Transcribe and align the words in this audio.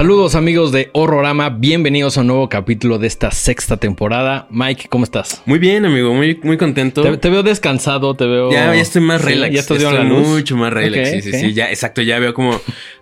Saludos 0.00 0.34
amigos 0.34 0.72
de 0.72 0.88
Horrorama, 0.94 1.50
bienvenidos 1.50 2.16
a 2.16 2.22
un 2.22 2.28
nuevo 2.28 2.48
capítulo 2.48 2.98
de 2.98 3.06
esta 3.06 3.30
sexta 3.30 3.76
temporada. 3.76 4.46
Mike, 4.48 4.86
¿cómo 4.88 5.04
estás? 5.04 5.42
Muy 5.44 5.58
bien, 5.58 5.84
amigo, 5.84 6.14
muy, 6.14 6.40
muy 6.42 6.56
contento. 6.56 7.02
Te, 7.02 7.18
te 7.18 7.28
veo 7.28 7.42
descansado, 7.42 8.14
te 8.14 8.24
veo... 8.24 8.50
Ya, 8.50 8.74
ya 8.74 8.80
estoy 8.80 9.02
más 9.02 9.20
Sí, 9.20 9.26
relax. 9.28 9.52
ya 9.52 9.60
estás 9.60 9.76
estoy 9.76 9.92
viendo 9.92 10.10
la 10.10 10.18
luz. 10.18 10.26
mucho 10.26 10.56
más 10.56 10.72
relax. 10.72 11.10
Sí, 11.10 11.20
sí, 11.20 11.32
sí. 11.32 11.52
Ya, 11.52 11.68
exacto, 11.68 12.00
ya 12.00 12.18
veo 12.18 12.32
como, 12.32 12.58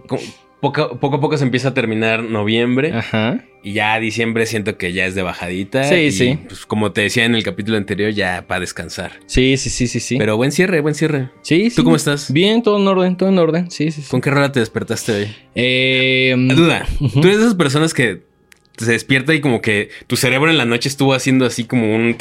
como 0.08 0.20
poco, 0.60 0.98
poco 0.98 1.16
a 1.16 1.20
poco 1.20 1.36
se 1.36 1.44
empieza 1.44 1.68
a 1.68 1.74
terminar 1.74 2.22
noviembre. 2.22 2.92
Ajá. 2.92 3.44
Y 3.62 3.72
ya 3.72 3.98
diciembre 3.98 4.46
siento 4.46 4.78
que 4.78 4.92
ya 4.92 5.06
es 5.06 5.14
de 5.14 5.22
bajadita. 5.22 5.84
Sí, 5.84 5.94
y, 5.94 6.12
sí. 6.12 6.38
Pues 6.46 6.64
como 6.64 6.92
te 6.92 7.02
decía 7.02 7.24
en 7.24 7.34
el 7.34 7.42
capítulo 7.42 7.76
anterior, 7.76 8.12
ya 8.12 8.44
para 8.46 8.60
descansar. 8.60 9.12
Sí, 9.26 9.56
sí, 9.56 9.70
sí, 9.70 9.88
sí, 9.88 10.00
sí. 10.00 10.16
Pero 10.16 10.36
buen 10.36 10.52
cierre, 10.52 10.80
buen 10.80 10.94
cierre. 10.94 11.30
sí, 11.42 11.70
sí. 11.70 11.76
¿tú 11.76 11.84
cómo 11.84 11.96
estás? 11.96 12.32
Bien, 12.32 12.62
todo 12.62 12.78
en 12.78 12.86
orden, 12.86 13.16
todo 13.16 13.28
en 13.28 13.38
orden. 13.38 13.70
Sí, 13.70 13.90
sí, 13.90 14.02
sí. 14.02 14.08
¿Con 14.10 14.20
qué 14.20 14.30
rola 14.30 14.52
te 14.52 14.60
despertaste 14.60 15.12
hoy? 15.12 15.36
Eh, 15.54 16.34
Duda, 16.54 16.86
tú 16.98 17.20
eres 17.20 17.38
de 17.38 17.44
esas 17.44 17.54
personas 17.54 17.94
que 17.94 18.22
se 18.76 18.92
despierta 18.92 19.34
y 19.34 19.40
como 19.40 19.60
que 19.60 19.90
tu 20.06 20.16
cerebro 20.16 20.50
en 20.50 20.58
la 20.58 20.64
noche 20.64 20.88
estuvo 20.88 21.12
haciendo 21.12 21.44
así 21.44 21.64
como 21.64 21.94
un... 21.94 22.16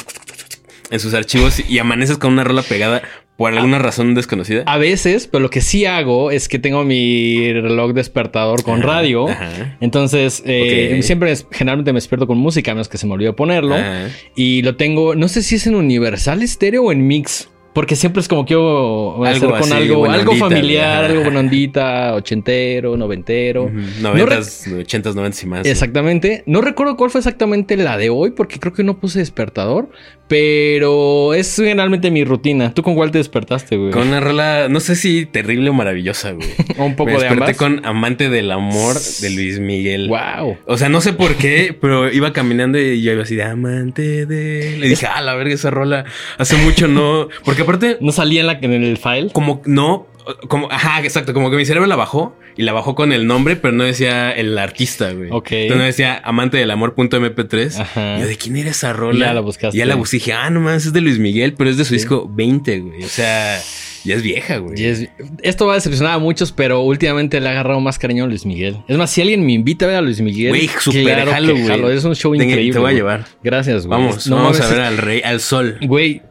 en 0.89 0.99
sus 0.99 1.13
archivos 1.13 1.61
y 1.69 1.77
amaneces 1.77 2.17
con 2.17 2.33
una 2.33 2.43
rola 2.43 2.63
pegada 2.63 3.03
por 3.37 3.53
alguna 3.53 3.77
razón 3.79 4.15
desconocida. 4.15 4.63
a 4.65 4.77
veces, 4.77 5.27
pero 5.27 5.41
lo 5.41 5.49
que 5.49 5.61
sí 5.61 5.85
hago 5.85 6.31
es 6.31 6.49
que 6.49 6.57
tengo 6.59 6.83
mi 6.83 7.53
reloj 7.53 7.93
despertador 7.93 8.63
con 8.63 8.79
Ajá, 8.79 8.87
radio. 8.87 9.29
ajá. 9.29 9.77
Entonces, 9.79 10.41
eh, 10.45 10.99
siempre, 11.03 11.33
generalmente 11.51 11.93
me 11.93 11.97
despierto 11.97 12.25
con 12.27 12.37
música, 12.39 12.71
a 12.71 12.73
menos 12.73 12.89
que 12.89 12.97
se 12.97 13.05
me 13.07 13.13
olvidó 13.13 13.35
ponerlo. 13.35 13.75
Ajá. 13.75 14.09
Y 14.35 14.63
lo 14.63 14.75
tengo, 14.75 15.15
no 15.15 15.27
sé 15.27 15.43
si 15.43 15.55
es 15.55 15.67
en 15.67 15.75
Universal 15.75 16.41
Estéreo 16.41 16.83
o 16.83 16.91
en 16.91 17.05
Mix. 17.07 17.49
Porque 17.77 17.95
siempre 17.95 18.21
es 18.21 18.27
como 18.27 18.41
hacer 18.41 18.55
Algo 18.55 19.51
con 19.51 19.61
así, 19.61 19.73
algo, 19.73 19.97
buena 19.99 20.15
algo 20.15 20.31
ondita, 20.31 20.49
familiar, 20.49 21.03
algo 21.03 21.21
buena 21.21 21.39
ondita, 21.41 22.15
ochentero, 22.15 22.97
noventero. 22.97 23.65
Ujú, 23.65 23.77
No 24.01 24.15
90s, 24.15 24.83
80s, 24.83 25.13
90s 25.13 25.43
y 25.43 25.45
más. 25.45 25.67
Exactamente. 25.67 26.41
No 26.47 26.61
recuerdo 26.61 26.97
cuál 26.97 27.11
fue 27.11 27.19
exactamente 27.19 27.77
la 27.77 27.95
de 27.95 28.09
hoy, 28.09 28.31
porque 28.31 28.57
creo 28.59 28.73
que 28.73 28.83
no 28.83 28.97
puse 28.97 29.19
despertador. 29.19 29.89
Pero 30.27 31.33
es 31.33 31.55
generalmente 31.55 32.11
mi 32.11 32.25
rutina. 32.25 32.73
¿Tú 32.73 32.83
con 32.83 32.95
cuál 32.95 33.11
te 33.11 33.17
despertaste, 33.17 33.77
güey? 33.77 33.91
Con 33.91 34.09
una 34.09 34.19
rola, 34.19 34.67
no 34.69 34.81
sé 34.81 34.97
si 34.97 35.25
terrible 35.25 35.69
o 35.69 35.73
maravillosa, 35.73 36.31
güey. 36.31 36.49
O 36.77 36.83
un 36.85 36.95
poco 36.97 37.11
Me 37.11 37.17
de 37.17 37.19
desperté 37.19 37.43
ambas. 37.43 37.57
con 37.57 37.85
Amante 37.85 38.29
del 38.29 38.51
Amor 38.51 38.97
de 39.21 39.29
Luis 39.29 39.59
Miguel. 39.59 40.09
Wow. 40.09 40.57
O 40.65 40.77
sea, 40.77 40.89
no 40.89 40.99
sé 40.99 41.13
por 41.13 41.35
qué, 41.35 41.77
pero 41.79 42.11
iba 42.11 42.33
caminando 42.33 42.77
y 42.77 43.01
yo 43.01 43.13
iba 43.13 43.23
así 43.23 43.35
de 43.35 43.43
Amante 43.43 44.25
de... 44.25 44.75
Le 44.77 44.89
dije, 44.89 45.07
ah, 45.07 45.21
la 45.21 45.33
verga, 45.35 45.53
esa 45.53 45.69
rola. 45.69 46.03
Hace 46.37 46.57
mucho 46.57 46.89
no... 46.89 47.29
Porque 47.45 47.63
aparte, 47.67 47.97
¿No 48.01 48.11
salía 48.11 48.41
en, 48.41 48.47
la, 48.47 48.53
en 48.61 48.71
el 48.73 48.97
file? 48.97 49.29
como 49.33 49.61
no... 49.65 50.07
Como, 50.49 50.69
ajá, 50.69 51.01
exacto, 51.03 51.33
como 51.33 51.49
que 51.49 51.55
mi 51.55 51.63
cerebro 51.65 51.87
la 51.87 51.95
bajó 51.95 52.35
y 52.57 52.63
la 52.63 52.73
bajó 52.73 52.95
con 52.95 53.13
el 53.13 53.27
nombre, 53.27 53.55
pero 53.55 53.73
no 53.73 53.85
decía 53.85 54.29
el 54.31 54.57
artista, 54.57 55.13
güey. 55.13 55.29
Ok. 55.31 55.51
Entonces 55.53 55.77
no 55.77 55.83
decía 55.85 56.21
amante 56.21 56.57
del 56.57 56.69
amor.mp3. 56.69 57.79
Ajá. 57.79 58.17
Y 58.17 58.21
yo, 58.23 58.27
¿de 58.27 58.35
quién 58.35 58.57
era 58.57 58.71
esa 58.71 58.91
rola? 58.91 59.27
Ya 59.27 59.33
la 59.33 59.39
buscaste. 59.39 59.77
Y 59.77 59.79
ya 59.79 59.85
la 59.85 59.95
busqué. 59.95 60.17
Dije, 60.17 60.33
ah, 60.33 60.49
no 60.49 60.59
mames, 60.59 60.85
es 60.87 60.91
de 60.91 60.99
Luis 60.99 61.17
Miguel, 61.17 61.53
pero 61.53 61.69
es 61.69 61.77
de 61.77 61.85
su 61.85 61.93
disco 61.93 62.29
20, 62.29 62.79
güey. 62.81 63.03
O 63.05 63.07
sea, 63.07 63.57
ya 64.03 64.15
es 64.15 64.21
vieja, 64.21 64.57
güey. 64.57 64.83
Es- 64.83 65.07
esto 65.43 65.65
va 65.65 65.71
a 65.71 65.75
decepcionar 65.75 66.15
a 66.15 66.19
muchos, 66.19 66.51
pero 66.51 66.81
últimamente 66.81 67.39
le 67.39 67.47
ha 67.47 67.51
agarrado 67.51 67.79
más 67.79 67.97
cariño 67.97 68.25
a 68.25 68.27
Luis 68.27 68.45
Miguel. 68.45 68.79
Es 68.89 68.97
más, 68.97 69.09
si 69.09 69.21
alguien 69.21 69.45
me 69.45 69.53
invita 69.53 69.85
a 69.85 69.87
ver 69.87 69.97
a 69.97 70.01
Luis 70.01 70.19
Miguel, 70.19 70.49
Güey, 70.49 70.67
súper 70.77 71.03
claro 71.05 71.31
jalo, 71.31 71.53
que 71.55 71.61
güey. 71.77 71.95
Es 71.95 72.03
un 72.03 72.15
show 72.17 72.35
Te- 72.35 72.43
increíble. 72.43 72.73
te 72.73 72.79
voy 72.79 72.87
a 72.87 72.91
güey. 72.91 72.95
llevar. 72.97 73.25
Gracias, 73.41 73.87
güey. 73.87 73.97
Vamos, 74.01 74.27
No 74.27 74.35
vamos 74.35 74.59
mames, 74.59 74.69
a 74.69 74.73
ver 74.75 74.83
al 74.83 74.97
rey, 74.97 75.21
al 75.23 75.39
sol. 75.39 75.77
Güey, 75.85 76.21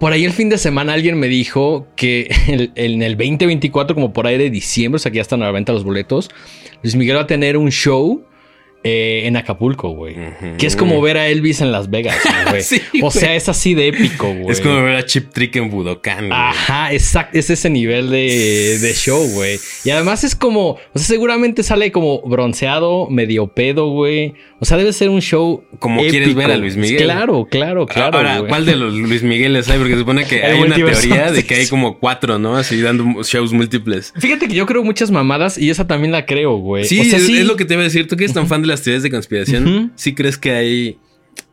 por 0.00 0.14
ahí 0.14 0.24
el 0.24 0.32
fin 0.32 0.48
de 0.48 0.56
semana 0.56 0.94
alguien 0.94 1.18
me 1.18 1.28
dijo 1.28 1.86
que 1.94 2.28
en 2.74 3.02
el 3.02 3.16
2024, 3.18 3.94
como 3.94 4.12
por 4.12 4.26
ahí 4.26 4.38
de 4.38 4.50
diciembre, 4.50 4.96
o 4.96 4.98
sea 4.98 5.12
que 5.12 5.16
ya 5.16 5.22
están 5.22 5.42
a 5.42 5.44
la 5.46 5.52
venta 5.52 5.72
los 5.72 5.84
boletos, 5.84 6.30
Luis 6.82 6.96
Miguel 6.96 7.18
va 7.18 7.20
a 7.20 7.26
tener 7.26 7.58
un 7.58 7.70
show 7.70 8.24
eh, 8.82 9.22
en 9.26 9.36
Acapulco, 9.36 9.90
güey. 9.90 10.16
Que 10.56 10.66
es 10.66 10.74
como 10.74 11.00
ver 11.02 11.18
a 11.18 11.28
Elvis 11.28 11.60
en 11.60 11.70
Las 11.70 11.90
Vegas, 11.90 12.16
güey. 12.50 12.62
Sí, 12.62 12.80
o 13.02 13.10
sea, 13.10 13.34
es 13.34 13.48
así 13.48 13.74
de 13.74 13.88
épico, 13.88 14.32
güey. 14.32 14.50
Es 14.50 14.60
como 14.60 14.82
ver 14.82 14.96
a 14.96 15.04
Chip 15.04 15.32
Trick 15.32 15.56
en 15.56 15.70
Budokan, 15.70 16.28
güey. 16.28 16.32
Ajá, 16.32 16.92
exacto, 16.92 17.38
es 17.38 17.50
ese 17.50 17.68
nivel 17.68 18.10
de, 18.10 18.78
de 18.80 18.94
show, 18.94 19.22
güey. 19.34 19.58
Y 19.84 19.90
además 19.90 20.24
es 20.24 20.34
como, 20.34 20.70
o 20.70 20.78
sea, 20.94 21.04
seguramente 21.04 21.62
sale 21.62 21.92
como 21.92 22.22
bronceado, 22.22 23.08
medio 23.10 23.48
pedo, 23.48 23.90
güey. 23.90 24.34
O 24.60 24.64
sea, 24.66 24.76
debe 24.76 24.92
ser 24.92 25.08
un 25.08 25.20
show. 25.20 25.64
Como 25.78 26.00
quieres 26.02 26.34
ver 26.34 26.50
a 26.50 26.56
Luis 26.56 26.76
Miguel. 26.76 27.02
Claro, 27.02 27.46
claro, 27.50 27.86
claro. 27.86 28.18
Ahora, 28.18 28.38
güey. 28.38 28.48
¿cuál 28.48 28.66
de 28.66 28.76
los 28.76 28.94
Luis 28.94 29.22
Migueles 29.22 29.68
hay? 29.70 29.78
Porque 29.78 29.94
se 29.94 30.00
supone 30.00 30.26
que 30.26 30.42
hay 30.44 30.60
una 30.60 30.76
teoría 30.76 31.32
de 31.32 31.44
que 31.44 31.54
hay 31.54 31.66
como 31.66 31.98
cuatro, 31.98 32.38
¿no? 32.38 32.56
Así 32.56 32.80
dando 32.80 33.22
shows 33.22 33.52
múltiples. 33.52 34.12
Fíjate 34.18 34.48
que 34.48 34.54
yo 34.54 34.66
creo 34.66 34.84
muchas 34.84 35.10
mamadas 35.10 35.56
y 35.56 35.70
esa 35.70 35.86
también 35.86 36.12
la 36.12 36.26
creo, 36.26 36.56
güey. 36.56 36.84
Sí, 36.84 37.00
o 37.00 37.04
sea, 37.04 37.18
es, 37.18 37.26
sí. 37.26 37.38
es 37.38 37.46
lo 37.46 37.56
que 37.56 37.64
te 37.64 37.74
iba 37.74 37.82
a 37.82 37.84
decir. 37.84 38.06
¿Tú 38.06 38.16
que 38.16 38.24
eres 38.24 38.34
tan 38.34 38.46
fan 38.48 38.62
de 38.62 38.69
las 38.70 38.82
teorías 38.82 39.02
de 39.02 39.10
conspiración? 39.10 39.66
Ujú. 39.68 39.90
¿Sí 39.96 40.14
crees 40.14 40.38
que 40.38 40.52
hay 40.52 40.98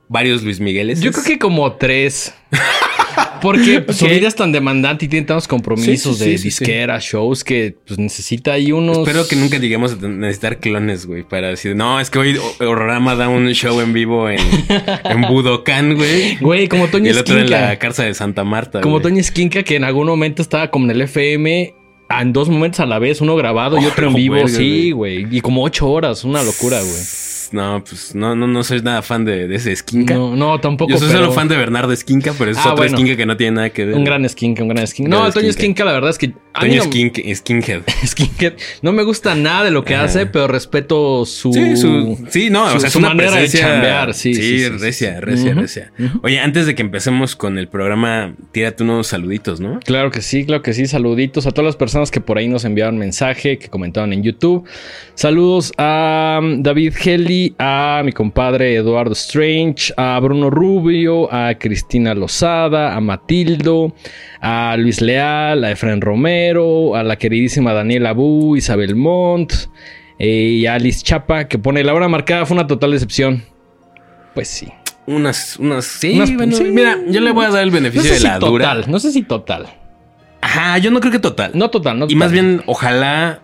varios 0.07 0.43
Luis 0.43 0.59
Migueles? 0.59 1.01
Yo 1.01 1.11
creo 1.11 1.23
que 1.23 1.39
como 1.39 1.73
tres. 1.73 2.33
Porque 3.41 3.81
pues, 3.81 3.97
su 3.97 4.05
vida 4.05 4.27
es 4.27 4.35
tan 4.35 4.51
demandante 4.51 5.05
y 5.05 5.07
tiene 5.07 5.25
tantos 5.25 5.47
compromisos 5.47 6.17
Sí, 6.17 6.23
sí, 6.23 6.29
de 6.31 6.37
sí, 6.37 6.43
disquera, 6.45 6.97
shows, 6.99 7.43
que 7.43 7.75
pues 7.85 7.99
necesita 7.99 8.53
ahí 8.53 8.71
unos. 8.71 8.99
Espero 8.99 9.27
que 9.27 9.35
nunca 9.35 9.57
lleguemos 9.57 9.93
a 9.93 10.07
necesitar 10.07 10.59
clones, 10.59 11.05
güey, 11.05 11.23
para 11.23 11.49
decir, 11.49 11.75
no, 11.75 11.99
es 11.99 12.09
que 12.09 12.19
hoy 12.19 12.39
Horrorama 12.59 13.15
da 13.15 13.29
un 13.29 13.47
show 13.53 13.79
en 13.81 13.93
vivo 13.93 14.29
en, 14.29 14.39
en 15.03 15.21
Budokan, 15.21 15.95
güey. 15.95 16.37
Güey, 16.37 16.67
como 16.67 16.85
Y 16.85 16.89
Toño 16.89 17.11
el 17.11 17.17
otro 17.17 17.35
en 17.35 17.45
Esquinca. 17.45 17.61
la 17.67 17.79
cárcel 17.79 18.05
de 18.07 18.13
Santa 18.13 18.43
Marta. 18.43 18.81
Como 18.81 18.95
güey. 18.95 19.03
Toño 19.03 19.19
Esquinca, 19.19 19.63
que 19.63 19.75
en 19.75 19.83
algún 19.83 20.07
momento 20.07 20.41
estaba 20.41 20.69
como 20.71 20.85
en 20.85 20.91
el 20.91 21.01
FM 21.01 21.73
en 22.09 22.33
dos 22.33 22.49
momentos 22.49 22.79
a 22.79 22.85
la 22.85 22.99
vez, 22.99 23.21
uno 23.21 23.35
grabado 23.35 23.77
y 23.79 23.85
Oh, 23.85 23.89
otro 23.89 24.07
en 24.07 24.13
vivo. 24.13 24.47
sí, 24.47 24.91
güey. 24.91 25.27
Y 25.29 25.41
como 25.41 25.63
ocho 25.63 25.89
horas, 25.89 26.23
una 26.23 26.41
locura, 26.43 26.79
güey. 26.79 27.01
No, 27.51 27.83
pues 27.87 28.13
no, 28.15 28.35
no, 28.35 28.47
no 28.47 28.63
soy 28.63 28.81
nada 28.81 29.01
fan 29.01 29.25
de, 29.25 29.47
de 29.47 29.55
ese 29.55 29.71
Esquinca. 29.71 30.13
No, 30.15 30.35
no, 30.35 30.59
tampoco. 30.59 30.91
Yo 30.91 30.97
soy 30.97 31.07
pero 31.07 31.19
solo 31.21 31.31
fan 31.33 31.47
de 31.47 31.57
Bernardo 31.57 31.91
Esquinca, 31.91 32.33
pero 32.37 32.51
es 32.51 32.57
Ah, 32.57 32.61
otro 32.71 32.77
bueno. 32.77 32.95
Esquinca 32.97 33.15
que 33.17 33.25
no 33.25 33.37
tiene 33.37 33.55
nada 33.55 33.69
que 33.69 33.85
ver. 33.85 33.95
Un 33.95 34.03
gran 34.03 34.25
Esquinca, 34.25 34.63
un 34.63 34.69
gran 34.69 34.83
Esquinca. 34.83 35.09
No, 35.09 35.31
Toño 35.31 35.49
Esquinca. 35.49 35.85
La 35.85 35.93
verdad 35.93 36.09
es 36.09 36.17
que. 36.17 36.33
Toño 36.59 36.83
no- 36.83 36.83
Skinhead. 37.35 37.81
Skinhead. 38.05 38.53
No 38.81 38.91
me 38.91 39.03
gusta 39.03 39.35
nada 39.35 39.63
de 39.65 39.71
lo 39.71 39.83
que 39.85 39.95
Ajá. 39.95 40.05
hace, 40.05 40.25
pero 40.25 40.47
respeto 40.47 41.25
su. 41.25 41.53
Sí, 41.53 41.77
su, 41.77 42.17
sí, 42.29 42.49
no, 42.49 42.69
su- 42.71 42.77
o 42.77 42.79
sea, 42.79 42.87
es 42.87 42.93
su 42.93 42.99
una 42.99 43.09
manera 43.09 43.35
de 43.35 43.47
chambear, 43.47 44.13
sí, 44.13 44.33
sí, 44.33 44.41
sí, 44.41 44.59
sí, 44.59 44.69
recia, 44.69 45.19
recia, 45.21 45.53
recia. 45.53 45.91
Oye, 46.23 46.39
antes 46.39 46.65
de 46.65 46.73
que 46.75 46.81
empecemos 46.81 47.35
con 47.35 47.57
el 47.57 47.67
programa, 47.67 48.33
tírate 48.51 48.83
unos 48.83 49.07
saluditos, 49.07 49.59
¿no? 49.59 49.79
Claro 49.85 50.09
que 50.11 50.21
sí, 50.21 50.45
claro 50.45 50.63
que 50.63 50.73
sí. 50.73 50.87
Saluditos 50.87 51.45
a 51.45 51.51
todas 51.51 51.65
las 51.65 51.75
personas 51.75 52.09
que 52.11 52.21
por 52.21 52.37
ahí 52.37 52.47
nos 52.47 52.65
enviaron 52.65 52.97
mensaje, 52.97 53.57
que 53.59 53.69
comentaron 53.69 54.11
en 54.13 54.23
YouTube. 54.23 54.67
Saludos 55.13 55.71
a 55.77 56.39
um, 56.41 56.63
David 56.63 56.93
Heli, 57.03 57.36
a 57.59 58.01
mi 58.03 58.11
compadre 58.11 58.75
Eduardo 58.75 59.13
Strange, 59.13 59.93
a 59.97 60.19
Bruno 60.19 60.49
Rubio, 60.49 61.31
a 61.33 61.55
Cristina 61.55 62.13
Lozada, 62.13 62.95
a 62.95 63.01
Matildo, 63.01 63.93
a 64.41 64.75
Luis 64.77 65.01
Leal, 65.01 65.63
a 65.63 65.71
Efren 65.71 66.01
Romero, 66.01 66.95
a 66.95 67.03
la 67.03 67.15
queridísima 67.17 67.73
Daniela 67.73 68.13
Bu, 68.13 68.55
Isabel 68.55 68.95
Montt 68.95 69.53
eh, 70.19 70.27
y 70.59 70.65
a 70.65 70.75
Alice 70.75 71.03
Chapa, 71.03 71.47
que 71.47 71.57
pone 71.59 71.83
la 71.83 71.93
hora 71.93 72.07
marcada 72.07 72.45
fue 72.45 72.55
una 72.55 72.67
total 72.67 72.91
decepción. 72.91 73.43
Pues 74.33 74.47
sí. 74.47 74.67
Unas, 75.05 75.57
unas, 75.57 75.85
sí, 75.85 76.13
Unas- 76.15 76.35
bueno, 76.35 76.55
sí. 76.55 76.63
mira, 76.65 76.97
yo 77.07 77.21
le 77.21 77.31
voy 77.31 77.45
a 77.45 77.49
dar 77.49 77.63
el 77.63 77.69
No 77.69 77.75
beneficio 77.75 78.03
sé 78.09 78.13
de 78.15 78.19
si 78.19 78.27
la 78.27 78.39
dura. 78.39 78.65
total, 78.73 78.91
no 78.91 78.99
sé 78.99 79.11
si 79.11 79.23
total. 79.23 79.67
Ajá, 80.41 80.77
yo 80.77 80.91
no 80.91 80.99
creo 80.99 81.11
que 81.11 81.19
total. 81.19 81.51
No 81.53 81.69
total, 81.69 81.97
no 81.99 82.05
y 82.05 82.09
total. 82.09 82.17
más 82.19 82.31
bien, 82.31 82.61
ojalá 82.67 83.41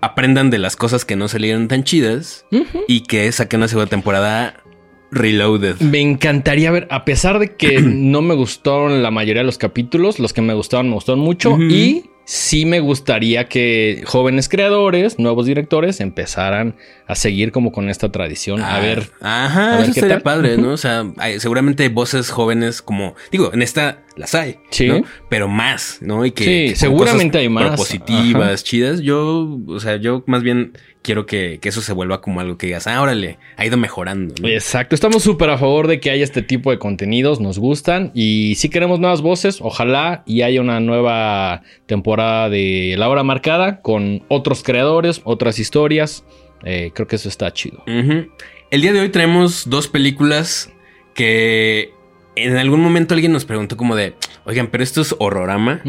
aprendan 0.00 0.50
de 0.50 0.58
las 0.58 0.76
cosas 0.76 1.04
que 1.04 1.16
no 1.16 1.28
salieron 1.28 1.68
tan 1.68 1.84
chidas 1.84 2.46
y 2.88 3.02
que 3.02 3.30
saquen 3.32 3.60
una 3.60 3.68
segunda 3.68 3.88
temporada 3.88 4.62
reloaded. 5.10 5.80
Me 5.80 6.00
encantaría 6.00 6.70
ver, 6.70 6.88
a 6.90 7.04
pesar 7.04 7.38
de 7.38 7.54
que 7.56 7.80
no 7.82 8.22
me 8.22 8.34
gustaron 8.34 9.02
la 9.02 9.10
mayoría 9.10 9.42
de 9.42 9.46
los 9.46 9.58
capítulos, 9.58 10.18
los 10.18 10.32
que 10.32 10.42
me 10.42 10.54
gustaron 10.54 10.88
me 10.88 10.94
gustaron 10.94 11.20
mucho 11.20 11.58
y 11.58 12.10
sí 12.28 12.66
me 12.66 12.80
gustaría 12.80 13.48
que 13.48 14.02
jóvenes 14.04 14.48
creadores, 14.48 15.18
nuevos 15.20 15.46
directores 15.46 16.00
empezaran 16.00 16.74
a 17.06 17.14
seguir 17.14 17.52
como 17.52 17.70
con 17.70 17.88
esta 17.88 18.10
tradición. 18.10 18.60
a 18.60 18.76
Ah, 18.76 18.80
ver, 18.80 19.10
Ajá, 19.20 19.74
a 19.74 19.76
ver 19.76 19.84
eso 19.84 19.92
qué 19.94 20.00
estaría 20.00 20.16
tal. 20.16 20.22
padre, 20.22 20.58
¿no? 20.58 20.70
O 20.72 20.76
sea, 20.76 21.04
hay- 21.18 21.38
seguramente 21.38 21.84
hay 21.84 21.88
voces 21.88 22.30
jóvenes 22.30 22.82
como, 22.82 23.14
digo, 23.30 23.52
en 23.54 23.62
esta 23.62 24.02
las 24.16 24.34
hay, 24.34 24.56
Sí. 24.70 24.88
¿no? 24.88 25.02
Pero 25.28 25.46
más, 25.46 25.98
¿no? 26.00 26.26
Y 26.26 26.32
que 26.32 26.44
Sí, 26.44 26.68
que 26.70 26.76
seguramente 26.76 27.38
hay 27.38 27.48
más. 27.48 27.68
Propositivas, 27.68 28.54
Ajá. 28.54 28.56
chidas. 28.56 29.00
Yo, 29.02 29.58
o 29.68 29.78
sea, 29.78 29.96
yo 29.96 30.24
más 30.26 30.42
bien 30.42 30.72
quiero 31.06 31.24
que, 31.24 31.60
que 31.60 31.68
eso 31.68 31.82
se 31.82 31.92
vuelva 31.92 32.20
como 32.20 32.40
algo 32.40 32.58
que 32.58 32.66
digas, 32.66 32.88
ah, 32.88 33.00
órale, 33.00 33.38
ha 33.56 33.64
ido 33.64 33.76
mejorando. 33.76 34.34
¿no? 34.42 34.48
Exacto, 34.48 34.96
estamos 34.96 35.22
súper 35.22 35.50
a 35.50 35.56
favor 35.56 35.86
de 35.86 36.00
que 36.00 36.10
haya 36.10 36.24
este 36.24 36.42
tipo 36.42 36.72
de 36.72 36.80
contenidos, 36.80 37.40
nos 37.40 37.60
gustan 37.60 38.10
y 38.12 38.56
si 38.56 38.68
queremos 38.70 38.98
nuevas 38.98 39.22
voces, 39.22 39.60
ojalá 39.60 40.24
y 40.26 40.42
haya 40.42 40.60
una 40.60 40.80
nueva 40.80 41.62
temporada 41.86 42.48
de 42.48 42.96
La 42.98 43.08
Hora 43.08 43.22
Marcada 43.22 43.80
con 43.82 44.24
otros 44.26 44.64
creadores, 44.64 45.20
otras 45.22 45.60
historias. 45.60 46.24
Eh, 46.64 46.90
creo 46.92 47.06
que 47.06 47.14
eso 47.14 47.28
está 47.28 47.52
chido. 47.52 47.84
El 47.86 48.80
día 48.80 48.92
de 48.92 48.98
hoy 48.98 49.10
traemos 49.10 49.70
dos 49.70 49.86
películas 49.86 50.72
que 51.14 51.92
en 52.34 52.56
algún 52.56 52.80
momento 52.80 53.14
alguien 53.14 53.30
nos 53.30 53.44
preguntó 53.44 53.76
como 53.76 53.94
de, 53.94 54.14
oigan, 54.44 54.66
pero 54.72 54.82
esto 54.82 55.02
es 55.02 55.14
horrorama. 55.20 55.82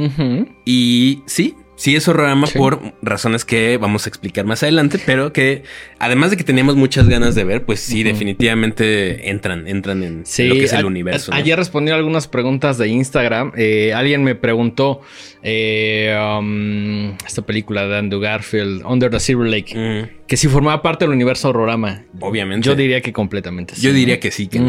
Y 0.63 1.23
sí, 1.25 1.55
sí 1.77 1.95
es 1.95 2.07
horrorama 2.07 2.47
por 2.47 2.94
razones 3.01 3.45
que 3.45 3.77
vamos 3.77 4.06
a 4.06 4.09
explicar 4.09 4.45
más 4.45 4.63
adelante, 4.63 5.00
pero 5.06 5.31
que 5.31 5.63
además 6.00 6.31
de 6.31 6.38
que 6.38 6.44
teníamos 6.44 6.75
muchas 6.75 7.07
ganas 7.07 7.35
de 7.35 7.44
ver, 7.45 7.63
pues 7.63 7.79
sí, 7.79 8.03
definitivamente 8.03 9.29
entran, 9.29 9.68
entran 9.68 10.03
en, 10.03 10.18
lo 10.19 10.56
que 10.56 10.63
es 10.65 10.74
el 10.74 10.85
universo. 10.85 11.31
Ayer 11.33 11.57
respondí 11.57 11.91
algunas 11.91 12.27
preguntas 12.27 12.77
de 12.77 12.89
Instagram. 12.89 13.53
Eh, 13.56 13.94
alguien 13.94 14.24
me 14.24 14.35
preguntó 14.35 15.01
eh, 15.44 16.18
um, 16.19 17.15
esta 17.25 17.44
película 17.44 17.88
de 17.88 17.97
Andrew 17.97 18.19
Garfield, 18.19 18.83
Under 18.85 19.09
the 19.09 19.19
Silver 19.19 19.47
Lake, 19.47 20.09
que 20.27 20.35
si 20.35 20.47
formaba 20.47 20.81
parte 20.81 21.06
del 21.06 21.13
universo 21.13 21.50
horrorama. 21.50 22.03
Obviamente. 22.19 22.65
Yo 22.65 22.75
diría 22.75 23.01
que 23.01 23.13
completamente 23.13 23.75
sí. 23.75 23.81
Yo 23.81 23.94
diría 23.94 24.19
que 24.19 24.31
sí. 24.31 24.47
Que 24.47 24.59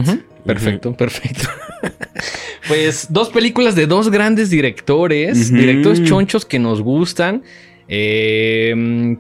Perfecto, 0.49 0.95
perfecto. 0.95 1.47
pues 2.69 3.09
dos 3.11 3.29
películas 3.29 3.75
de 3.75 3.87
dos 3.87 4.11
grandes 4.11 4.49
directores, 4.49 5.53
directores 5.53 6.03
chonchos 6.05 6.47
que 6.47 6.59
nos 6.59 6.81
gustan. 6.81 7.43
Eh, 7.87 8.73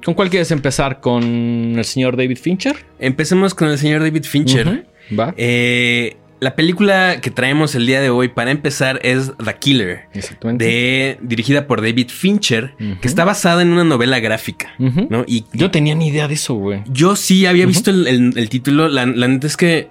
¿Con 0.02 0.14
cuál 0.14 0.30
quieres 0.30 0.50
empezar? 0.52 1.00
¿Con 1.00 1.74
el 1.76 1.84
señor 1.84 2.16
David 2.16 2.38
Fincher? 2.38 2.76
Empecemos 2.98 3.54
con 3.54 3.68
el 3.68 3.76
señor 3.76 4.00
David 4.00 4.24
Fincher. 4.24 4.86
Va. 5.18 5.34
Eh, 5.36 6.16
la 6.40 6.56
película 6.56 7.20
que 7.20 7.30
traemos 7.30 7.74
el 7.74 7.84
día 7.84 8.00
de 8.00 8.08
hoy 8.08 8.28
para 8.28 8.50
empezar 8.50 8.98
es 9.02 9.32
The 9.44 9.54
Killer. 9.58 10.04
Exactamente. 10.14 10.64
De, 10.64 11.18
dirigida 11.20 11.66
por 11.66 11.82
David 11.82 12.08
Fincher, 12.08 12.72
que 13.02 13.06
está 13.06 13.26
basada 13.26 13.60
en 13.60 13.68
una 13.68 13.84
novela 13.84 14.18
gráfica. 14.18 14.72
¿no? 14.78 15.24
Y, 15.26 15.44
yo 15.52 15.70
tenía 15.70 15.94
ni 15.94 16.08
idea 16.08 16.26
de 16.26 16.34
eso, 16.34 16.54
güey. 16.54 16.80
Yo 16.90 17.16
sí 17.16 17.44
había 17.44 17.66
visto 17.66 17.90
el, 17.90 18.48
título. 18.48 18.88
La, 18.88 19.04
la 19.04 19.28
neta 19.28 19.46
es 19.46 19.58
que 19.58 19.88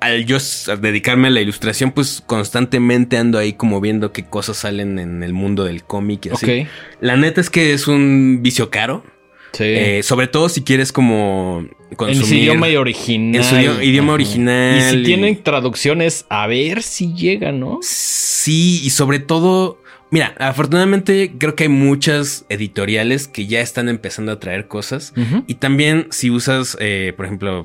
al 0.00 0.24
yo 0.24 0.38
dedicarme 0.80 1.28
a 1.28 1.30
la 1.30 1.40
ilustración, 1.40 1.92
pues 1.92 2.22
constantemente 2.26 3.18
ando 3.18 3.38
ahí 3.38 3.52
como 3.52 3.80
viendo 3.80 4.12
qué 4.12 4.24
cosas 4.24 4.58
salen 4.58 4.98
en 4.98 5.22
el 5.22 5.32
mundo 5.32 5.64
del 5.64 5.84
cómic 5.84 6.26
y 6.26 6.30
así. 6.30 6.66
La 7.00 7.16
neta 7.16 7.40
es 7.40 7.50
que 7.50 7.72
es 7.72 7.86
un 7.86 8.40
vicio 8.42 8.70
caro. 8.70 9.04
Sí. 9.52 9.64
Eh, 9.64 10.02
sobre 10.04 10.28
todo 10.28 10.48
si 10.48 10.62
quieres 10.62 10.92
como 10.92 11.66
consumir. 11.96 12.22
En 12.22 12.28
su 12.28 12.34
idioma 12.34 12.66
original. 12.78 13.42
En 13.42 13.44
su 13.44 13.82
idioma 13.82 14.12
original. 14.14 14.78
Y 14.78 14.80
si 14.80 15.02
tienen 15.02 15.42
traducciones, 15.42 16.24
a 16.28 16.46
ver 16.46 16.82
si 16.82 17.12
llega, 17.14 17.52
¿no? 17.52 17.78
Sí, 17.82 18.80
y 18.82 18.90
sobre 18.90 19.18
todo. 19.18 19.82
Mira, 20.12 20.34
afortunadamente 20.38 21.32
creo 21.38 21.54
que 21.54 21.64
hay 21.64 21.68
muchas 21.68 22.44
editoriales 22.48 23.28
que 23.28 23.46
ya 23.46 23.60
están 23.60 23.88
empezando 23.88 24.32
a 24.32 24.40
traer 24.40 24.66
cosas. 24.66 25.12
Y 25.46 25.54
también 25.54 26.08
si 26.10 26.30
usas, 26.30 26.76
eh, 26.80 27.12
por 27.16 27.26
ejemplo, 27.26 27.64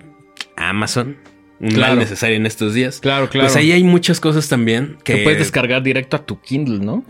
Amazon 0.56 1.18
un 1.60 1.70
claro. 1.70 1.96
necesario 1.96 2.36
en 2.36 2.46
estos 2.46 2.74
días. 2.74 3.00
Claro, 3.00 3.30
claro. 3.30 3.48
Pues 3.48 3.56
ahí 3.56 3.72
hay 3.72 3.84
muchas 3.84 4.20
cosas 4.20 4.50
también 4.50 4.98
que... 5.04 5.18
puedes 5.18 5.40
descargar 5.40 5.84
directo 5.84 6.18
a 6.18 6.26
tu 6.26 6.40
Kindle, 6.42 6.80
¿no? 6.80 7.06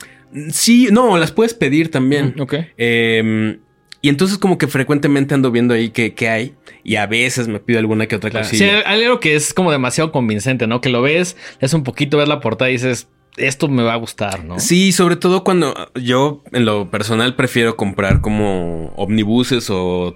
Sí, 0.52 0.90
no, 0.92 1.18
las 1.18 1.32
puedes 1.32 1.54
pedir 1.54 1.90
también. 1.90 2.34
Mm, 2.36 2.42
ok. 2.42 2.54
Em, 2.78 3.60
y 4.02 4.10
entonces 4.10 4.38
como 4.38 4.58
que 4.58 4.68
frecuentemente 4.68 5.34
ando 5.34 5.52
viendo 5.52 5.74
ahí 5.74 5.90
qué, 5.90 6.30
hay 6.30 6.54
y 6.84 6.98
a 6.98 7.08
veces 7.08 7.48
me 7.48 7.60
pido 7.60 7.80
alguna 7.80 8.06
que 8.08 8.16
otra 8.16 8.30
cosa. 8.30 8.44
Sí, 8.44 8.64
hay 8.64 9.04
algo 9.04 9.20
que 9.20 9.36
es 9.36 9.54
como 9.54 9.72
demasiado 9.72 10.12
convincente, 10.12 10.68
¿no? 10.68 10.80
Que 10.80 10.90
lo 10.90 11.02
ves, 11.02 11.36
es 11.60 11.74
un 11.74 11.84
poquito, 11.84 12.18
ves 12.18 12.28
la 12.28 12.40
portada 12.40 12.70
y 12.70 12.74
dices, 12.74 13.08
esto 13.38 13.68
me 13.68 13.84
va 13.84 13.94
a 13.94 13.98
gustar, 13.98 14.44
¿no? 14.44 14.60
Sí, 14.60 14.92
sobre 14.92 15.16
todo 15.16 15.44
cuando 15.44 15.74
yo 15.96 16.44
en 16.52 16.66
lo 16.66 16.92
personal 16.92 17.36
prefiero 17.36 17.76
comprar 17.76 18.22
como 18.22 18.94
omnibuses 18.96 19.70
o 19.70 20.16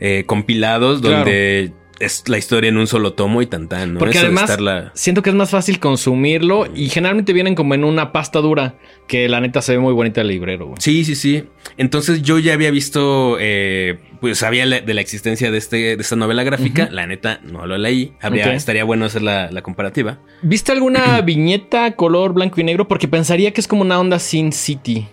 eh, 0.00 0.24
compilados 0.26 1.00
donde 1.00 1.72
es 2.00 2.28
la 2.28 2.38
historia 2.38 2.68
en 2.68 2.78
un 2.78 2.86
solo 2.86 3.12
tomo 3.12 3.42
y 3.42 3.46
tan 3.46 3.68
¿no? 3.68 3.98
Porque 3.98 4.18
además 4.18 4.58
siento 4.94 5.22
que 5.22 5.30
es 5.30 5.36
más 5.36 5.50
fácil 5.50 5.78
consumirlo 5.78 6.66
y 6.74 6.88
generalmente 6.88 7.32
vienen 7.32 7.54
como 7.54 7.74
en 7.74 7.84
una 7.84 8.10
pasta 8.10 8.40
dura 8.40 8.74
que 9.06 9.28
la 9.28 9.40
neta 9.40 9.60
se 9.62 9.72
ve 9.72 9.78
muy 9.78 9.92
bonita 9.92 10.22
el 10.22 10.28
librero. 10.28 10.74
Sí, 10.78 11.04
sí, 11.04 11.14
sí. 11.14 11.44
Entonces 11.76 12.22
yo 12.22 12.38
ya 12.38 12.54
había 12.54 12.70
visto, 12.70 13.36
eh, 13.38 13.98
pues 14.20 14.38
sabía 14.38 14.66
de 14.66 14.94
la 14.94 15.00
existencia 15.00 15.50
de, 15.50 15.58
este, 15.58 15.96
de 15.96 16.02
esta 16.02 16.16
novela 16.16 16.42
gráfica. 16.42 16.88
La 16.90 17.06
neta 17.06 17.40
no 17.44 17.66
lo 17.66 17.76
leí. 17.76 18.14
Habría, 18.20 18.54
Estaría 18.54 18.84
bueno 18.84 19.04
hacer 19.04 19.22
la, 19.22 19.62
comparativa. 19.62 20.18
¿Viste 20.42 20.72
alguna 20.72 21.20
viñeta 21.24 21.92
color 21.96 22.32
blanco 22.32 22.60
y 22.60 22.64
negro? 22.64 22.88
Porque 22.88 23.08
pensaría 23.08 23.52
que 23.52 23.60
es 23.60 23.68
como 23.68 23.82
una 23.82 24.00
onda 24.00 24.18
Sin 24.18 24.52
City. 24.52 25.06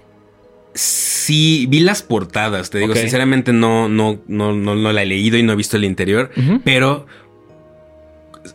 Sí, 0.78 1.66
vi 1.70 1.80
las 1.80 2.04
portadas, 2.04 2.70
te 2.70 2.78
digo, 2.78 2.96
sinceramente 2.96 3.52
no, 3.52 3.90
no, 3.90 4.22
no, 4.28 4.54
no, 4.54 4.76
no, 4.76 4.94
la 4.94 5.02
he 5.02 5.06
leído 5.06 5.38
y 5.38 5.44
no 5.44 5.54
he 5.54 5.56
visto 5.56 5.76
el 5.76 5.84
interior, 5.84 6.30
pero 6.64 7.08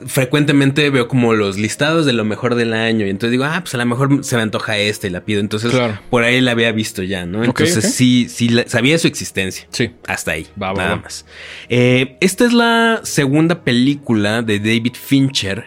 frecuentemente 0.06 0.88
veo 0.90 1.08
como 1.08 1.34
los 1.34 1.58
listados 1.58 2.06
de 2.06 2.12
lo 2.12 2.24
mejor 2.24 2.54
del 2.54 2.72
año 2.72 3.06
y 3.06 3.10
entonces 3.10 3.32
digo, 3.32 3.44
ah, 3.44 3.60
pues 3.60 3.74
a 3.74 3.78
lo 3.78 3.86
mejor 3.86 4.24
se 4.24 4.36
me 4.36 4.42
antoja 4.42 4.78
este 4.78 5.08
y 5.08 5.10
la 5.10 5.24
pido. 5.24 5.40
Entonces 5.40 5.72
por 6.10 6.24
ahí 6.24 6.40
la 6.40 6.52
había 6.52 6.72
visto 6.72 7.02
ya, 7.02 7.26
¿no? 7.26 7.44
Entonces 7.44 7.94
sí, 7.94 8.26
sí 8.28 8.48
sabía 8.66 8.98
su 8.98 9.08
existencia. 9.08 9.66
Sí. 9.70 9.90
Hasta 10.06 10.32
ahí. 10.32 10.46
nada 10.56 10.96
más. 10.96 11.26
Eh, 11.68 12.16
esta 12.20 12.44
es 12.44 12.52
la 12.52 13.00
segunda 13.02 13.64
película 13.64 14.42
de 14.42 14.58
David 14.58 14.94
Fincher 14.94 15.66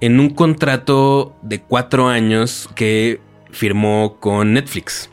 en 0.00 0.20
un 0.20 0.30
contrato 0.30 1.36
de 1.42 1.60
cuatro 1.60 2.08
años 2.08 2.68
que 2.74 3.20
firmó 3.56 4.18
con 4.20 4.52
Netflix, 4.52 5.10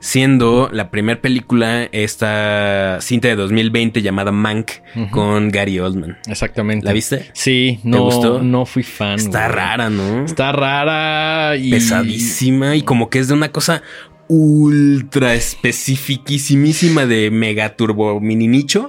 siendo 0.00 0.68
la 0.72 0.90
primera 0.90 1.20
película 1.20 1.84
esta 1.92 2.98
cinta 3.00 3.28
de 3.28 3.36
2020 3.36 4.02
llamada 4.02 4.32
Mank 4.32 4.72
con 5.10 5.50
Gary 5.50 5.78
Oldman. 5.78 6.18
Exactamente. 6.26 6.84
¿La 6.84 6.92
viste? 6.92 7.30
Sí, 7.32 7.80
no, 7.84 8.04
gustó? 8.04 8.42
no 8.42 8.66
fui 8.66 8.82
fan. 8.82 9.14
Está 9.14 9.48
rara, 9.48 9.88
¿no? 9.88 10.24
Está 10.24 10.52
rara 10.52 11.56
y 11.56 11.70
pesadísima 11.70 12.74
y 12.74 12.82
como 12.82 13.08
que 13.08 13.20
es 13.20 13.28
de 13.28 13.34
una 13.34 13.52
cosa 13.52 13.82
ultra 14.28 15.34
especificísima 15.34 17.06
de 17.06 17.30
mega 17.30 17.76
turbo 17.76 18.20
mini 18.20 18.48
nicho. 18.48 18.88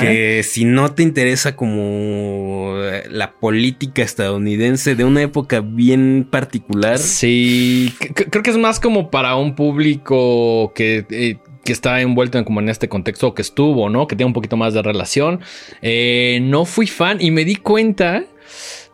Que 0.00 0.42
si 0.42 0.64
no 0.64 0.92
te 0.92 1.02
interesa 1.02 1.56
como 1.56 2.74
la 3.10 3.32
política 3.32 4.02
estadounidense 4.02 4.94
de 4.94 5.04
una 5.04 5.22
época 5.22 5.60
bien 5.60 6.26
particular. 6.30 6.98
Sí, 6.98 7.92
creo 8.14 8.42
que 8.42 8.50
es 8.50 8.58
más 8.58 8.80
como 8.80 9.10
para 9.10 9.36
un 9.36 9.54
público 9.54 10.72
que... 10.74 11.06
Eh, 11.10 11.38
que 11.64 11.72
está 11.72 12.00
envuelto 12.00 12.38
en 12.38 12.44
como 12.44 12.60
en 12.60 12.70
este 12.70 12.88
contexto 12.88 13.34
que 13.34 13.42
estuvo, 13.42 13.90
¿no? 13.90 14.06
Que 14.06 14.16
tiene 14.16 14.28
un 14.28 14.32
poquito 14.32 14.56
más 14.56 14.72
de 14.72 14.80
relación. 14.80 15.40
Eh, 15.82 16.38
no 16.40 16.64
fui 16.64 16.86
fan 16.86 17.18
y 17.20 17.30
me 17.30 17.44
di 17.44 17.56
cuenta 17.56 18.24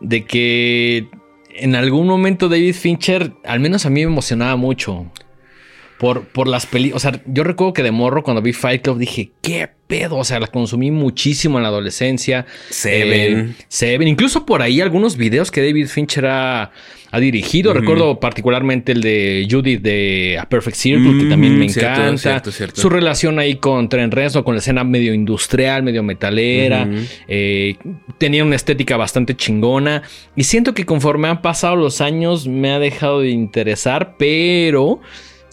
de 0.01 0.25
que 0.25 1.07
en 1.55 1.75
algún 1.75 2.07
momento 2.07 2.49
David 2.49 2.73
Fincher, 2.73 3.31
al 3.45 3.61
menos 3.61 3.85
a 3.85 3.89
mí 3.89 4.01
me 4.01 4.11
emocionaba 4.11 4.57
mucho 4.57 5.09
por, 5.97 6.25
por 6.27 6.47
las 6.47 6.65
películas. 6.65 7.05
O 7.05 7.09
sea, 7.09 7.21
yo 7.25 7.43
recuerdo 7.43 7.73
que 7.73 7.83
de 7.83 7.91
morro 7.91 8.23
cuando 8.23 8.41
vi 8.41 8.53
Fight 8.53 8.81
Club 8.81 8.97
dije, 8.97 9.31
¿qué 9.41 9.69
pedo? 9.87 10.17
O 10.17 10.23
sea, 10.23 10.39
la 10.39 10.47
consumí 10.47 10.91
muchísimo 10.91 11.57
en 11.57 11.63
la 11.63 11.69
adolescencia. 11.69 12.45
Seven. 12.69 13.49
Eh, 13.49 13.53
Seven. 13.67 14.07
Incluso 14.07 14.45
por 14.45 14.61
ahí 14.61 14.81
algunos 14.81 15.15
videos 15.15 15.51
que 15.51 15.61
David 15.61 15.87
Fincher 15.87 16.25
ha, 16.25 16.71
dirigido. 17.17 17.73
Recuerdo 17.73 18.19
particularmente 18.19 18.91
el 18.91 18.99
de 18.99 19.47
Judith 19.49 19.81
de 19.81 20.37
A 20.37 20.49
Perfect 20.49 20.75
Circle, 20.75 21.23
que 21.23 21.29
también 21.29 21.57
me 21.57 21.63
encanta. 21.63 22.43
Su 22.73 22.89
relación 22.89 23.39
ahí 23.39 23.55
con 23.55 23.87
Tren 23.87 24.11
Rezo, 24.11 24.43
con 24.43 24.55
la 24.55 24.59
escena 24.59 24.83
medio 24.83 25.13
industrial, 25.13 25.81
medio 25.81 26.03
metalera. 26.03 26.85
Eh, 27.29 27.77
tenía 28.17 28.43
una 28.43 28.57
estética 28.57 28.97
bastante 28.97 29.33
chingona. 29.33 30.03
Y 30.35 30.43
siento 30.43 30.73
que 30.73 30.85
conforme 30.85 31.29
han 31.29 31.41
pasado 31.41 31.77
los 31.77 32.01
años 32.01 32.49
me 32.49 32.71
ha 32.71 32.79
dejado 32.79 33.21
de 33.21 33.29
interesar, 33.29 34.15
pero 34.19 34.99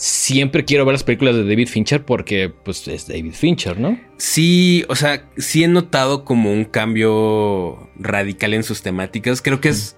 siempre 0.02 0.64
quiero 0.64 0.84
ver 0.84 0.94
las 0.94 1.04
películas 1.04 1.36
de 1.36 1.44
David 1.44 1.68
Fincher 1.68 2.04
porque 2.04 2.48
pues 2.48 2.88
es 2.88 3.06
David 3.06 3.34
Fincher, 3.34 3.78
¿no? 3.78 4.00
Sí, 4.16 4.84
o 4.88 4.96
sea, 4.96 5.30
sí 5.36 5.62
he 5.62 5.68
notado 5.68 6.24
como 6.24 6.52
un 6.52 6.64
cambio 6.64 7.88
radical 7.94 8.52
en 8.54 8.64
sus 8.64 8.82
temáticas. 8.82 9.40
Creo 9.40 9.60
que 9.60 9.68
es 9.68 9.96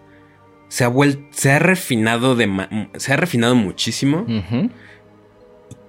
se 0.68 0.84
ha 0.84 0.88
vuelto 0.88 1.23
se 1.30 1.52
ha 1.52 1.58
refinado 1.58 2.37
de 2.37 2.50
se 2.99 3.14
ha 3.14 3.16
refinado 3.16 3.54
muchísimo. 3.54 4.26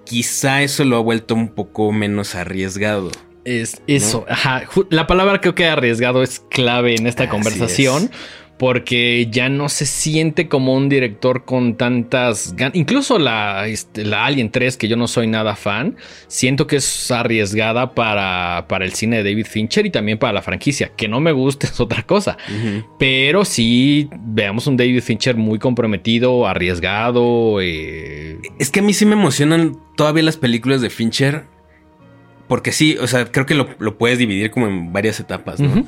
Quizá 0.04 0.62
eso 0.62 0.84
lo 0.84 0.96
ha 0.96 1.00
vuelto 1.00 1.34
un 1.34 1.50
poco 1.50 1.92
menos 1.92 2.34
arriesgado. 2.36 3.10
Es 3.44 3.82
eso, 3.86 4.24
ajá. 4.30 4.62
La 4.88 5.06
palabra 5.06 5.42
creo 5.42 5.54
que 5.54 5.66
arriesgado 5.66 6.22
es 6.22 6.40
clave 6.48 6.94
en 6.94 7.06
esta 7.06 7.28
conversación 7.28 8.10
porque 8.58 9.28
ya 9.30 9.48
no 9.48 9.68
se 9.68 9.84
siente 9.84 10.48
como 10.48 10.74
un 10.74 10.88
director 10.88 11.44
con 11.44 11.76
tantas 11.76 12.54
ganas. 12.56 12.74
Incluso 12.74 13.18
la, 13.18 13.66
este, 13.66 14.04
la, 14.04 14.24
Alien 14.24 14.50
3, 14.50 14.78
que 14.78 14.88
yo 14.88 14.96
no 14.96 15.08
soy 15.08 15.26
nada 15.26 15.56
fan, 15.56 15.96
siento 16.26 16.66
que 16.66 16.76
es 16.76 17.10
arriesgada 17.10 17.94
para, 17.94 18.64
para, 18.66 18.86
el 18.86 18.94
cine 18.94 19.22
de 19.22 19.30
David 19.30 19.46
Fincher 19.46 19.84
y 19.84 19.90
también 19.90 20.18
para 20.18 20.32
la 20.32 20.42
franquicia. 20.42 20.92
Que 20.96 21.06
no 21.06 21.20
me 21.20 21.32
guste 21.32 21.66
es 21.72 21.80
otra 21.80 22.04
cosa. 22.04 22.38
Pero 22.98 23.44
sí 23.44 24.08
veamos 24.18 24.66
un 24.66 24.76
David 24.76 25.02
Fincher 25.02 25.36
muy 25.36 25.58
comprometido, 25.58 26.46
arriesgado. 26.46 27.60
Eh. 27.60 28.38
Es 28.58 28.70
que 28.70 28.80
a 28.80 28.82
mí 28.82 28.94
sí 28.94 29.04
me 29.04 29.12
emocionan 29.12 29.76
todavía 29.96 30.22
las 30.22 30.38
películas 30.38 30.80
de 30.80 30.88
Fincher. 30.88 31.44
Porque 32.48 32.70
sí, 32.70 32.96
o 33.00 33.08
sea, 33.08 33.24
creo 33.26 33.44
que 33.44 33.54
lo, 33.54 33.98
puedes 33.98 34.18
dividir 34.18 34.52
como 34.52 34.68
en 34.68 34.92
varias 34.92 35.18
etapas, 35.18 35.58
¿no? 35.58 35.84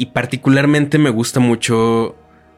Y 0.00 0.06
particularmente 0.06 0.96
me 0.96 1.10
gusta 1.10 1.40
mucho 1.40 2.16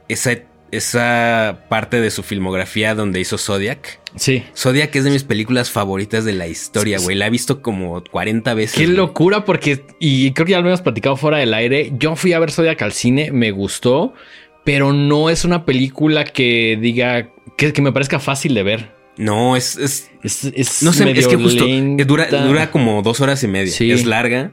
esa, 0.08 0.38
esa 0.70 1.64
parte 1.68 2.00
de 2.00 2.12
su 2.12 2.22
filmografía 2.22 2.94
donde 2.94 3.18
hizo 3.18 3.37
Zodiac. 3.37 3.99
Sí. 4.14 4.44
Zodiac 4.56 4.94
es 4.94 5.02
de 5.02 5.11
mis 5.11 5.25
películas 5.25 5.68
favoritas 5.68 6.25
de 6.25 6.34
la 6.34 6.46
historia, 6.46 7.00
güey. 7.00 7.16
La 7.16 7.26
he 7.26 7.30
visto 7.30 7.61
como 7.61 8.00
40 8.04 8.54
veces. 8.54 8.78
Qué 8.78 8.84
güey. 8.84 8.96
locura, 8.96 9.44
porque, 9.44 9.84
y 9.99 10.30
creo 10.30 10.46
que 10.46 10.52
ya 10.52 10.58
lo 10.58 10.66
habíamos 10.66 10.82
platicado 10.82 11.16
fuera 11.16 11.38
del 11.38 11.52
aire. 11.52 11.90
Yo 11.99 12.14
fui 12.14 12.32
a 12.32 12.38
ver 12.38 12.52
Zodiac 12.52 12.80
al 12.80 12.92
cine, 12.92 13.32
me 13.32 13.50
gustó, 13.50 14.14
pero 14.62 14.92
no 14.92 15.28
es 15.28 15.44
una 15.44 15.64
película 15.64 16.22
que 16.22 16.78
diga 16.80 17.28
que, 17.56 17.72
que 17.72 17.82
me 17.82 17.90
parezca 17.90 18.20
fácil 18.20 18.54
de 18.54 18.62
ver. 18.62 18.92
No, 19.16 19.56
es, 19.56 19.76
es 19.78 20.12
Es, 20.22 20.44
es 20.44 20.80
No 20.84 20.92
sé, 20.92 21.11
es 21.11 21.26
que 21.26 21.34
justo 21.34 21.66
eh, 21.66 22.04
dura, 22.06 22.28
dura 22.28 22.70
como 22.70 23.02
dos 23.02 23.20
horas 23.20 23.42
y 23.42 23.49
media. 23.49 23.72
Sí. 23.72 23.90
Es 23.90 24.06
larga. 24.06 24.52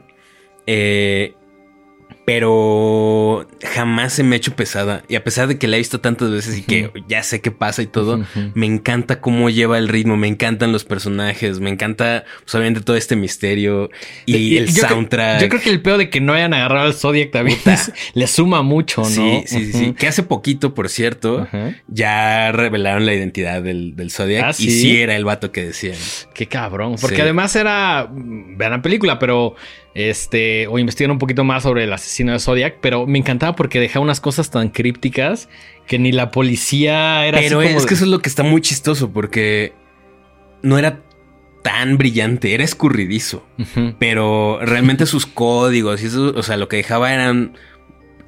Eh, 0.66 1.34
pero 2.24 3.46
jamás 3.74 4.12
se 4.12 4.22
me 4.22 4.34
ha 4.34 4.38
hecho 4.38 4.54
pesada. 4.54 5.02
Y 5.08 5.16
a 5.16 5.24
pesar 5.24 5.48
de 5.48 5.58
que 5.58 5.66
la 5.68 5.76
he 5.76 5.78
visto 5.78 6.00
tantas 6.00 6.30
veces 6.30 6.58
y 6.58 6.62
que 6.62 6.90
ya 7.08 7.22
sé 7.22 7.40
qué 7.40 7.50
pasa 7.50 7.82
y 7.82 7.86
todo, 7.86 8.24
me 8.54 8.66
encanta 8.66 9.20
cómo 9.20 9.50
lleva 9.50 9.78
el 9.78 9.88
ritmo, 9.88 10.16
me 10.16 10.28
encantan 10.28 10.72
los 10.72 10.84
personajes, 10.84 11.60
me 11.60 11.70
encanta 11.70 12.24
pues, 12.44 12.54
obviamente 12.54 12.80
todo 12.82 12.96
este 12.96 13.16
misterio 13.16 13.90
y, 14.26 14.56
el 14.58 14.72
yo 14.72 14.86
soundtrack. 14.86 15.40
yo 15.40 15.48
creo 15.48 15.60
que 15.60 15.70
el 15.70 15.82
peor 15.82 15.98
de 15.98 16.10
que 16.10 16.20
no 16.20 16.32
hayan 16.32 16.54
agarrado 16.54 16.86
al 16.86 16.94
Zodiac 16.94 17.30
también 17.30 17.58
le 18.14 18.26
suma 18.26 18.62
mucho, 18.62 19.02
¿no? 19.02 19.06
Sí, 19.08 19.42
sí, 19.46 19.64
sí, 19.66 19.72
sí. 19.72 19.84
Ujú. 19.86 19.94
Que 19.94 20.06
hace 20.08 20.22
poquito, 20.22 20.74
por 20.74 20.88
cierto, 20.88 21.48
ya 21.88 22.52
revelaron 22.52 23.06
la 23.06 23.14
identidad 23.14 23.62
del, 23.62 23.96
del 23.96 24.10
Zodiac. 24.10 24.44
Ah, 24.44 24.50
Y 24.50 24.70
¿sí? 24.70 24.70
sí 24.82 25.00
era 25.00 25.16
el 25.16 25.24
vato 25.24 25.52
que 25.52 25.64
decían. 25.66 25.96
Qué 26.34 26.46
cabrón. 26.46 26.96
Porque 27.00 27.16
Sí. 27.16 27.22
además 27.22 27.54
era. 27.56 28.08
Vean 28.10 28.70
la 28.72 28.82
película, 28.82 29.18
pero. 29.18 29.54
Este. 29.94 30.66
O 30.68 30.78
investigan 30.78 31.10
un 31.10 31.18
poquito 31.18 31.42
más 31.44 31.64
sobre 31.64 31.84
el 31.84 31.92
asesino 31.92 32.32
de 32.32 32.38
Zodiac. 32.38 32.76
Pero 32.80 33.06
me 33.06 33.18
encantaba 33.18 33.56
porque 33.56 33.80
dejaba 33.80 34.04
unas 34.04 34.20
cosas 34.20 34.50
tan 34.50 34.68
crípticas 34.68 35.48
que 35.86 35.98
ni 35.98 36.12
la 36.12 36.30
policía 36.30 37.26
era 37.26 37.38
Pero 37.40 37.58
así 37.58 37.66
como 37.68 37.76
es 37.78 37.82
de- 37.84 37.88
que 37.88 37.94
eso 37.94 38.04
es 38.04 38.10
lo 38.10 38.20
que 38.20 38.28
está 38.28 38.42
muy 38.44 38.60
chistoso 38.60 39.10
porque 39.12 39.72
no 40.62 40.78
era 40.78 41.00
tan 41.62 41.98
brillante, 41.98 42.54
era 42.54 42.64
escurridizo. 42.64 43.44
Pero 43.98 44.60
realmente 44.62 45.04
sus 45.06 45.26
códigos 45.26 46.02
y 46.02 46.06
eso, 46.06 46.32
o 46.36 46.42
sea, 46.42 46.56
lo 46.56 46.68
que 46.68 46.76
dejaba 46.76 47.12
eran 47.12 47.56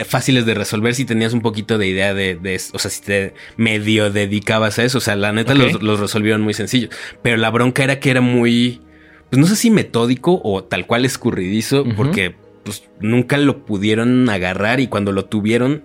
fáciles 0.07 0.45
de 0.47 0.54
resolver 0.54 0.95
si 0.95 1.04
tenías 1.04 1.33
un 1.33 1.42
poquito 1.42 1.78
de 1.78 1.87
idea 1.87 2.12
de, 2.12 2.35
de- 2.35 2.61
o 2.73 2.78
sea, 2.78 2.90
si 2.90 3.02
te 3.02 3.35
medio 3.57 4.11
dedicabas 4.11 4.78
a 4.78 4.85
eso. 4.85 4.99
O 4.99 5.00
sea, 5.00 5.14
la 5.16 5.33
neta 5.33 5.54
los, 5.54 5.81
los 5.83 6.00
resolvieron 6.00 6.42
muy 6.42 6.54
sencillos. 6.54 6.90
Pero 7.23 7.37
la 7.37 7.50
bronca 7.50 7.85
era 7.85 8.00
que 8.00 8.11
era 8.11 8.21
muy, 8.21 8.81
pues 9.33 9.41
no 9.41 9.47
sé 9.47 9.57
si 9.57 9.71
metódico 9.71 10.43
o 10.45 10.62
tal 10.62 10.87
cual 10.87 11.07
escurridizo, 11.07 11.87
porque 11.97 12.35
pues 12.65 12.85
nunca 13.01 13.39
lo 13.39 13.65
pudieron 13.65 14.29
agarrar 14.29 14.79
y 14.79 14.89
cuando 14.89 15.11
lo 15.11 15.25
tuvieron 15.25 15.85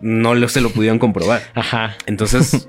no 0.00 0.36
lo, 0.36 0.48
se 0.48 0.60
lo 0.60 0.70
pudieron 0.70 1.00
comprobar. 1.00 1.42
Ajá. 1.56 1.96
Entonces, 2.06 2.68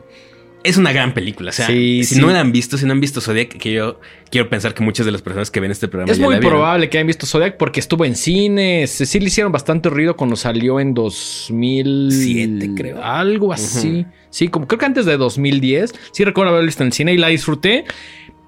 es 0.64 0.78
una 0.78 0.92
gran 0.92 1.14
película. 1.14 1.52
O 1.52 1.54
sea, 1.54 1.68
Sí, 1.68 2.04
si 2.04 2.16
sí. 2.16 2.22
no 2.22 2.32
la 2.32 2.40
han 2.40 2.52
visto, 2.52 2.80
si 2.80 2.88
no 2.88 2.94
han 2.94 3.00
visto 3.00 3.22
Zodiac, 3.22 3.50
que 3.50 3.72
yo 3.72 4.00
quiero 4.32 4.50
pensar 4.50 4.74
que 4.74 4.82
muchas 4.82 5.06
de 5.06 5.12
las 5.12 5.22
personas 5.22 5.52
que 5.52 5.60
ven 5.60 5.70
este 5.70 5.88
programa 5.88 6.12
Es 6.12 6.18
ya 6.18 6.26
muy 6.26 6.34
la 6.34 6.42
probable 6.42 6.90
que 6.90 6.98
hayan 6.98 7.06
visto 7.06 7.28
Zodiac 7.28 7.56
porque 7.58 7.80
estuvo 7.80 8.04
en 8.04 8.16
cines. 8.16 8.90
Sí 8.90 9.20
le 9.20 9.28
hicieron 9.28 9.52
bastante 9.52 9.88
ruido 9.92 10.18
cuando 10.18 10.36
salió 10.36 10.80
en 10.80 10.96
2007, 10.96 12.12
Siete, 12.12 12.72
creo. 12.76 13.04
Algo 13.04 13.54
así. 13.54 14.08
Sí, 14.32 14.48
como 14.48 14.68
creo 14.68 14.80
que 14.80 14.86
antes 14.86 15.06
de 15.06 15.16
2010. 15.16 15.94
Sí 16.12 16.24
recuerdo 16.24 16.50
haberlo 16.50 16.66
visto 16.66 16.82
en 16.82 16.88
el 16.88 16.94
cine 16.94 17.14
y 17.14 17.18
la 17.18 17.28
disfruté. 17.28 17.86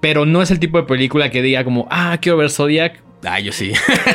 Pero 0.00 0.24
no 0.26 0.40
es 0.42 0.50
el 0.50 0.58
tipo 0.58 0.78
de 0.78 0.84
película 0.84 1.30
que 1.30 1.42
diga 1.42 1.62
como, 1.64 1.86
ah, 1.90 2.18
quiero 2.20 2.38
ver 2.38 2.50
Zodiac. 2.50 3.02
Ah, 3.24 3.38
yo 3.38 3.52
sí. 3.52 3.72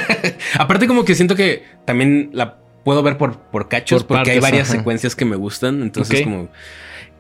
Aparte, 0.58 0.88
como 0.88 1.06
que 1.06 1.14
siento 1.16 1.36
que 1.36 1.64
también 1.86 2.32
la 2.34 2.58
puedo 2.84 3.04
ver 3.04 3.18
por, 3.18 3.38
por 3.38 3.68
cachos, 3.70 4.04
Por 4.04 4.18
porque 4.18 4.32
hay 4.32 4.40
varias 4.40 4.70
ajá. 4.70 4.80
secuencias 4.80 5.16
que 5.16 5.26
me 5.26 5.36
gustan. 5.36 5.82
Entonces, 5.84 6.22
como. 6.24 6.50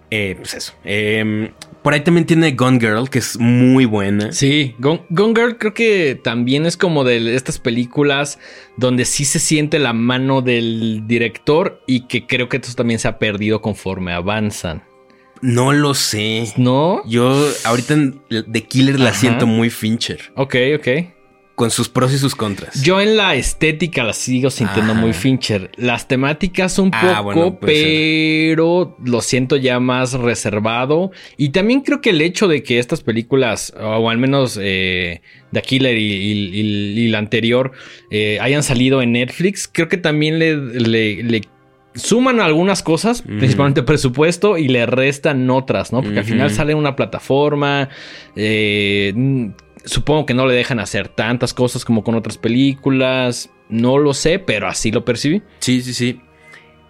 eh, 0.09 0.35
pues 0.37 0.53
eso. 0.55 0.73
Eh, 0.83 1.51
por 1.83 1.93
ahí 1.93 2.01
también 2.01 2.25
tiene 2.25 2.53
Gone 2.53 2.79
Girl, 2.79 3.07
que 3.11 3.19
es 3.19 3.37
muy 3.39 3.85
buena. 3.85 4.31
Sí, 4.31 4.73
Gone, 4.79 5.05
Gone 5.09 5.39
Girl 5.39 5.57
creo 5.59 5.75
que 5.75 6.19
también 6.23 6.65
es 6.65 6.77
como 6.77 7.03
de 7.03 7.35
estas 7.35 7.59
películas 7.59 8.39
donde 8.77 9.05
sí 9.05 9.23
se 9.25 9.37
siente 9.37 9.77
la 9.77 9.93
mano 9.93 10.41
del 10.41 11.03
director 11.05 11.83
y 11.85 12.07
que 12.07 12.25
creo 12.25 12.49
que 12.49 12.57
eso 12.57 12.73
también 12.73 12.99
se 12.99 13.07
ha 13.07 13.19
perdido 13.19 13.61
conforme 13.61 14.13
avanzan. 14.13 14.83
No 15.41 15.73
lo 15.73 15.93
sé. 15.93 16.45
¿No? 16.57 17.01
Yo 17.07 17.47
ahorita 17.65 17.95
The 18.51 18.63
Killer 18.63 18.99
la 18.99 19.09
Ajá. 19.09 19.19
siento 19.19 19.45
muy 19.47 19.69
Fincher, 19.69 20.19
Ok, 20.35 20.55
ok. 20.77 20.87
con 21.55 21.71
sus 21.71 21.87
pros 21.87 22.11
y 22.13 22.17
sus 22.17 22.35
contras. 22.35 22.81
Yo 22.83 22.99
en 22.99 23.15
la 23.15 23.35
estética 23.35 24.03
la 24.03 24.11
sigo 24.13 24.49
sintiendo 24.49 24.91
Ajá. 24.91 24.99
muy 25.01 25.13
Fincher. 25.13 25.71
Las 25.77 26.07
temáticas 26.07 26.79
un 26.79 26.89
Ah, 26.93 27.19
poco, 27.23 27.23
bueno, 27.51 27.59
pero 27.61 28.97
lo 29.05 29.21
siento 29.21 29.55
ya 29.55 29.79
más 29.79 30.13
reservado. 30.13 31.11
Y 31.37 31.49
también 31.49 31.79
creo 31.81 32.01
que 32.01 32.09
el 32.09 32.21
hecho 32.21 32.47
de 32.49 32.61
que 32.63 32.79
estas 32.79 33.01
películas, 33.01 33.73
o 33.79 34.09
al 34.09 34.17
menos 34.17 34.59
eh, 34.61 35.21
The 35.53 35.61
Killer 35.61 35.97
y, 35.97 36.01
y- 36.13 36.59
y- 36.59 36.99
y 37.03 37.07
la 37.07 37.19
anterior, 37.19 37.71
eh, 38.11 38.37
hayan 38.41 38.63
salido 38.63 39.01
en 39.01 39.13
Netflix, 39.13 39.69
creo 39.71 39.87
que 39.87 39.97
también 39.97 40.39
le, 40.39 40.57
le- 40.57 41.23
le 41.23 41.41
suman 41.95 42.39
algunas 42.41 42.83
cosas, 42.83 43.21
principalmente 43.21 43.81
presupuesto, 43.83 44.57
y 44.57 44.67
le 44.67 44.85
restan 44.85 45.49
otras, 45.49 45.91
¿no? 45.93 46.01
Porque 46.03 46.19
al 46.19 46.25
final 46.25 46.51
sale 46.51 46.75
una 46.75 46.95
plataforma. 46.95 47.89
eh, 48.35 49.13
supongo 49.85 50.25
que 50.25 50.33
no 50.33 50.47
le 50.47 50.55
dejan 50.55 50.79
hacer 50.79 51.09
tantas 51.09 51.53
cosas 51.53 51.85
como 51.85 52.03
con 52.03 52.15
otras 52.15 52.37
películas. 52.37 53.49
No 53.69 53.97
lo 53.97 54.13
sé, 54.13 54.39
pero 54.39 54.67
así 54.67 54.91
lo 54.91 55.05
percibí. 55.05 55.41
Sí, 55.59 55.81
sí, 55.81 55.93
sí. 55.93 56.19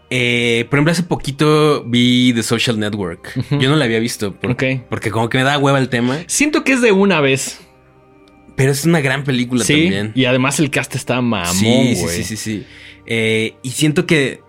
Eh, 0.10 0.66
por 0.70 0.78
ejemplo, 0.78 0.92
hace 0.92 1.04
poquito 1.04 1.84
vi 1.86 2.32
The 2.34 2.44
Social 2.44 2.80
Network. 2.80 3.34
Yo 3.52 3.70
no 3.70 3.76
la 3.76 3.86
había 3.86 4.00
visto 4.00 4.34
por- 4.34 4.52
Ok. 4.52 4.64
porque 4.90 5.12
como 5.12 5.30
que 5.30 5.38
me 5.40 5.44
da 5.44 5.58
hueva 5.58 5.80
el 5.80 5.90
tema, 5.90 6.20
Siento 6.28 6.64
que 6.64 6.74
es 6.74 6.82
de 6.82 6.92
una 6.92 7.22
vez. 7.22 7.60
pero 8.56 8.72
es 8.72 8.86
una 8.86 9.02
gran 9.02 9.24
película 9.26 9.66
Sí. 9.66 9.74
también. 9.84 10.12
Y 10.16 10.26
además 10.26 10.60
el 10.62 10.70
cast 10.70 10.96
está 10.96 11.20
mamón, 11.22 11.54
sí, 11.54 11.66
güey. 11.66 11.96
sí, 11.96 12.24
sí, 12.24 12.24
sí, 12.24 12.38
sí. 12.38 12.66
Eh, 13.06 13.56
y 13.64 13.72
siento 13.72 14.06
que 14.06 14.40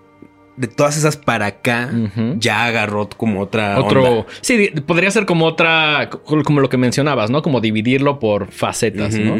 de 0.57 0.69
todas 0.69 0.97
esas 0.97 1.17
para 1.17 1.47
acá 1.47 1.91
ya 2.39 2.65
agarró 2.67 3.09
como 3.09 3.41
otra 3.41 3.79
Otro. 3.81 4.05
onda. 4.05 4.27
Sí, 4.41 4.71
podría 4.87 5.11
ser 5.11 5.27
como 5.27 5.45
otra. 5.47 6.09
co- 6.11 6.43
Como 6.45 6.61
lo 6.61 6.69
que 6.69 6.77
mencionabas, 6.77 7.31
¿no? 7.31 7.43
Como 7.43 7.61
dividirlo 7.61 8.19
por 8.19 8.51
facetas, 8.51 9.15
¿no? 9.19 9.37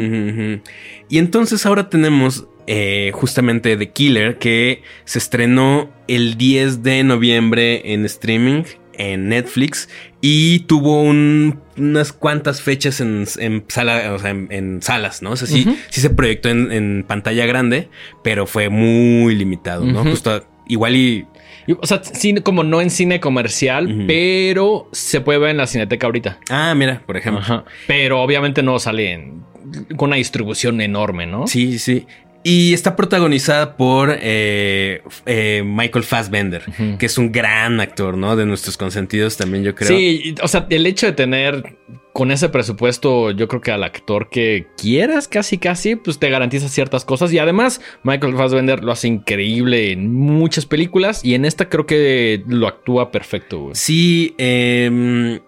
Y 1.09 1.17
entonces 1.17 1.65
ahora 1.65 1.89
tenemos 1.89 2.45
eh, 2.67 3.11
justamente 3.13 3.77
The 3.77 3.89
Killer 3.91 4.37
que 4.37 4.83
se 5.05 5.19
estrenó 5.19 5.89
el 6.07 6.37
10 6.37 6.83
de 6.83 7.03
noviembre 7.03 7.93
en 7.93 8.05
streaming 8.05 8.63
en 8.99 9.29
Netflix 9.29 9.87
y 10.21 10.61
tuvo 10.61 11.01
un- 11.03 11.59
unas 11.77 12.11
cuantas 12.11 12.61
fechas 12.61 12.99
en, 12.99 13.25
en 13.37 13.63
sala, 13.67 14.13
o 14.13 14.19
sea, 14.19 14.31
en, 14.31 14.47
en 14.51 14.81
salas, 14.81 15.21
¿no? 15.21 15.31
O 15.31 15.35
sea, 15.35 15.47
sí, 15.47 15.65
sí 15.89 16.01
se 16.01 16.09
proyectó 16.09 16.49
en, 16.49 17.05
pantalla 17.07 17.45
grande, 17.45 17.89
pero 18.23 18.47
fue 18.47 18.69
muy 18.69 19.35
limitado, 19.35 19.85
¿no? 19.85 20.03
Justo 20.03 20.43
igual 20.67 20.95
y 20.95 21.25
Y, 21.67 21.73
O 21.81 21.85
sea, 21.85 22.01
cine, 22.03 22.41
como 22.41 22.63
no 22.63 22.79
en 22.79 22.89
cine 22.89 23.19
comercial, 23.19 24.05
pero 24.07 24.87
se 24.93 25.19
puede 25.19 25.37
ver 25.39 25.49
en 25.49 25.57
la 25.57 25.67
cineteca 25.67 26.07
ahorita. 26.07 26.39
Ah, 26.49 26.73
mira, 26.75 27.01
por 27.05 27.17
ejemplo. 27.17 27.41
Ajá. 27.41 27.65
Pero 27.87 28.21
obviamente 28.21 28.63
no 28.63 28.79
sale 28.79 29.11
en- 29.11 29.43
con 29.97 30.09
una 30.09 30.15
distribución 30.15 30.79
enorme, 30.79 31.25
¿no? 31.25 31.45
Sí, 31.45 31.77
sí. 31.77 32.05
Y 32.49 32.73
está 32.73 32.95
protagonizada 32.95 33.75
por 33.75 34.17
eh, 34.21 35.01
eh, 35.25 35.63
Michael 35.65 36.05
Fassbender, 36.05 36.63
que 36.97 37.05
es 37.05 37.17
un 37.17 37.33
gran 37.33 37.81
actor, 37.81 38.15
¿no? 38.15 38.37
De 38.37 38.45
nuestros 38.45 38.77
consentidos 38.77 39.35
también, 39.35 39.65
yo 39.65 39.75
creo. 39.75 39.89
Sí, 39.89 40.33
o 40.41 40.47
sea, 40.47 40.65
el 40.69 40.85
hecho 40.85 41.07
de 41.07 41.11
tener 41.11 41.75
con 42.17 42.31
ese 42.31 42.49
presupuesto, 42.49 43.29
yo 43.29 43.47
creo 43.47 43.61
que 43.61 43.71
al 43.71 43.83
actor 43.83 44.29
que 44.31 44.65
quieras, 44.75 45.27
casi, 45.27 45.59
casi, 45.59 45.95
pues 45.95 46.17
te 46.17 46.31
garantiza 46.31 46.67
ciertas 46.67 47.05
cosas. 47.05 47.31
Y 47.31 47.37
además, 47.37 47.79
Michael 48.01 48.35
Fassbender 48.35 48.83
lo 48.83 48.91
hace 48.91 49.07
increíble 49.07 49.91
en 49.91 50.11
muchas 50.15 50.65
películas 50.65 51.23
y 51.23 51.35
en 51.35 51.45
esta 51.45 51.69
creo 51.69 51.85
que 51.85 52.43
lo 52.47 52.67
actúa 52.67 53.11
perfecto, 53.11 53.59
güey. 53.59 53.75
Sí, 53.75 54.33
em, 54.39 55.41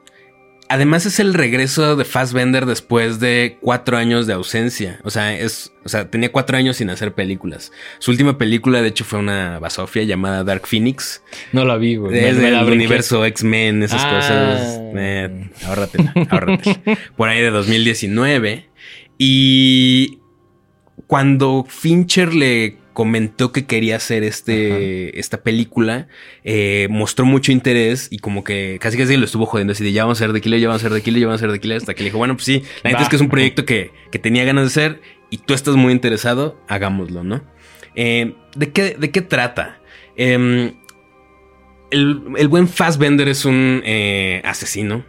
además 0.69 1.05
es 1.05 1.19
el 1.19 1.33
regreso 1.33 1.95
de 1.95 2.05
Fassbender 2.05 2.65
después 2.65 3.19
de 3.19 3.57
cuatro 3.59 3.97
años 3.97 4.27
de 4.27 4.33
ausencia. 4.33 4.99
O 5.03 5.09
sea, 5.09 5.37
es, 5.37 5.73
o 5.83 5.89
sea, 5.89 6.09
tenía 6.09 6.31
cuatro 6.31 6.55
años 6.57 6.77
sin 6.77 6.89
hacer 6.89 7.13
películas. 7.13 7.71
Su 7.97 8.11
última 8.11 8.37
película, 8.37 8.81
de 8.81 8.87
hecho, 8.89 9.03
fue 9.03 9.19
una 9.19 9.59
basofia 9.59 10.03
llamada 10.03 10.43
Dark 10.43 10.67
Phoenix. 10.67 11.21
No 11.51 11.65
la 11.65 11.75
vi, 11.77 11.95
güey. 11.97 12.17
Es 12.17 12.37
del 12.37 12.55
universo 12.63 13.25
X-Men, 13.25 13.83
esas 13.83 14.03
Ah. 14.05 14.15
cosas. 14.15 14.79
Eh, 14.95 15.49
ahórratela, 15.65 16.13
ahórratela. 16.29 16.79
Por 17.17 17.27
ahí 17.29 17.41
de 17.41 17.49
2019. 17.49 18.69
Y 19.17 20.19
cuando 21.07 21.65
Fincher 21.67 22.33
le 22.33 22.77
comentó 22.99 23.53
que 23.53 23.65
quería 23.65 23.95
hacer 23.95 24.23
este, 24.23 25.17
esta 25.21 25.41
película, 25.41 26.09
eh, 26.43 26.89
mostró 26.91 27.23
mucho 27.23 27.53
interés 27.53 28.09
y 28.11 28.19
como 28.19 28.43
que 28.43 28.77
casi 28.81 28.97
casi 28.97 29.15
lo 29.15 29.23
estuvo 29.23 29.45
jodiendo 29.45 29.71
así 29.71 29.85
de 29.85 29.93
ya 29.93 30.03
vamos 30.03 30.19
a 30.19 30.25
hacer 30.25 30.33
de 30.33 30.41
Killer, 30.41 30.59
ya 30.59 30.67
vamos 30.67 30.83
a 30.83 30.87
hacer 30.87 30.93
de 30.93 31.01
Killer, 31.01 31.21
ya 31.21 31.27
vamos 31.27 31.41
a 31.41 31.45
hacer 31.45 31.53
de 31.53 31.61
Killer, 31.61 31.77
hasta 31.77 31.93
que 31.93 32.03
le 32.03 32.09
dijo, 32.09 32.17
bueno, 32.17 32.35
pues 32.35 32.43
sí, 32.43 32.61
la 32.83 32.89
neta 32.89 33.03
es 33.03 33.07
que 33.07 33.15
es 33.15 33.21
un 33.21 33.29
proyecto 33.29 33.63
que, 33.63 33.91
que 34.11 34.19
tenía 34.19 34.43
ganas 34.43 34.63
de 34.65 34.67
hacer 34.67 35.01
y 35.29 35.37
tú 35.37 35.53
estás 35.53 35.77
muy 35.77 35.93
interesado, 35.93 36.59
hagámoslo, 36.67 37.23
¿no? 37.23 37.41
Eh, 37.95 38.33
¿de, 38.57 38.69
qué, 38.73 38.97
¿De 38.99 39.11
qué 39.11 39.21
trata? 39.21 39.79
Em, 40.17 40.73
el, 41.91 42.21
el 42.35 42.47
buen 42.49 42.67
Fassbender 42.67 43.29
es 43.29 43.45
un 43.45 43.81
eh, 43.85 44.41
asesino 44.43 45.05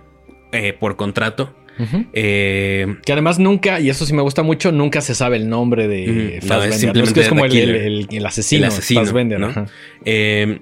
por 0.78 0.94
contrato. 0.94 1.56
Eh, 2.12 2.96
Que 3.04 3.12
además 3.12 3.38
nunca, 3.38 3.80
y 3.80 3.90
eso 3.90 4.04
sí 4.06 4.12
me 4.12 4.22
gusta 4.22 4.42
mucho, 4.42 4.72
nunca 4.72 5.00
se 5.00 5.14
sabe 5.14 5.36
el 5.36 5.48
nombre 5.48 5.88
de. 5.88 6.40
No, 6.46 6.62
es 6.62 6.76
simplemente 6.76 7.20
es 7.20 7.28
como 7.28 7.44
el, 7.44 7.52
el- 7.52 7.58
Killer. 7.60 7.76
el- 7.82 8.08
el 8.10 8.26
asesino, 8.26 8.58
El 8.66 8.72
asesino, 8.72 9.00
Fassbender, 9.02 9.40
¿no? 9.40 9.66
Eh, 10.04 10.60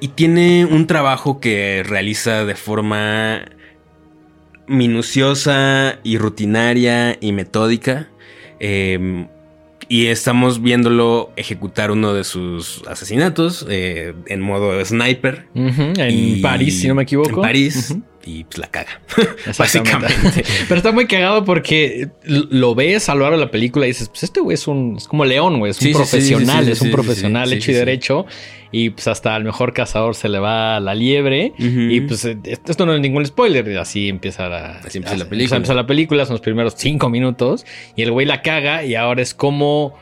y 0.00 0.08
tiene 0.08 0.64
un 0.66 0.86
trabajo 0.86 1.38
que 1.40 1.82
realiza 1.86 2.44
de 2.44 2.54
forma 2.56 3.44
minuciosa 4.66 5.98
y 6.02 6.18
rutinaria 6.18 7.16
y 7.20 7.32
metódica. 7.32 8.08
Eh, 8.60 9.26
y 9.88 10.06
estamos 10.06 10.62
viéndolo 10.62 11.32
ejecutar 11.36 11.90
uno 11.90 12.14
de 12.14 12.24
sus 12.24 12.82
asesinatos 12.88 13.66
eh, 13.68 14.14
en 14.26 14.40
modo 14.40 14.82
sniper. 14.84 15.46
En 15.54 16.10
Y- 16.10 16.40
París, 16.40 16.80
si 16.80 16.88
no 16.88 16.94
me 16.94 17.02
equivoco. 17.02 17.30
En 17.30 17.36
París. 17.42 17.94
Y 18.24 18.44
pues 18.44 18.58
la 18.58 18.68
caga. 18.68 19.00
Básicamente. 19.58 20.44
Pero 20.68 20.76
está 20.76 20.92
muy 20.92 21.06
cagado 21.06 21.44
porque 21.44 22.08
lo 22.24 22.74
ves 22.74 23.08
a 23.08 23.14
lo 23.14 23.22
largo 23.22 23.38
de 23.38 23.44
la 23.46 23.50
película 23.50 23.86
y 23.86 23.88
dices, 23.88 24.08
pues 24.08 24.22
este 24.22 24.40
güey 24.40 24.54
es 24.54 24.68
un, 24.68 24.96
es 24.96 25.08
como 25.08 25.24
León, 25.24 25.58
güey, 25.58 25.70
es 25.70 25.80
un 25.80 25.88
Sí, 25.88 25.92
profesional, 25.92 26.60
sí, 26.60 26.66
sí, 26.66 26.72
es 26.72 26.80
un 26.82 26.90
profesional 26.92 27.52
hecho 27.52 27.70
y 27.72 27.74
derecho. 27.74 28.26
Y 28.70 28.90
pues 28.90 29.06
hasta 29.08 29.34
al 29.34 29.44
mejor 29.44 29.72
cazador 29.74 30.14
se 30.14 30.28
le 30.28 30.38
va 30.38 30.78
la 30.80 30.94
liebre. 30.94 31.52
Y 31.58 32.00
pues 32.02 32.24
eh, 32.24 32.38
esto 32.44 32.86
no 32.86 32.94
es 32.94 33.00
ningún 33.00 33.26
spoiler, 33.26 33.76
así 33.78 34.08
empieza 34.08 34.48
la, 34.48 34.78
Así 34.78 34.98
empieza 34.98 35.16
la 35.18 35.28
película. 35.28 35.56
empieza 35.56 35.74
la 35.74 35.86
película, 35.86 36.24
son 36.24 36.34
los 36.34 36.40
primeros 36.40 36.74
cinco 36.76 37.08
minutos. 37.10 37.66
Y 37.96 38.02
el 38.02 38.12
güey 38.12 38.24
la 38.26 38.40
caga 38.42 38.84
y 38.84 38.94
ahora 38.94 39.20
es 39.22 39.34
como... 39.34 39.98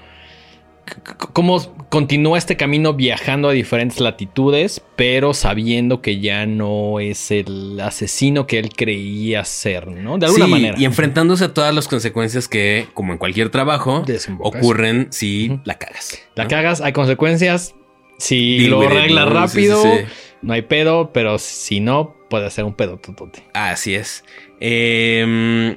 Cómo 1.32 1.61
continúa 1.88 2.38
este 2.38 2.56
camino 2.56 2.94
viajando 2.94 3.49
a 3.49 3.52
diferentes 3.52 4.00
latitudes, 4.00 4.82
pero 4.97 5.35
sabiendo 5.35 6.02
que 6.02 6.20
ya 6.20 6.47
no 6.47 7.00
es 7.00 7.30
el 7.30 7.78
asesino 7.80 8.47
que 8.47 8.59
él 8.59 8.70
creía 8.75 9.44
ser, 9.44 9.88
¿no? 9.88 10.18
De 10.18 10.26
alguna 10.26 10.44
Sí, 10.47 10.50
manera. 10.50 10.78
Y 10.78 10.85
enfrentándose 10.85 11.44
a 11.44 11.54
todas 11.54 11.75
las 11.75 11.88
consecuencias 11.88 12.49
que, 12.49 12.87
como 12.94 13.12
en 13.12 13.18
cualquier 13.18 13.50
trabajo, 13.50 14.02
Desembocas. 14.06 14.61
ocurren 14.62 15.09
si 15.11 15.61
la 15.64 15.78
cagas. 15.78 16.18
La 16.35 16.49
cagas, 16.49 16.80
hay 16.80 16.92
consecuencias. 16.92 17.75
Si 18.18 18.59
Deal 18.59 18.70
lo 18.70 18.82
arreglas 18.82 19.28
rápido, 19.28 19.82
sí, 19.82 19.88
sí. 20.00 20.04
no 20.42 20.52
hay 20.52 20.62
pedo, 20.62 21.12
pero 21.12 21.38
si 21.38 21.80
no, 21.80 22.14
puede 22.28 22.50
ser 22.50 22.64
un 22.64 22.75
pedo 22.75 22.99
totote. 22.99 23.42
Así 23.54 23.94
es. 23.94 24.25
Eh, 24.61 25.76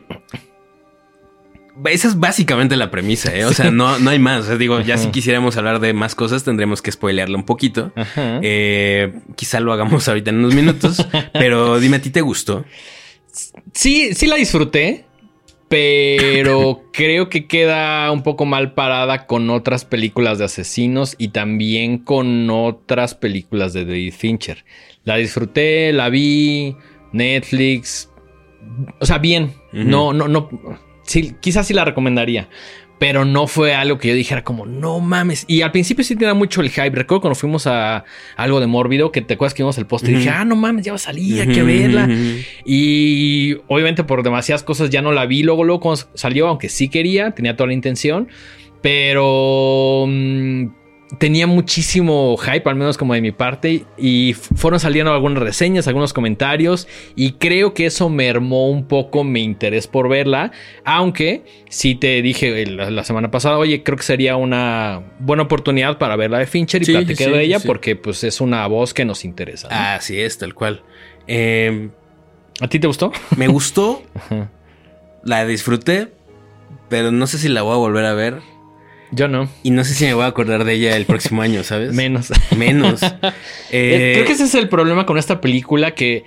esa 1.86 2.08
es 2.08 2.20
básicamente 2.20 2.76
la 2.76 2.92
premisa, 2.92 3.36
¿eh? 3.36 3.46
O 3.46 3.54
sea, 3.54 3.72
no, 3.72 4.00
no 4.00 4.10
hay 4.10 4.20
más. 4.20 4.44
O 4.44 4.48
sea, 4.48 4.58
digo, 4.58 4.80
ya 4.82 4.98
si 4.98 5.10
quisiéramos 5.10 5.58
hablar 5.58 5.80
de 5.80 5.94
más 5.94 6.16
cosas, 6.16 6.44
tendremos 6.44 6.82
que 6.82 6.92
spoilearla 6.92 7.38
un 7.38 7.46
poquito. 7.46 7.92
Ajá. 7.96 8.40
Eh, 8.42 9.14
quizá 9.36 9.60
lo 9.60 9.74
hagamos 9.74 10.08
ahorita 10.08 10.30
en 10.30 10.38
unos 10.38 10.54
minutos, 10.54 11.06
pero 11.34 11.80
dime, 11.80 11.98
¿a 11.98 12.02
ti 12.02 12.10
te 12.10 12.22
gustó? 12.22 12.66
Sí, 13.74 14.14
sí 14.14 14.28
la 14.28 14.36
disfruté, 14.36 15.06
pero 15.68 16.84
creo 16.94 17.30
que 17.30 17.48
queda 17.48 18.12
un 18.12 18.22
poco 18.22 18.46
mal 18.46 18.74
parada 18.74 19.26
con 19.26 19.50
otras 19.50 19.86
películas 19.86 20.38
de 20.38 20.46
asesinos 20.46 21.16
y 21.18 21.30
también 21.30 21.98
con 21.98 22.50
otras 22.52 23.16
películas 23.16 23.74
de 23.74 23.86
David 23.86 24.14
Fincher. 24.14 24.66
La 25.04 25.18
disfruté, 25.18 25.92
la 25.92 26.10
vi, 26.10 26.78
Netflix, 27.12 28.10
o 29.00 29.06
sea, 29.06 29.18
bien. 29.18 29.54
No, 29.72 30.14
no, 30.14 30.28
no. 30.28 30.50
Sí, 31.04 31.36
quizás 31.40 31.68
sí 31.68 31.74
la 31.74 31.86
recomendaría. 31.86 32.50
Pero 33.00 33.26
no 33.26 33.48
fue 33.48 33.74
algo 33.74 33.98
que 33.98 34.08
yo 34.08 34.14
dijera 34.14 34.46
como, 34.46 34.66
no 34.66 35.02
mames. 35.02 35.44
Y 35.50 35.62
al 35.62 35.72
principio 35.72 36.06
sí 36.06 36.16
tenía 36.16 36.34
mucho 36.34 36.62
el 36.62 36.70
hype. 36.70 36.92
Recuerdo 36.92 37.22
cuando 37.22 37.36
fuimos 37.36 37.68
a 37.68 38.06
algo 38.38 38.62
de 38.62 38.68
Mórbido, 38.68 39.12
que 39.12 39.22
te 39.22 39.34
acuerdas 39.34 39.54
que 39.54 39.64
vimos 39.64 39.78
el 39.78 39.86
póster 39.88 40.12
y 40.12 40.14
Ujú. 40.14 40.20
dije, 40.20 40.30
ah, 40.34 40.46
no 40.46 40.56
mames, 40.56 40.86
ya 40.86 40.94
va 40.94 40.96
a 40.96 41.00
salir, 41.00 41.42
hay 41.42 41.48
que 41.54 41.64
verla. 41.64 42.08
Y 42.66 43.56
obviamente 43.68 44.06
por 44.06 44.24
demasiadas 44.24 44.64
cosas 44.64 44.90
ya 44.90 45.02
no 45.02 45.12
la 45.12 45.26
vi 45.26 45.44
luego, 45.44 45.66
luego 45.66 45.82
cuando 45.82 46.02
salió, 46.14 46.48
aunque 46.48 46.70
sí 46.70 46.88
quería, 46.88 47.32
tenía 47.32 47.58
toda 47.58 47.68
la 47.68 47.74
intención. 47.74 48.30
Pero 48.82 50.06
mm, 50.08 50.66
tenía 51.20 51.48
muchísimo 51.48 52.36
hype, 52.38 52.70
al 52.70 52.76
menos 52.76 52.98
como 52.98 53.14
de 53.14 53.22
mi 53.22 53.32
parte. 53.32 53.86
Y 53.98 54.34
fueron 54.34 54.80
saliendo 54.80 55.14
algunas 55.14 55.42
reseñas, 55.44 55.88
algunos 55.88 56.14
comentarios. 56.14 56.88
Y 57.16 57.34
creo 57.34 57.74
que 57.74 57.86
eso 57.86 58.10
mermó 58.10 58.70
un 58.70 58.88
poco 58.88 59.24
mi 59.24 59.44
interés 59.44 59.88
por 59.88 60.10
verla. 60.10 60.52
Aunque 60.86 61.44
sí 61.70 61.96
te 61.96 62.22
dije 62.22 62.66
la, 62.66 62.90
la 62.90 63.04
semana 63.04 63.32
pasada, 63.32 63.58
oye, 63.58 63.84
creo 63.84 63.98
que 63.98 64.04
sería 64.04 64.36
una 64.38 65.02
buena 65.20 65.44
oportunidad 65.44 65.98
para 65.98 66.16
ver 66.16 66.32
la 66.32 66.40
de 66.40 66.46
Fincher 66.48 66.82
y 66.82 66.86
Sí, 66.86 66.92
platicar 66.94 67.28
sí, 67.28 67.34
de 67.34 67.44
ella. 67.44 67.60
sí. 67.60 67.68
Porque 67.68 67.96
pues 67.96 68.24
es 68.24 68.42
una 68.42 68.66
voz 68.68 68.94
que 68.94 69.06
nos 69.06 69.26
interesa. 69.26 69.68
¿no? 69.70 69.76
Así 69.76 70.20
es, 70.20 70.38
tal 70.38 70.54
cual. 70.54 70.82
Eh, 71.28 71.90
¿A 72.60 72.68
ti 72.68 72.80
te 72.80 72.88
gustó? 72.88 73.12
me 73.38 73.48
gustó, 73.48 74.04
Ajá. 74.16 74.50
la 75.24 75.46
disfruté, 75.46 76.10
pero 76.90 77.12
no 77.12 77.26
sé 77.28 77.38
si 77.40 77.50
la 77.50 77.62
voy 77.64 77.74
a 77.74 77.78
volver 77.78 78.06
a 78.06 78.14
ver. 78.14 78.40
Yo 79.16 79.28
no. 79.28 79.48
Y 79.62 79.70
no 79.72 79.84
sé 79.84 79.94
si 79.94 80.06
me 80.06 80.14
voy 80.14 80.24
a 80.24 80.28
acordar 80.28 80.64
de 80.64 80.74
ella 80.74 80.98
el 80.98 81.06
próximo 81.06 81.42
año, 81.42 81.64
¿sabes? 81.64 81.94
Menos. 81.94 82.32
Menos. 82.58 83.02
Eh, 83.72 84.12
Eh, 84.12 84.12
Creo 84.14 84.26
que 84.26 84.34
ese 84.34 84.44
es 84.44 84.56
el 84.56 84.70
problema 84.70 85.06
con 85.06 85.18
esta 85.18 85.42
película 85.42 85.96
que 85.96 86.26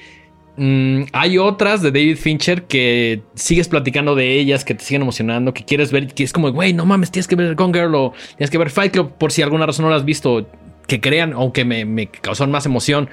mm, 0.57 1.05
hay 1.13 1.39
otras 1.39 1.81
de 1.83 1.93
David 1.93 2.17
Fincher 2.17 2.65
que 2.65 3.23
sigues 3.35 3.69
platicando 3.69 4.15
de 4.15 4.39
ellas, 4.39 4.65
que 4.65 4.75
te 4.75 4.85
siguen 4.85 5.03
emocionando, 5.03 5.55
que 5.55 5.65
quieres 5.65 5.93
ver, 5.93 6.13
que 6.13 6.25
es 6.25 6.33
como, 6.33 6.51
güey, 6.51 6.73
no 6.73 6.85
mames, 6.87 7.11
tienes 7.13 7.29
que 7.29 7.37
ver 7.37 7.55
Gone 7.55 7.73
Girl 7.79 7.95
o 7.95 8.15
tienes 8.37 8.51
que 8.51 8.59
ver 8.59 8.71
Fight 8.71 8.93
Club 8.93 9.13
por 9.19 9.31
si 9.31 9.43
alguna 9.43 9.67
razón 9.67 9.85
no 9.85 9.91
la 9.91 9.97
has 9.97 10.05
visto, 10.05 10.49
que 10.89 11.01
crean, 11.01 11.33
aunque 11.35 11.65
me, 11.65 11.85
me 11.85 12.09
causaron 12.09 12.51
más 12.51 12.67
emoción. 12.67 13.09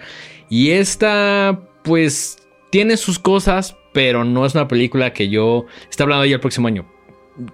Y 0.49 0.71
esta, 0.71 1.59
pues, 1.83 2.37
tiene 2.71 2.97
sus 2.97 3.19
cosas, 3.19 3.75
pero 3.93 4.23
no 4.23 4.45
es 4.45 4.55
una 4.55 4.67
película 4.67 5.13
que 5.13 5.29
yo 5.29 5.65
esté 5.89 6.03
hablando 6.03 6.21
de 6.21 6.27
ella 6.29 6.35
el 6.35 6.41
próximo 6.41 6.67
año. 6.67 6.87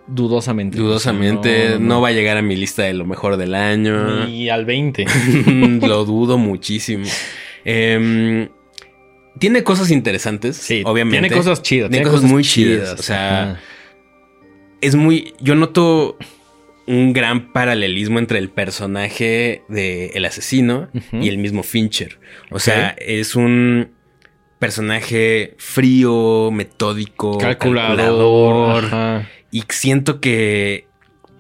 Dudosamente. 0.08 0.78
Dudosamente, 0.78 1.78
no, 1.80 2.02
va 2.02 2.10
a 2.10 2.12
llegar 2.12 2.38
a 2.38 2.42
mi 2.42 2.56
lista 2.56 2.84
de 2.84 2.94
lo 2.94 3.06
mejor 3.06 3.38
del 3.38 3.56
año. 3.56 4.26
Ni 4.26 4.50
al 4.50 4.66
20. 4.66 5.06
lo 5.88 6.06
dudo 6.06 6.38
muchísimo. 6.38 7.06
Em, 7.64 8.50
tiene 9.40 9.64
cosas 9.64 9.92
interesantes, 9.92 10.58
Sí, 10.58 10.84
obviamente. 10.86 11.30
Tiene 11.30 11.36
cosas 11.36 11.62
chidas. 11.62 11.90
Tiene 11.90 12.06
cosas 12.06 12.24
muy 12.24 12.44
chidas, 12.44 13.00
o 13.00 13.04
sea. 13.04 13.60
Es 14.82 14.96
muy. 14.96 15.34
Yo 15.40 15.56
noto 15.56 16.18
un 16.88 17.14
gran 17.14 17.54
paralelismo 17.54 18.18
entre 18.20 18.40
el 18.40 18.50
personaje 18.50 19.64
de 19.70 20.08
el 20.08 20.26
asesino 20.26 20.90
y 21.14 21.30
el 21.30 21.38
mismo 21.38 21.64
Fincher. 21.64 22.20
O 22.50 22.60
sea, 22.60 22.96
es 22.98 23.36
un 23.36 23.92
personaje 24.58 25.56
frío, 25.58 26.50
metódico, 26.52 27.38
calculador. 27.38 28.90
calculador. 28.90 29.39
Y 29.52 29.64
siento 29.70 30.20
que 30.22 30.88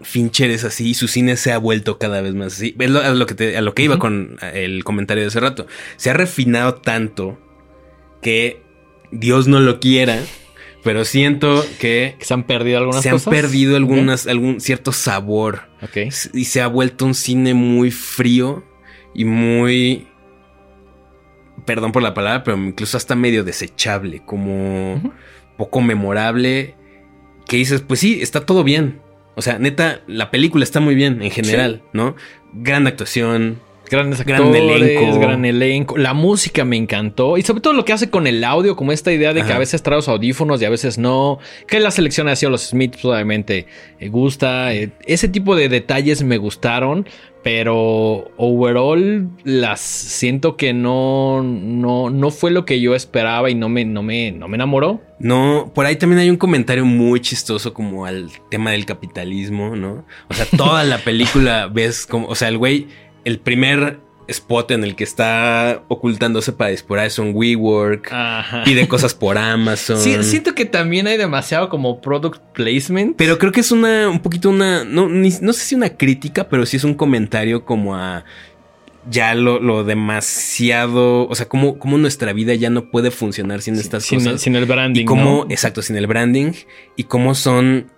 Fincher 0.01 0.49
es 0.51 0.63
así 0.63 0.89
y 0.89 0.93
su 0.93 1.07
cine 1.07 1.37
se 1.37 1.51
ha 1.51 1.57
vuelto 1.57 1.97
cada 1.97 2.21
vez 2.21 2.33
más 2.33 2.53
así. 2.53 2.75
Es 2.79 2.89
lo, 2.89 3.01
a 3.01 3.09
lo 3.09 3.25
que, 3.25 3.35
te- 3.35 3.57
a 3.57 3.61
lo 3.61 3.73
que 3.73 3.83
iba 3.83 3.99
con 3.99 4.37
el 4.53 4.83
comentario 4.83 5.23
de 5.23 5.27
hace 5.27 5.39
rato. 5.39 5.67
Se 5.97 6.09
ha 6.09 6.13
refinado 6.13 6.75
tanto 6.75 7.37
que 8.21 8.61
Dios 9.11 9.47
no 9.47 9.59
lo 9.59 9.79
quiera, 9.79 10.19
pero 10.83 11.03
siento 11.05 11.65
que 11.79 12.15
Que 12.19 12.25
se 12.25 12.33
han 12.33 12.43
perdido 12.43 12.77
algunas 12.79 13.01
se 13.03 13.09
han 13.09 13.15
cosas. 13.15 13.31
perdido 13.33 13.75
algunas, 13.75 14.25
algún 14.27 14.61
cierto 14.61 14.91
sabor 14.93 15.63
Ok. 15.81 15.97
y 16.33 16.45
se 16.45 16.61
ha 16.61 16.67
vuelto 16.67 17.05
un 17.05 17.13
cine 17.15 17.53
muy 17.53 17.91
frío 17.91 18.63
y 19.13 19.25
muy... 19.25 20.07
Perdón 21.65 21.91
por 21.91 22.01
la 22.01 22.13
palabra, 22.13 22.43
pero 22.43 22.57
incluso 22.57 22.95
hasta 22.97 23.15
medio 23.15 23.43
desechable, 23.43 24.21
como 24.25 25.13
poco 25.57 25.81
memorable, 25.81 26.75
que 27.49 27.57
dices, 27.57 27.81
pues 27.81 27.99
sí, 27.99 28.19
está 28.21 28.45
todo 28.45 28.63
bien. 28.63 29.01
O 29.35 29.41
sea, 29.41 29.57
neta, 29.57 30.01
la 30.05 30.29
película 30.31 30.63
está 30.63 30.79
muy 30.79 30.93
bien 30.93 31.21
en 31.23 31.31
general, 31.31 31.81
¿no? 31.93 32.15
Gran 32.53 32.85
actuación. 32.85 33.59
Grandes 33.89 34.23
Gran 34.23 34.43
actores, 34.43 34.81
elenco. 34.81 35.19
gran 35.19 35.45
elenco. 35.45 35.97
La 35.97 36.13
música 36.13 36.63
me 36.65 36.77
encantó. 36.77 37.37
Y 37.37 37.41
sobre 37.41 37.61
todo 37.61 37.73
lo 37.73 37.85
que 37.85 37.93
hace 37.93 38.09
con 38.09 38.27
el 38.27 38.43
audio, 38.43 38.75
como 38.75 38.91
esta 38.91 39.11
idea 39.11 39.33
de 39.33 39.43
que 39.43 39.51
a 39.51 39.57
veces 39.57 39.81
trae 39.81 39.97
los 39.97 40.07
audífonos 40.07 40.61
y 40.61 40.65
a 40.65 40.69
veces 40.69 40.97
no. 40.97 41.39
Que 41.67 41.79
la 41.79 41.91
selección 41.91 42.27
ha 42.27 42.35
sido 42.35 42.51
los 42.51 42.67
Smiths, 42.69 43.03
obviamente, 43.03 43.65
eh, 43.99 44.09
gusta. 44.09 44.73
Eh, 44.73 44.91
ese 45.05 45.27
tipo 45.27 45.55
de 45.55 45.69
detalles 45.69 46.23
me 46.23 46.37
gustaron. 46.37 47.07
Pero 47.41 48.31
overall 48.35 49.29
las 49.45 49.79
siento 49.79 50.57
que 50.57 50.73
no, 50.73 51.41
no, 51.41 52.09
no 52.09 52.31
fue 52.31 52.51
lo 52.51 52.65
que 52.65 52.81
yo 52.81 52.95
esperaba 52.95 53.49
y 53.49 53.55
no 53.55 53.69
me, 53.69 53.85
no 53.85 54.03
me, 54.03 54.33
no 54.33 54.49
me 54.49 54.55
enamoró. 54.55 55.01
No, 55.19 55.71
por 55.73 55.85
ahí 55.85 55.95
también 55.95 56.19
hay 56.19 56.29
un 56.29 56.35
comentario 56.35 56.83
muy 56.83 57.21
chistoso 57.21 57.73
como 57.73 58.05
al 58.05 58.29
tema 58.49 58.71
del 58.71 58.85
capitalismo, 58.85 59.77
¿no? 59.77 60.05
O 60.29 60.33
sea, 60.33 60.45
toda 60.57 60.83
la 60.83 60.97
película 60.97 61.67
ves 61.73 62.05
como, 62.05 62.27
o 62.27 62.35
sea, 62.35 62.49
el 62.49 62.57
güey, 62.57 62.87
el 63.25 63.39
primer 63.39 63.99
spot 64.27 64.69
en 64.71 64.83
el 64.83 64.95
que 64.95 65.03
está 65.03 65.81
ocultándose 65.87 66.51
para 66.53 66.69
disparar 66.69 67.07
es 67.07 67.17
un 67.17 67.31
WeWork, 67.33 68.09
Ajá. 68.13 68.63
pide 68.63 68.87
cosas 68.87 69.15
por 69.15 69.39
Amazon. 69.39 69.97
Sí, 69.97 70.15
siento 70.21 70.53
que 70.53 70.65
también 70.65 71.07
hay 71.07 71.17
demasiado 71.17 71.67
como 71.69 71.99
product 71.99 72.39
placement. 72.53 73.15
Pero 73.17 73.39
creo 73.39 73.51
que 73.51 73.61
es 73.61 73.71
una, 73.71 74.07
un 74.07 74.19
poquito 74.19 74.51
una, 74.51 74.83
no, 74.83 75.09
ni- 75.09 75.33
no 75.41 75.51
sé 75.51 75.61
si 75.61 75.73
una 75.75 75.89
crítica, 75.97 76.47
pero 76.47 76.65
sí 76.67 76.77
es 76.77 76.83
un 76.83 76.93
comentario 76.93 77.65
como 77.65 77.95
a 77.95 78.23
ya 79.09 79.33
lo, 79.33 79.59
lo 79.59 79.83
demasiado, 79.83 81.27
o 81.27 81.33
sea, 81.33 81.47
cómo, 81.47 81.79
cómo 81.79 81.97
nuestra 81.97 82.31
vida 82.33 82.53
ya 82.53 82.69
no 82.69 82.91
puede 82.91 83.11
funcionar 83.11 83.61
sin 83.61 83.75
estas 83.75 84.03
sin, 84.03 84.19
cosas. 84.19 84.33
El, 84.33 84.39
sin 84.39 84.55
el 84.55 84.65
branding. 84.65 85.01
Y 85.01 85.05
cómo, 85.05 85.45
¿no? 85.45 85.47
exacto, 85.49 85.81
sin 85.81 85.95
el 85.97 86.05
branding. 86.05 86.51
Y 86.95 87.05
cómo 87.05 87.33
son, 87.33 87.91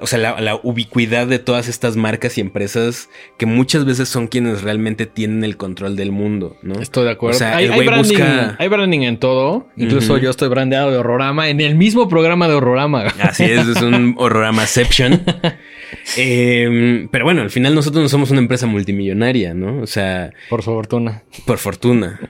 o 0.00 0.06
sea, 0.06 0.18
la, 0.18 0.40
la, 0.40 0.54
ubicuidad 0.62 1.26
de 1.26 1.38
todas 1.38 1.68
estas 1.68 1.94
marcas 1.96 2.38
y 2.38 2.40
empresas 2.40 3.10
que 3.38 3.44
muchas 3.46 3.84
veces 3.84 4.08
son 4.08 4.28
quienes 4.28 4.62
realmente 4.62 5.06
tienen 5.06 5.44
el 5.44 5.56
control 5.56 5.94
del 5.96 6.10
mundo, 6.10 6.56
¿no? 6.62 6.80
Estoy 6.80 7.04
de 7.04 7.10
acuerdo. 7.10 7.36
O 7.36 7.38
sea, 7.38 7.56
hay, 7.56 7.66
el 7.66 7.72
hay 7.72 7.76
güey 7.76 7.88
branding, 7.88 8.10
busca- 8.16 8.56
hay 8.58 8.68
branding 8.68 9.00
en 9.00 9.18
todo. 9.18 9.68
Incluso 9.76 10.16
yo 10.18 10.30
estoy 10.30 10.48
brandeado 10.48 10.90
de 10.90 10.96
Horrorama 10.98 11.48
en 11.48 11.60
el 11.60 11.74
mismo 11.74 12.08
programa 12.08 12.48
de 12.48 12.54
Horrorama. 12.54 13.02
Así 13.20 13.44
es, 13.44 13.66
es 13.68 13.82
un 13.82 14.14
horroramaception. 14.18 15.22
Eh, 16.16 17.06
pero 17.10 17.24
bueno, 17.24 17.42
al 17.42 17.50
final 17.50 17.74
nosotros 17.74 18.02
no 18.02 18.08
somos 18.08 18.30
una 18.30 18.40
empresa 18.40 18.66
multimillonaria, 18.66 19.54
¿no? 19.54 19.80
O 19.82 19.86
sea, 19.86 20.30
Por 20.48 20.62
fortuna. 20.62 21.22
por 21.46 21.58
fortuna, 21.58 22.20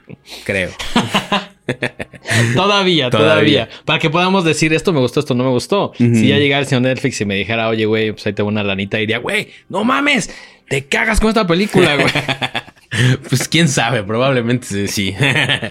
creo. 0.45 0.71
Todavía, 2.55 3.11
todavía, 3.11 3.11
Todavía. 3.11 3.69
Para 3.85 3.99
que 3.99 4.11
podamos 4.11 4.45
decir 4.45 4.73
esto 4.73 4.93
me 4.93 5.01
gustó, 5.01 5.21
esto 5.21 5.35
no 5.35 5.45
me 5.45 5.51
gustó. 5.51 5.93
Si 5.97 6.29
ya 6.29 6.39
llegara 6.39 6.61
el 6.61 6.67
señor 6.67 6.83
Netflix 6.83 7.21
y 7.21 7.25
me 7.25 7.37
dijera, 7.37 7.69
oye, 7.69 7.87
güey, 7.87 8.13
pues 8.13 8.27
ahí 8.27 8.33
tengo 8.33 8.49
una 8.49 8.63
lanita, 8.63 8.99
diría, 8.99 9.19
güey, 9.19 9.49
no 9.69 9.85
mames, 9.85 10.31
te 10.69 10.85
cagas 10.87 11.21
con 11.21 11.29
esta 11.29 11.47
película, 11.47 11.97
güey. 11.97 12.09
Pues 13.29 13.49
quién 13.49 13.67
sabe, 13.67 14.05
probablemente 14.05 14.87
sí. 14.87 15.17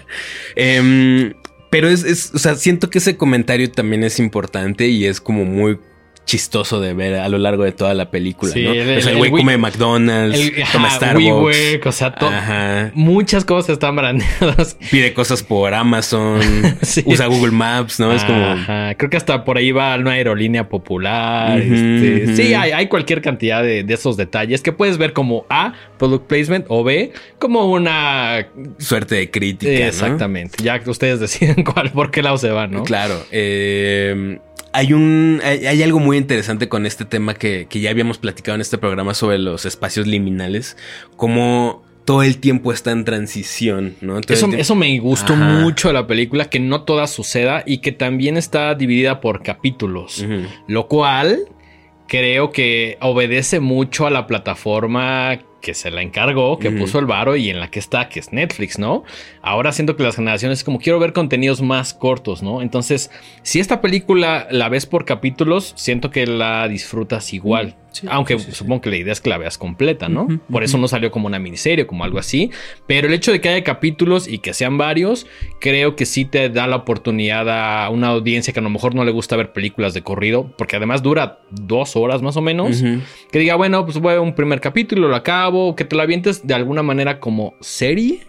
Em, 0.56 1.32
pero 1.70 1.88
es, 1.88 2.04
es, 2.04 2.30
o 2.34 2.38
sea, 2.38 2.54
siento 2.54 2.90
que 2.90 2.98
ese 2.98 3.16
comentario 3.16 3.70
también 3.70 4.04
es 4.04 4.18
importante 4.18 4.88
y 4.88 5.06
es 5.06 5.22
como 5.22 5.46
muy 5.46 5.78
chistoso 6.24 6.80
de 6.80 6.94
ver 6.94 7.16
a 7.16 7.28
lo 7.28 7.36
largo 7.38 7.64
de 7.64 7.72
toda 7.72 7.92
la 7.94 8.10
película, 8.10 8.52
Sí, 8.52 8.62
¿no? 8.64 8.72
el- 8.72 8.98
o 8.98 9.00
sea, 9.02 9.12
el 9.12 9.18
güey 9.18 9.30
come 9.30 9.58
McDonald's, 9.58 10.38
El, 10.40 10.64
toma 10.72 10.88
ajá, 10.88 10.96
Starbucks, 10.96 11.86
o 11.86 11.92
sea, 11.92 12.14
Ajá. 12.18 12.90
muchas 12.94 13.44
cosas 13.44 13.70
están 13.74 13.96
brandeadas. 13.96 14.76
pide 14.90 15.12
cosas 15.12 15.42
por 15.42 15.74
Amazon, 15.74 16.40
Sí. 16.82 17.02
usa 17.04 17.26
Google 17.26 17.52
Maps, 17.52 18.00
¿no? 18.00 18.12
Es 18.12 18.24
como... 18.24 18.56
Creo 18.96 19.10
que 19.10 19.16
hasta 19.16 19.44
por 19.44 19.58
ahí 19.58 19.70
va 19.72 19.94
una 19.96 20.12
aerolínea 20.12 20.68
popular. 20.68 21.60
Este. 21.60 22.34
Sí, 22.36 22.54
hay, 22.54 22.72
hay 22.72 22.86
cualquier 22.88 23.20
cantidad 23.20 23.62
de, 23.62 23.82
de 23.84 23.94
esos 23.94 24.16
detalles 24.16 24.62
que 24.62 24.72
puedes 24.72 24.96
ver 24.98 25.12
como 25.12 25.44
A, 25.50 25.74
product 25.98 26.26
placement, 26.26 26.64
o 26.68 26.84
B, 26.84 27.12
como 27.38 27.66
una. 27.70 28.46
Suerte 28.78 29.16
de 29.16 29.30
crítica. 29.30 29.72
Exactamente. 29.86 30.62
Ya 30.62 30.80
ustedes 30.86 31.20
deciden 31.20 31.64
cuál, 31.74 31.90
por 31.90 32.10
qué 32.10 32.22
lado 32.22 32.38
se 32.38 32.50
va, 32.50 32.66
¿no? 32.66 32.84
Claro. 32.84 33.14
eh, 33.30 34.38
hay 34.74 34.92
un. 34.92 35.40
Hay, 35.42 35.66
hay 35.66 35.82
algo 35.82 36.00
muy 36.00 36.16
interesante 36.16 36.68
con 36.68 36.84
este 36.84 37.04
tema 37.04 37.34
que, 37.34 37.66
que 37.70 37.80
ya 37.80 37.90
habíamos 37.90 38.18
platicado 38.18 38.56
en 38.56 38.60
este 38.60 38.76
programa 38.76 39.14
sobre 39.14 39.38
los 39.38 39.64
espacios 39.64 40.06
liminales. 40.06 40.76
Como 41.16 41.82
todo 42.04 42.22
el 42.22 42.38
tiempo 42.38 42.72
está 42.72 42.90
en 42.90 43.04
transición, 43.04 43.94
¿no? 44.00 44.18
Eso, 44.18 44.48
eso 44.48 44.74
me 44.74 44.98
gustó 44.98 45.34
Ajá. 45.34 45.60
mucho 45.60 45.88
de 45.88 45.94
la 45.94 46.06
película, 46.06 46.50
que 46.50 46.60
no 46.60 46.82
toda 46.82 47.06
suceda 47.06 47.62
y 47.64 47.78
que 47.78 47.92
también 47.92 48.36
está 48.36 48.74
dividida 48.74 49.20
por 49.20 49.42
capítulos. 49.42 50.24
Lo 50.66 50.88
cual 50.88 51.48
creo 52.08 52.50
que 52.50 52.98
obedece 53.00 53.60
mucho 53.60 54.06
a 54.06 54.10
la 54.10 54.26
plataforma 54.26 55.38
que 55.64 55.72
se 55.72 55.90
la 55.90 56.02
encargó, 56.02 56.58
que 56.58 56.70
puso 56.70 56.98
el 56.98 57.06
varo 57.06 57.36
y 57.36 57.48
en 57.48 57.58
la 57.58 57.70
que 57.70 57.78
está, 57.78 58.10
que 58.10 58.20
es 58.20 58.34
Netflix, 58.34 58.78
¿no? 58.78 59.02
Ahora 59.40 59.72
siento 59.72 59.96
que 59.96 60.02
las 60.02 60.16
generaciones 60.16 60.62
como 60.62 60.78
quiero 60.78 60.98
ver 60.98 61.14
contenidos 61.14 61.62
más 61.62 61.94
cortos, 61.94 62.42
¿no? 62.42 62.60
Entonces, 62.60 63.10
si 63.42 63.60
esta 63.60 63.80
película 63.80 64.46
la 64.50 64.68
ves 64.68 64.84
por 64.84 65.06
capítulos, 65.06 65.72
siento 65.74 66.10
que 66.10 66.26
la 66.26 66.68
disfrutas 66.68 67.32
igual. 67.32 67.76
Sí, 67.94 68.06
Aunque 68.10 68.36
sí, 68.38 68.44
sí, 68.46 68.50
sí. 68.50 68.56
supongo 68.58 68.80
que 68.80 68.90
la 68.90 68.96
idea 68.96 69.12
es 69.12 69.20
que 69.20 69.30
la 69.30 69.38
veas 69.38 69.56
completa, 69.56 70.08
¿no? 70.08 70.26
Por 70.50 70.64
eso 70.64 70.78
no 70.78 70.88
salió 70.88 71.10
como 71.10 71.28
una 71.28 71.38
miniserie, 71.38 71.86
como 71.86 72.02
algo 72.04 72.18
así. 72.18 72.50
Pero 72.86 73.06
el 73.06 73.14
hecho 73.14 73.30
de 73.30 73.40
que 73.40 73.48
haya 73.48 73.64
capítulos 73.64 74.26
y 74.26 74.38
que 74.38 74.52
sean 74.52 74.76
varios, 74.76 75.26
creo 75.60 75.94
que 75.94 76.04
sí 76.04 76.24
te 76.24 76.48
da 76.48 76.66
la 76.66 76.76
oportunidad 76.76 77.48
a 77.48 77.88
una 77.90 78.08
audiencia 78.08 78.52
que 78.52 78.58
a 78.58 78.62
lo 78.62 78.70
mejor 78.70 78.94
no 78.94 79.04
le 79.04 79.12
gusta 79.12 79.36
ver 79.36 79.52
películas 79.52 79.94
de 79.94 80.02
corrido, 80.02 80.52
porque 80.58 80.76
además 80.76 81.02
dura 81.02 81.38
dos 81.50 81.94
horas 81.96 82.20
más 82.20 82.36
o 82.36 82.40
menos. 82.40 82.82
Que 83.30 83.38
diga, 83.38 83.54
bueno, 83.54 83.84
pues 83.84 83.98
voy 83.98 84.14
a 84.14 84.20
un 84.20 84.34
primer 84.34 84.60
capítulo, 84.60 85.08
lo 85.08 85.14
acabo, 85.16 85.76
que 85.76 85.84
te 85.84 85.94
lo 85.94 86.02
avientes 86.02 86.46
de 86.46 86.54
alguna 86.54 86.82
manera 86.82 87.20
como 87.20 87.54
serie. 87.60 88.20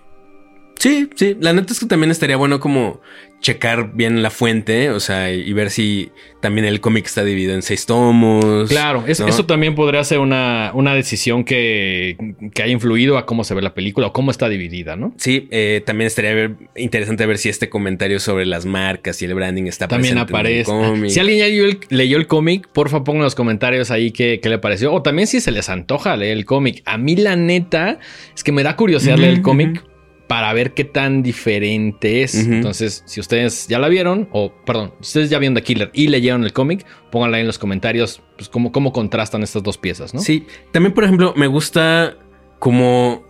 Sí, 0.79 1.09
sí. 1.15 1.35
La 1.39 1.53
neta 1.53 1.73
es 1.73 1.79
que 1.79 1.85
también 1.87 2.11
estaría 2.11 2.37
bueno 2.37 2.59
como 2.59 3.01
checar 3.41 3.93
bien 3.93 4.23
la 4.23 4.31
fuente, 4.31 4.89
o 4.89 4.99
sea, 4.99 5.31
y, 5.31 5.51
ver 5.53 5.69
si 5.69 6.09
también 6.41 6.65
el 6.65 6.79
cómic 6.79 7.05
está 7.05 7.23
dividido 7.23 7.53
en 7.53 7.61
seis 7.61 7.85
tomos. 7.85 8.69
Claro, 8.69 9.03
es- 9.07 9.19
¿no? 9.19 9.27
eso 9.27 9.45
también 9.45 9.75
podría 9.75 10.03
ser 10.03 10.17
una, 10.19 10.71
una 10.73 10.95
decisión 10.95 11.43
que, 11.43 12.17
que 12.53 12.63
haya 12.63 12.71
influido 12.71 13.17
a 13.19 13.25
cómo 13.27 13.43
se 13.43 13.53
ve 13.53 13.61
la 13.61 13.73
película 13.75 14.07
o 14.07 14.13
cómo 14.13 14.31
está 14.31 14.49
dividida, 14.49 14.95
¿no? 14.95 15.13
Sí, 15.17 15.47
eh, 15.51 15.83
también 15.85 16.07
estaría 16.07 16.33
ver- 16.33 16.55
interesante 16.75 17.25
ver 17.27 17.37
si 17.37 17.49
este 17.49 17.69
comentario 17.69 18.19
sobre 18.19 18.45
las 18.47 18.65
marcas 18.65 19.21
y 19.21 19.25
el 19.25 19.35
branding 19.35 19.65
está 19.65 19.87
También 19.87 20.15
presente 20.15 20.31
en 20.33 20.35
el 20.35 20.39
aparece. 20.39 20.71
cómic. 20.71 21.09
Si 21.11 21.19
alguien 21.19 21.37
ya 21.39 21.45
leyó 21.45 21.65
el, 21.65 21.79
leyó 21.89 22.17
el 22.17 22.25
cómic, 22.27 22.67
porfa 22.73 23.03
pongan 23.03 23.23
los 23.23 23.35
comentarios 23.35 23.91
ahí 23.91 24.11
qué, 24.11 24.39
qué 24.41 24.49
le 24.49 24.57
pareció. 24.57 24.91
O 24.91 25.03
también 25.03 25.27
si 25.27 25.39
se 25.39 25.51
les 25.51 25.69
antoja 25.69 26.15
leer 26.17 26.35
el 26.35 26.45
cómic. 26.45 26.81
A 26.85 26.97
mí 26.97 27.15
la 27.15 27.35
neta 27.35 27.99
es 28.35 28.43
que 28.43 28.51
me 28.51 28.63
da 28.63 28.75
curiosidad 28.75 29.17
leer 29.17 29.33
el 29.35 29.41
cómic. 29.43 29.83
Para 30.27 30.51
ver 30.53 30.73
qué 30.73 30.83
tan 30.83 31.23
diferente 31.23 32.23
es. 32.23 32.35
Entonces, 32.35 33.03
si 33.05 33.19
ustedes 33.19 33.67
ya 33.67 33.79
la 33.79 33.87
vieron, 33.89 34.27
o 34.31 34.51
perdón, 34.65 34.93
si 35.01 35.09
ustedes 35.09 35.29
ya 35.29 35.39
vieron 35.39 35.55
The 35.55 35.63
Killer 35.63 35.91
y 35.93 36.07
leyeron 36.07 36.43
el 36.43 36.53
cómic, 36.53 36.85
pónganla 37.11 37.39
en 37.39 37.47
los 37.47 37.59
comentarios 37.59 38.21
pues, 38.37 38.49
cómo, 38.49 38.71
cómo 38.71 38.91
contrastan 38.91 39.43
estas 39.43 39.63
dos 39.63 39.77
piezas, 39.77 40.13
¿no? 40.13 40.21
Sí, 40.21 40.47
también 40.71 40.93
por 40.93 41.03
ejemplo 41.03 41.33
me 41.35 41.47
gusta 41.47 42.17
cómo 42.59 43.23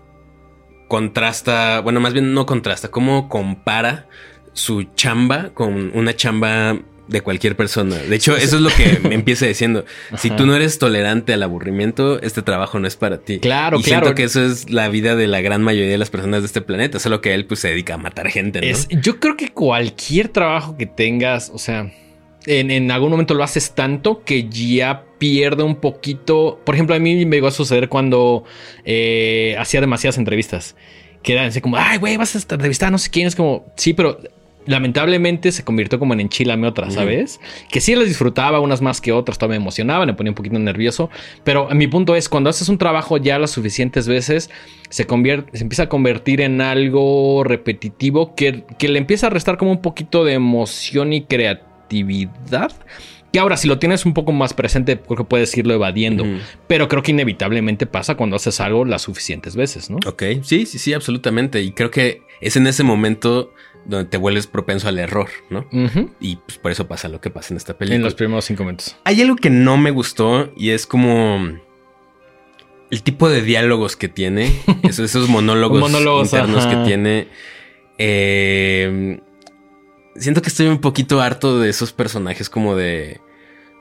contrasta, 0.87 1.81
bueno, 1.81 1.99
más 1.99 2.13
bien 2.13 2.33
no 2.33 2.45
contrasta, 2.45 2.89
cómo 2.89 3.27
compara 3.27 4.07
su 4.53 4.83
chamba 4.95 5.49
con 5.53 5.91
una 5.93 6.15
chamba 6.15 6.79
de 7.07 7.21
cualquier 7.21 7.55
persona. 7.55 7.97
De 7.97 8.15
hecho, 8.15 8.35
eso 8.35 8.57
es 8.57 8.61
lo 8.61 8.69
que 8.69 8.99
me 9.07 9.15
empieza 9.15 9.45
diciendo. 9.45 9.85
Si 10.17 10.29
tú 10.29 10.45
no 10.45 10.55
eres 10.55 10.79
tolerante 10.79 11.33
al 11.33 11.43
aburrimiento, 11.43 12.21
este 12.21 12.41
trabajo 12.41 12.79
no 12.79 12.87
es 12.87 12.95
para 12.95 13.19
ti. 13.19 13.39
Claro, 13.39 13.79
y 13.79 13.83
claro. 13.83 14.05
siento 14.05 14.15
que 14.15 14.23
eso 14.23 14.43
es 14.43 14.69
la 14.69 14.87
vida 14.89 15.15
de 15.15 15.27
la 15.27 15.41
gran 15.41 15.61
mayoría 15.61 15.91
de 15.91 15.97
las 15.97 16.09
personas 16.09 16.41
de 16.41 16.47
este 16.47 16.61
planeta, 16.61 16.99
solo 16.99 17.21
que 17.21 17.33
él 17.33 17.45
pues 17.45 17.59
se 17.59 17.69
dedica 17.69 17.95
a 17.95 17.97
matar 17.97 18.29
gente, 18.29 18.61
¿no? 18.61 18.67
Es, 18.67 18.87
yo 18.89 19.19
creo 19.19 19.35
que 19.37 19.49
cualquier 19.49 20.29
trabajo 20.29 20.77
que 20.77 20.85
tengas, 20.85 21.51
o 21.53 21.57
sea, 21.57 21.91
en, 22.45 22.71
en 22.71 22.91
algún 22.91 23.11
momento 23.11 23.33
lo 23.33 23.43
haces 23.43 23.73
tanto 23.73 24.23
que 24.23 24.47
ya 24.49 25.03
pierde 25.17 25.63
un 25.63 25.75
poquito. 25.75 26.61
Por 26.63 26.75
ejemplo, 26.75 26.95
a 26.95 26.99
mí 26.99 27.25
me 27.25 27.37
llegó 27.37 27.47
a 27.47 27.51
suceder 27.51 27.89
cuando 27.89 28.43
eh, 28.83 29.55
hacía 29.59 29.81
demasiadas 29.81 30.17
entrevistas. 30.17 30.75
Que 31.23 31.33
eran 31.33 31.47
así 31.47 31.59
como, 31.59 31.77
ay, 31.77 31.97
güey, 31.97 32.17
vas 32.17 32.35
a 32.35 32.39
entrevistar 32.39 32.89
a 32.89 32.91
no 32.91 32.97
sé 32.99 33.09
quién. 33.09 33.27
Es 33.27 33.35
como, 33.35 33.65
sí, 33.75 33.93
pero 33.93 34.19
lamentablemente 34.65 35.51
se 35.51 35.63
convirtió 35.63 35.99
como 35.99 36.13
en 36.13 36.21
enchilame 36.21 36.67
otra. 36.67 36.89
¿sabes? 36.91 37.39
Que 37.69 37.81
sí 37.81 37.95
las 37.95 38.07
disfrutaba, 38.07 38.59
unas 38.59 38.81
más 38.81 39.01
que 39.01 39.11
otras, 39.11 39.37
todavía 39.37 39.59
me 39.59 39.63
emocionaba, 39.63 40.05
me 40.05 40.13
ponía 40.13 40.31
un 40.31 40.35
poquito 40.35 40.57
nervioso. 40.59 41.09
Pero 41.43 41.69
mi 41.71 41.87
punto 41.87 42.15
es, 42.15 42.29
cuando 42.29 42.49
haces 42.49 42.69
un 42.69 42.77
trabajo 42.77 43.17
ya 43.17 43.39
las 43.39 43.51
suficientes 43.51 44.07
veces, 44.07 44.49
se, 44.89 45.05
convierte, 45.05 45.57
se 45.57 45.63
empieza 45.63 45.83
a 45.83 45.89
convertir 45.89 46.41
en 46.41 46.61
algo 46.61 47.43
repetitivo 47.43 48.35
que, 48.35 48.63
que 48.77 48.87
le 48.87 48.99
empieza 48.99 49.27
a 49.27 49.29
restar 49.29 49.57
como 49.57 49.71
un 49.71 49.81
poquito 49.81 50.23
de 50.23 50.33
emoción 50.33 51.13
y 51.13 51.23
creatividad. 51.23 52.71
Que 53.31 53.39
ahora, 53.39 53.57
si 53.57 53.67
lo 53.67 53.79
tienes 53.79 54.05
un 54.05 54.13
poco 54.13 54.31
más 54.31 54.53
presente, 54.53 54.97
creo 54.97 55.17
que 55.17 55.23
puedes 55.25 55.57
irlo 55.57 55.73
evadiendo. 55.73 56.23
Pero 56.67 56.87
creo 56.87 57.03
que 57.03 57.11
inevitablemente 57.11 57.85
pasa 57.85 58.15
cuando 58.15 58.37
haces 58.37 58.61
algo 58.61 58.85
las 58.85 59.01
suficientes 59.01 59.57
veces, 59.57 59.89
¿no? 59.89 59.97
Ok, 60.07 60.23
sí, 60.41 60.65
sí, 60.65 60.79
sí, 60.79 60.93
absolutamente. 60.93 61.61
Y 61.61 61.73
creo 61.73 61.91
que 61.91 62.21
es 62.39 62.55
en 62.55 62.65
ese 62.65 62.83
momento 62.83 63.51
donde 63.85 64.09
te 64.09 64.17
vuelves 64.17 64.47
propenso 64.47 64.87
al 64.87 64.97
error, 64.99 65.29
¿no? 65.49 65.67
Y 66.19 66.37
pues 66.37 66.57
por 66.57 66.71
eso 66.71 66.87
pasa 66.87 67.07
lo 67.07 67.21
que 67.21 67.29
pasa 67.29 67.53
en 67.53 67.57
esta 67.57 67.77
película. 67.77 67.95
En 67.97 68.03
los 68.03 68.15
primeros 68.15 68.45
cinco 68.45 68.63
minutos. 68.63 68.95
Hay 69.03 69.21
algo 69.21 69.35
que 69.35 69.49
no 69.49 69.77
me 69.77 69.91
gustó 69.91 70.51
y 70.57 70.71
es 70.71 70.87
como 70.87 71.39
el 72.91 73.03
tipo 73.03 73.29
de 73.29 73.41
diálogos 73.41 73.95
que 73.95 74.07
tiene, 74.07 74.51
esos, 74.83 75.09
esos 75.09 75.29
monólogos, 75.29 75.79
Monólogos, 75.79 76.27
internos 76.27 76.65
ajá. 76.65 76.69
que 76.81 76.87
tiene. 76.87 77.27
Eh, 77.97 79.19
siento 80.15 80.41
que 80.41 80.49
estoy 80.49 80.67
un 80.67 80.79
poquito 80.81 81.21
harto 81.21 81.59
de 81.59 81.69
esos 81.69 81.93
personajes 81.93 82.49
como 82.49 82.75
de 82.75 83.21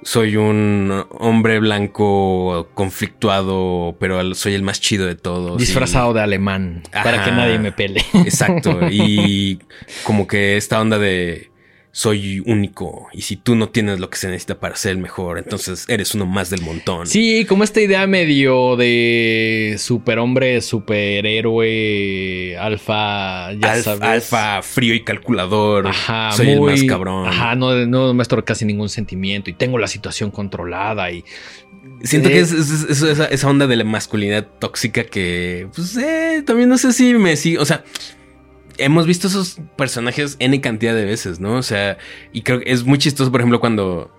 soy 0.03 0.37
un 0.37 1.05
hombre 1.11 1.59
blanco 1.61 2.69
conflictuado, 2.75 3.97
pero 3.99 4.35
soy 4.35 4.55
el 4.55 4.63
más 4.63 4.81
chido 4.81 5.07
de 5.07 5.15
todos. 5.15 5.61
y- 5.63 5.65
Disfrazado 5.65 6.13
de 6.13 6.21
alemán. 6.21 6.83
Para 6.93 7.25
que 7.25 7.31
nadie 7.33 7.59
me 7.59 7.73
pele. 7.73 8.05
Exacto. 8.25 8.81
Y 8.91 9.61
como 10.05 10.27
que 10.27 10.57
esta 10.57 10.81
onda 10.81 10.99
de 10.99 11.51
soy 11.97 12.41
único. 12.45 13.07
Y 13.13 13.23
si 13.23 13.37
tú 13.37 13.55
no 13.55 13.69
tienes 13.69 14.01
lo 14.01 14.11
que 14.11 14.19
se 14.19 14.27
necesita 14.27 14.59
para 14.59 14.75
ser 14.75 14.91
el 14.93 14.99
mejor, 14.99 15.39
entonces 15.39 15.85
eres 15.89 16.13
uno 16.17 16.27
más 16.27 16.51
del 16.51 16.61
montón. 16.63 17.07
Sí, 17.07 17.45
como 17.45 17.63
esta 17.63 17.81
idea 17.81 18.05
medio 18.09 18.75
de 18.75 19.77
superhombre, 19.79 20.61
superhéroe, 21.55 22.57
alfa, 22.59 23.53
ya 23.53 23.75
Alf- 23.77 23.83
sabes. 23.83 24.03
alfa, 24.03 24.63
frío 24.63 24.95
y 24.95 25.05
calculador. 25.05 25.87
Ajá, 25.87 26.33
soy 26.33 26.51
el 26.51 26.61
más 26.61 26.83
cabrón. 26.85 27.29
Ajá, 27.29 27.55
no, 27.55 27.75
no 27.87 28.13
muestro 28.15 28.45
casi 28.45 28.65
ningún 28.65 28.89
sentimiento 28.89 29.51
y 29.51 29.53
tengo 29.55 29.79
la 29.79 29.87
situación 29.89 30.31
controlada 30.31 31.11
y 31.11 31.25
Siento 32.03 32.29
que 32.29 32.39
Eh, 32.39 32.41
es, 32.41 32.53
es- 32.53 32.71
es- 32.91 33.03
esa, 33.03 33.27
esa 33.27 33.49
onda 33.49 33.67
de 33.67 33.77
la 33.77 33.85
masculinidad 33.85 34.47
tóxica 34.59 35.05
que, 35.05 35.69
pues, 35.75 35.97
eh, 35.97 36.43
también 36.45 36.69
no 36.69 36.77
sé 36.79 36.93
si 36.93 37.15
me 37.15 37.37
sigue. 37.37 37.59
O 37.59 37.65
sea, 37.65 37.85
hemos 38.79 39.07
visto 39.07 39.29
esos 39.29 39.59
personajes 39.77 40.37
N 40.39 40.61
cantidad 40.61 40.95
de 40.95 41.05
veces, 41.05 41.41
¿no? 41.41 41.55
O 41.55 41.63
sea, 41.63 41.99
y 42.33 42.43
creo 42.43 42.61
que 42.61 42.71
es 42.71 42.85
muy 42.85 42.99
chistoso, 42.99 43.31
por 43.31 43.41
ejemplo, 43.41 43.61
cuando. 43.61 44.11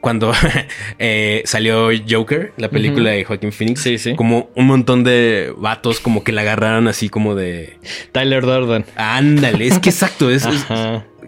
Cuando 0.00 0.32
eh, 1.00 1.42
salió 1.46 1.88
Joker, 2.08 2.52
la 2.58 2.68
película 2.68 3.10
de 3.10 3.24
Joaquín 3.24 3.50
Phoenix, 3.50 3.80
Sí, 3.80 3.98
sí. 3.98 4.14
como 4.14 4.50
un 4.54 4.66
montón 4.66 5.02
de 5.02 5.52
vatos 5.56 5.98
como 5.98 6.22
que 6.22 6.30
la 6.30 6.42
agarraron 6.42 6.86
así 6.86 7.08
como 7.08 7.34
de... 7.34 7.78
Tyler 8.12 8.44
Durden. 8.44 8.84
Ándale, 8.94 9.66
es 9.66 9.80
que 9.80 9.88
exacto, 9.88 10.30
es, 10.30 10.46
es-. 10.46 10.64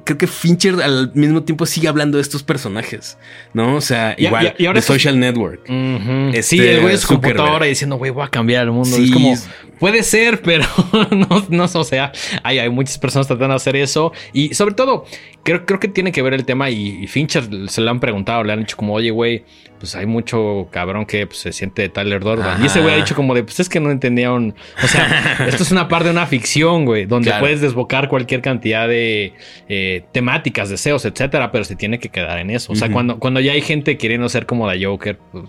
Creo 0.09 0.17
que 0.17 0.27
Fincher 0.27 0.81
al 0.83 1.13
mismo 1.15 1.43
tiempo 1.43 1.67
sigue 1.67 1.87
hablando 1.87 2.17
de 2.17 2.23
estos 2.23 2.43
personajes, 2.43 3.19
¿no? 3.53 3.77
O 3.77 3.81
sea, 3.83 4.15
Y- 4.17 4.25
igual, 4.25 4.55
y- 4.59 4.63
y 4.63 4.67
ahora 4.67 4.81
Social 4.81 5.21
Network. 5.21 5.61
Este, 5.69 6.43
sí, 6.43 6.61
el 6.61 6.81
güey 6.81 6.95
es 6.95 7.03
su 7.03 7.09
computadora 7.09 7.67
diciendo, 7.67 7.97
güey, 7.97 8.11
voy 8.11 8.25
a 8.25 8.29
cambiar 8.29 8.65
el 8.65 8.73
mundo. 8.73 8.97
Sí. 8.97 9.05
Es 9.05 9.11
como, 9.13 9.35
puede 9.79 10.03
ser, 10.03 10.41
pero 10.43 10.65
no, 11.11 11.45
no, 11.51 11.65
o 11.65 11.85
sea, 11.85 12.11
hay, 12.43 12.59
hay 12.59 12.71
muchas 12.71 12.97
personas 12.99 13.27
tratando 13.27 13.51
de 13.53 13.57
hacer 13.57 13.77
eso. 13.77 14.13
Y 14.33 14.55
sobre 14.55 14.75
todo, 14.75 15.05
creo, 15.49 15.65
creo 15.65 15.81
que 15.81 15.89
tiene 15.89 16.13
que 16.13 16.21
ver 16.21 16.35
el 16.35 16.45
tema. 16.45 16.69
Y, 16.69 17.05
y 17.05 17.07
Fincher 17.07 17.45
se 17.69 17.81
lo 17.81 17.91
han 17.91 18.01
preguntado, 18.01 18.45
le 18.45 18.53
han 18.53 18.61
dicho 18.61 18.77
como, 18.77 18.93
oye, 18.93 19.11
güey, 19.11 19.45
pues 19.79 19.95
hay 19.95 20.05
mucho 20.05 20.69
cabrón 20.71 21.07
que 21.07 21.27
pues, 21.27 21.39
se 21.39 21.53
siente 21.53 21.89
Tyler 21.89 22.21
Durden. 22.21 22.45
Ajá. 22.45 22.63
Y 22.63 22.67
ese 22.67 22.81
güey 22.83 22.93
ha 22.95 22.97
dicho 22.97 23.15
como 23.15 23.35
de, 23.35 23.45
pues 23.45 23.59
es 23.61 23.69
que 23.69 23.81
no 23.81 23.91
entendieron. 23.91 24.55
O 24.83 24.87
sea, 24.87 25.47
esto 25.49 25.63
es 25.63 25.73
una 25.73 25.89
parte 25.89 26.07
de 26.07 26.11
una 26.11 26.27
ficción, 26.27 26.85
güey, 26.85 27.07
donde 27.07 27.31
Claro. 27.31 27.41
puedes 27.43 27.61
desbocar 27.63 28.09
cualquier 28.09 28.43
cantidad 28.43 28.87
de 28.89 29.33
eh, 29.69 30.05
temáticas, 30.13 30.69
deseos, 30.69 31.05
etcétera, 31.07 31.51
pero 31.51 31.65
se 31.65 31.77
tiene 31.77 31.99
que 31.99 32.11
quedar 32.11 32.39
en 32.39 32.51
eso. 32.51 32.73
O 32.73 32.77
sea, 32.77 32.91
cuando, 32.91 33.19
cuando 33.19 33.41
ya 33.41 33.53
hay 33.53 33.63
gente 33.63 33.97
queriendo 33.97 34.29
ser 34.29 34.45
como 34.45 34.67
la 34.67 34.75
Joker, 34.81 35.19
pues 35.33 35.45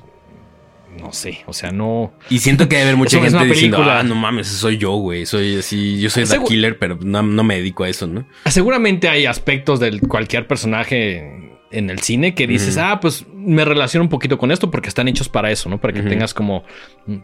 no 1.01 1.13
sé, 1.13 1.39
o 1.45 1.53
sea, 1.53 1.71
no. 1.71 2.13
Y 2.29 2.39
siento 2.39 2.67
que 2.67 2.75
debe 2.77 2.89
haber 2.89 2.97
mucha 2.97 3.17
gente 3.21 3.45
diciendo, 3.45 3.77
ah, 3.83 4.03
no 4.03 4.15
mames, 4.15 4.47
soy 4.47 4.77
yo, 4.77 4.93
güey. 4.95 5.25
Soy 5.25 5.57
así, 5.57 5.99
yo 5.99 6.09
soy 6.09 6.23
The 6.25 6.37
Segu- 6.37 6.47
Killer, 6.47 6.77
pero 6.79 6.97
no, 7.01 7.21
no 7.23 7.43
me 7.43 7.55
dedico 7.55 7.83
a 7.83 7.89
eso, 7.89 8.07
¿no? 8.07 8.25
Seguramente 8.45 9.09
hay 9.09 9.25
aspectos 9.25 9.79
de 9.79 9.99
cualquier 10.01 10.47
personaje 10.47 11.45
en 11.71 11.91
el 11.91 11.99
cine 11.99 12.33
que 12.33 12.47
dices, 12.47 12.77
ah, 12.79 12.99
pues 12.99 13.27
me 13.31 13.63
relaciono 13.63 14.03
un 14.03 14.09
poquito 14.09 14.39
con 14.39 14.51
esto 14.51 14.71
porque 14.71 14.89
están 14.89 15.07
hechos 15.07 15.29
para 15.29 15.51
eso, 15.51 15.69
¿no? 15.69 15.79
Para 15.79 15.93
que 15.93 16.01
tengas 16.01 16.33
como 16.33 16.63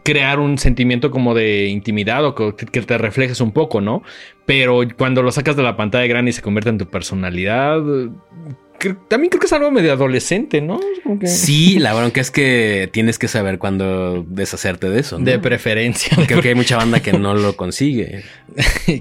crear 0.04 0.38
un 0.38 0.56
sentimiento 0.58 1.10
como 1.10 1.34
de 1.34 1.66
intimidad 1.66 2.24
o 2.24 2.34
que, 2.36 2.54
que 2.54 2.80
te 2.82 2.96
reflejes 2.96 3.40
un 3.40 3.50
poco, 3.50 3.80
¿no? 3.80 4.04
Pero 4.44 4.82
cuando 4.96 5.22
lo 5.22 5.32
sacas 5.32 5.56
de 5.56 5.64
la 5.64 5.76
pantalla 5.76 6.06
grande 6.06 6.30
y 6.30 6.32
se 6.32 6.42
convierte 6.42 6.70
en 6.70 6.78
tu 6.78 6.86
personalidad, 6.86 7.80
también 9.08 9.30
creo 9.30 9.40
que 9.40 9.46
es 9.46 9.52
algo 9.52 9.70
medio 9.70 9.92
adolescente, 9.92 10.60
¿no? 10.60 10.80
Sí, 11.24 11.78
la 11.78 11.94
bronca 11.94 12.20
es 12.20 12.30
que 12.30 12.88
tienes 12.92 13.18
que 13.18 13.28
saber 13.28 13.58
cuándo 13.58 14.24
deshacerte 14.28 14.88
de 14.88 15.00
eso, 15.00 15.18
¿no? 15.18 15.24
De 15.24 15.38
preferencia. 15.38 16.16
Creo 16.26 16.42
que 16.42 16.48
hay 16.50 16.54
mucha 16.54 16.76
banda 16.76 17.00
que 17.00 17.12
no 17.12 17.34
lo 17.34 17.56
consigue. 17.56 18.24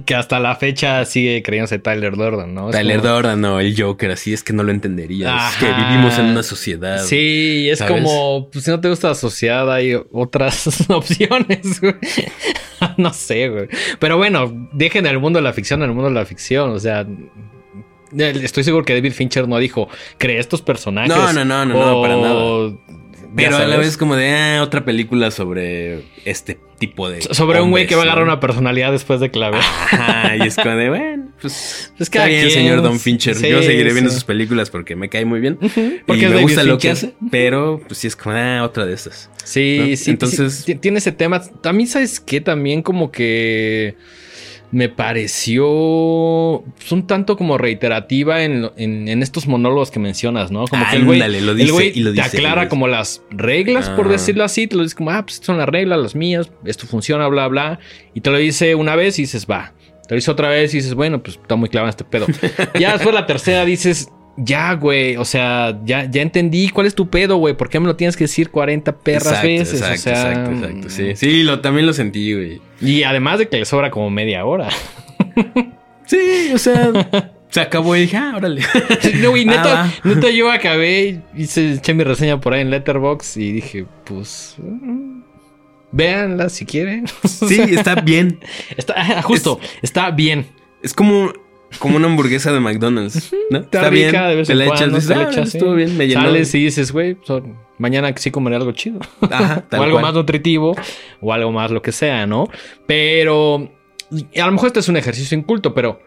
que 0.05 0.15
hasta 0.15 0.39
la 0.39 0.55
fecha 0.55 1.03
sigue 1.05 1.41
creyéndose 1.43 1.79
Tyler 1.79 2.15
Durden, 2.15 2.53
¿no? 2.53 2.69
Es 2.69 2.75
Tyler 2.75 2.99
como- 3.01 3.09
Durden 3.13 3.45
o 3.45 3.59
el 3.59 3.79
Joker, 3.81 4.11
así 4.11 4.33
es 4.33 4.43
que 4.43 4.53
no 4.53 4.63
lo 4.63 4.71
entendería. 4.71 5.49
Es 5.49 5.55
que 5.57 5.67
Ajá. 5.67 5.89
vivimos 5.89 6.17
en 6.19 6.25
una 6.25 6.43
sociedad. 6.43 7.03
Sí, 7.03 7.67
es 7.69 7.79
¿sabes? 7.79 7.93
como, 8.03 8.49
pues 8.51 8.65
si 8.65 8.71
no 8.71 8.79
te 8.79 8.89
gusta 8.89 9.09
la 9.09 9.15
sociedad, 9.15 9.71
hay 9.71 9.93
otras 10.11 10.67
opciones, 10.89 11.81
güey. 11.81 11.95
no 12.97 13.13
sé, 13.13 13.49
güey. 13.49 13.67
Pero 13.99 14.17
bueno, 14.17 14.69
dejen 14.73 15.05
el 15.05 15.19
mundo 15.19 15.39
de 15.39 15.43
la 15.43 15.53
ficción 15.53 15.81
el 15.81 15.89
mundo 15.89 16.09
de 16.09 16.15
la 16.15 16.25
ficción. 16.25 16.71
O 16.71 16.79
sea, 16.79 17.05
estoy 18.17 18.63
seguro 18.63 18.85
que 18.85 18.93
David 18.93 19.13
Fincher 19.13 19.47
no 19.47 19.57
dijo, 19.57 19.89
cree 20.17 20.39
estos 20.39 20.61
personajes. 20.61 21.09
No, 21.09 21.33
no, 21.33 21.45
no, 21.45 21.65
no, 21.65 21.73
no, 21.73 22.01
para 22.01 22.15
nada. 22.17 22.71
Pero 23.35 23.57
a 23.57 23.65
la 23.65 23.77
vez 23.77 23.97
como 23.97 24.15
de 24.15 24.29
ah, 24.29 24.63
otra 24.63 24.85
película 24.85 25.29
sobre 25.29 26.03
este 26.23 26.57
tipo 26.79 27.09
de... 27.09 27.21
Sobre 27.21 27.61
un 27.61 27.69
güey 27.69 27.85
que 27.85 27.95
va 27.95 28.01
a 28.01 28.05
agarrar 28.05 28.25
¿no? 28.25 28.31
una 28.31 28.39
personalidad 28.39 28.91
después 28.91 29.19
de. 29.19 29.29
Ajá, 29.35 30.37
y 30.37 30.47
es 30.47 30.55
como 30.55 30.75
de, 30.75 30.89
bueno, 30.89 31.27
pues 31.41 31.91
Pues 31.97 32.09
está 32.09 32.25
bien, 32.27 32.49
señor 32.49 32.81
Don 32.81 32.99
Fincher. 32.99 33.35
sí, 33.35 33.49
Yo 33.49 33.61
seguiré 33.61 33.91
viendo 33.91 34.09
sí. 34.09 34.15
sus 34.15 34.23
películas 34.23 34.69
porque 34.69 34.95
me 34.95 35.09
cae 35.09 35.25
muy 35.25 35.41
bien. 35.41 35.57
Porque 36.05 36.23
y 36.23 36.25
me 36.25 36.29
David 36.29 36.41
gusta 36.43 36.63
lo 36.63 36.77
que 36.77 36.91
hace, 36.91 37.13
pero 37.29 37.81
pues 37.85 37.99
sí 37.99 38.07
es 38.07 38.15
como, 38.15 38.35
ah, 38.35 38.63
otra 38.63 38.85
de 38.85 38.93
estas. 38.93 39.29
Sí, 39.43 39.77
¿no? 39.79 39.95
sí. 39.97 40.11
Entonces- 40.11 40.63
sí, 40.65 40.75
tiene 40.75 40.99
ese 40.99 41.11
tema. 41.11 41.41
También, 41.61 41.89
¿sabes 41.89 42.19
qué? 42.21 42.39
También 42.39 42.81
como 42.81 43.11
que 43.11 43.95
me 44.75 44.89
pareció 44.89 46.63
pues, 46.77 46.91
un 46.91 47.07
tanto 47.07 47.37
como 47.37 47.57
reiterativa 47.57 48.43
en, 48.43 48.69
en- 48.75 49.07
en 49.07 49.23
estos 49.23 49.47
monólogos 49.47 49.89
que 49.89 49.99
mencionas, 49.99 50.51
¿no? 50.51 50.65
Como 50.67 50.83
que 50.89 50.97
el 50.97 51.05
güey, 51.05 51.21
Ándale, 51.21 51.39
lo 51.41 51.51
el 51.51 51.57
dice 51.59 51.71
güey 51.71 51.91
y 51.95 52.01
lo 52.01 52.13
te 52.13 52.21
dice, 52.23 52.37
aclara 52.37 52.63
lo 52.63 52.69
como 52.69 52.87
las 52.87 53.21
reglas, 53.31 53.89
por 53.89 54.07
Ah. 54.07 54.11
decirlo 54.11 54.43
así. 54.43 54.67
Te 54.67 54.75
lo 54.75 54.83
dice 54.83 54.95
como, 54.95 55.11
ah, 55.11 55.23
pues 55.25 55.39
son 55.41 55.57
las 55.57 55.69
reglas, 55.69 55.99
las 55.99 56.13
mías, 56.15 56.51
esto 56.65 56.87
funciona, 56.87 57.27
bla, 57.27 57.47
bla. 57.47 57.79
Y 58.13 58.19
te 58.21 58.29
lo 58.31 58.37
dice 58.37 58.75
una 58.75 58.95
vez 58.97 59.17
y 59.17 59.21
dices, 59.23 59.47
va. 59.49 59.73
Te 60.07 60.13
lo 60.13 60.17
dice 60.17 60.29
otra 60.31 60.49
vez 60.49 60.73
y 60.73 60.77
dices, 60.77 60.93
bueno, 60.93 61.23
pues 61.23 61.37
está 61.41 61.55
muy 61.55 61.69
clavado 61.69 61.89
este 61.89 62.03
pedo. 62.03 62.25
ya 62.79 62.91
después 62.93 63.15
la 63.15 63.25
tercera 63.25 63.63
dices, 63.65 64.09
ya, 64.37 64.73
güey, 64.73 65.15
o 65.17 65.25
sea, 65.25 65.79
ya, 65.85 66.09
ya 66.09 66.21
entendí 66.21 66.69
cuál 66.69 66.87
es 66.87 66.95
tu 66.95 67.09
pedo, 67.09 67.37
güey. 67.37 67.55
¿Por 67.55 67.69
qué 67.69 67.79
me 67.79 67.87
lo 67.87 67.95
tienes 67.95 68.17
que 68.17 68.25
decir 68.25 68.49
40 68.51 68.97
perras 68.97 69.27
Exacto, 69.27 69.47
veces? 69.47 69.73
Exacto, 69.81 69.93
o 69.93 69.97
sea, 69.97 70.31
exacto, 70.31 70.51
exacto. 70.51 70.89
Sí, 70.89 71.15
sí 71.15 71.43
lo, 71.43 71.61
también 71.61 71.85
lo 71.85 71.93
sentí, 71.93 72.33
güey. 72.33 72.61
Y 72.81 73.03
además 73.03 73.39
de 73.39 73.47
que 73.47 73.57
le 73.57 73.65
sobra 73.65 73.91
como 73.91 74.09
media 74.09 74.45
hora. 74.45 74.69
Sí, 76.07 76.51
o 76.53 76.57
sea, 76.59 76.91
se 77.49 77.61
acabó 77.61 77.95
y 77.95 78.01
dije, 78.01 78.15
ah, 78.17 78.33
órale. 78.37 78.61
No, 79.21 79.31
güey, 79.31 79.43
neta, 79.43 79.85
Ah, 79.85 79.93
neta, 80.03 80.29
yo 80.29 80.51
acabé, 80.51 81.21
hice, 81.35 81.73
eché 81.73 81.95
mi 81.95 82.03
reseña 82.03 82.39
por 82.39 82.53
ahí 82.53 82.61
en 82.61 82.69
Letterboxd 82.69 83.37
y 83.37 83.51
dije, 83.53 83.85
pues. 84.03 84.55
mm, 84.59 85.21
Véanla 85.91 86.49
si 86.49 86.65
quieren. 86.65 87.05
Sí, 87.23 87.59
está 87.71 87.95
bien. 87.95 88.39
está, 88.77 89.21
justo, 89.23 89.59
está 89.81 90.11
bien. 90.11 90.45
Es 90.83 90.93
como, 90.93 91.33
como 91.79 91.97
una 91.97 92.07
hamburguesa 92.07 92.51
de 92.51 92.59
McDonald's, 92.59 93.33
¿no? 93.49 93.59
Está, 93.59 93.89
rica 93.89 94.27
de 94.27 94.35
vez 94.37 94.47
te 94.47 94.55
la 94.55 94.65
echas, 94.65 94.93
dices, 94.93 95.11
ah, 95.11 95.41
estuvo 95.41 95.73
bien, 95.73 95.95
me 95.97 96.07
llenó. 96.07 96.21
Sales 96.21 96.53
y 96.55 96.65
dices, 96.65 96.91
güey, 96.91 97.17
son- 97.23 97.57
mañana 97.77 98.13
sí 98.15 98.31
comeré 98.31 98.55
algo 98.55 98.71
chido. 98.71 98.99
Ajá, 99.21 99.65
tal 99.69 99.79
o 99.81 99.83
algo 99.83 99.95
cual. 99.95 100.05
más 100.05 100.13
nutritivo 100.13 100.75
o 101.21 101.33
algo 101.33 101.51
más 101.51 101.71
lo 101.71 101.81
que 101.81 101.91
sea, 101.91 102.25
¿no? 102.25 102.47
Pero 102.85 103.71
a 104.11 104.45
lo 104.45 104.51
mejor 104.51 104.67
este 104.67 104.79
es 104.79 104.89
un 104.89 104.97
ejercicio 104.97 105.37
inculto, 105.37 105.73
pero 105.73 105.99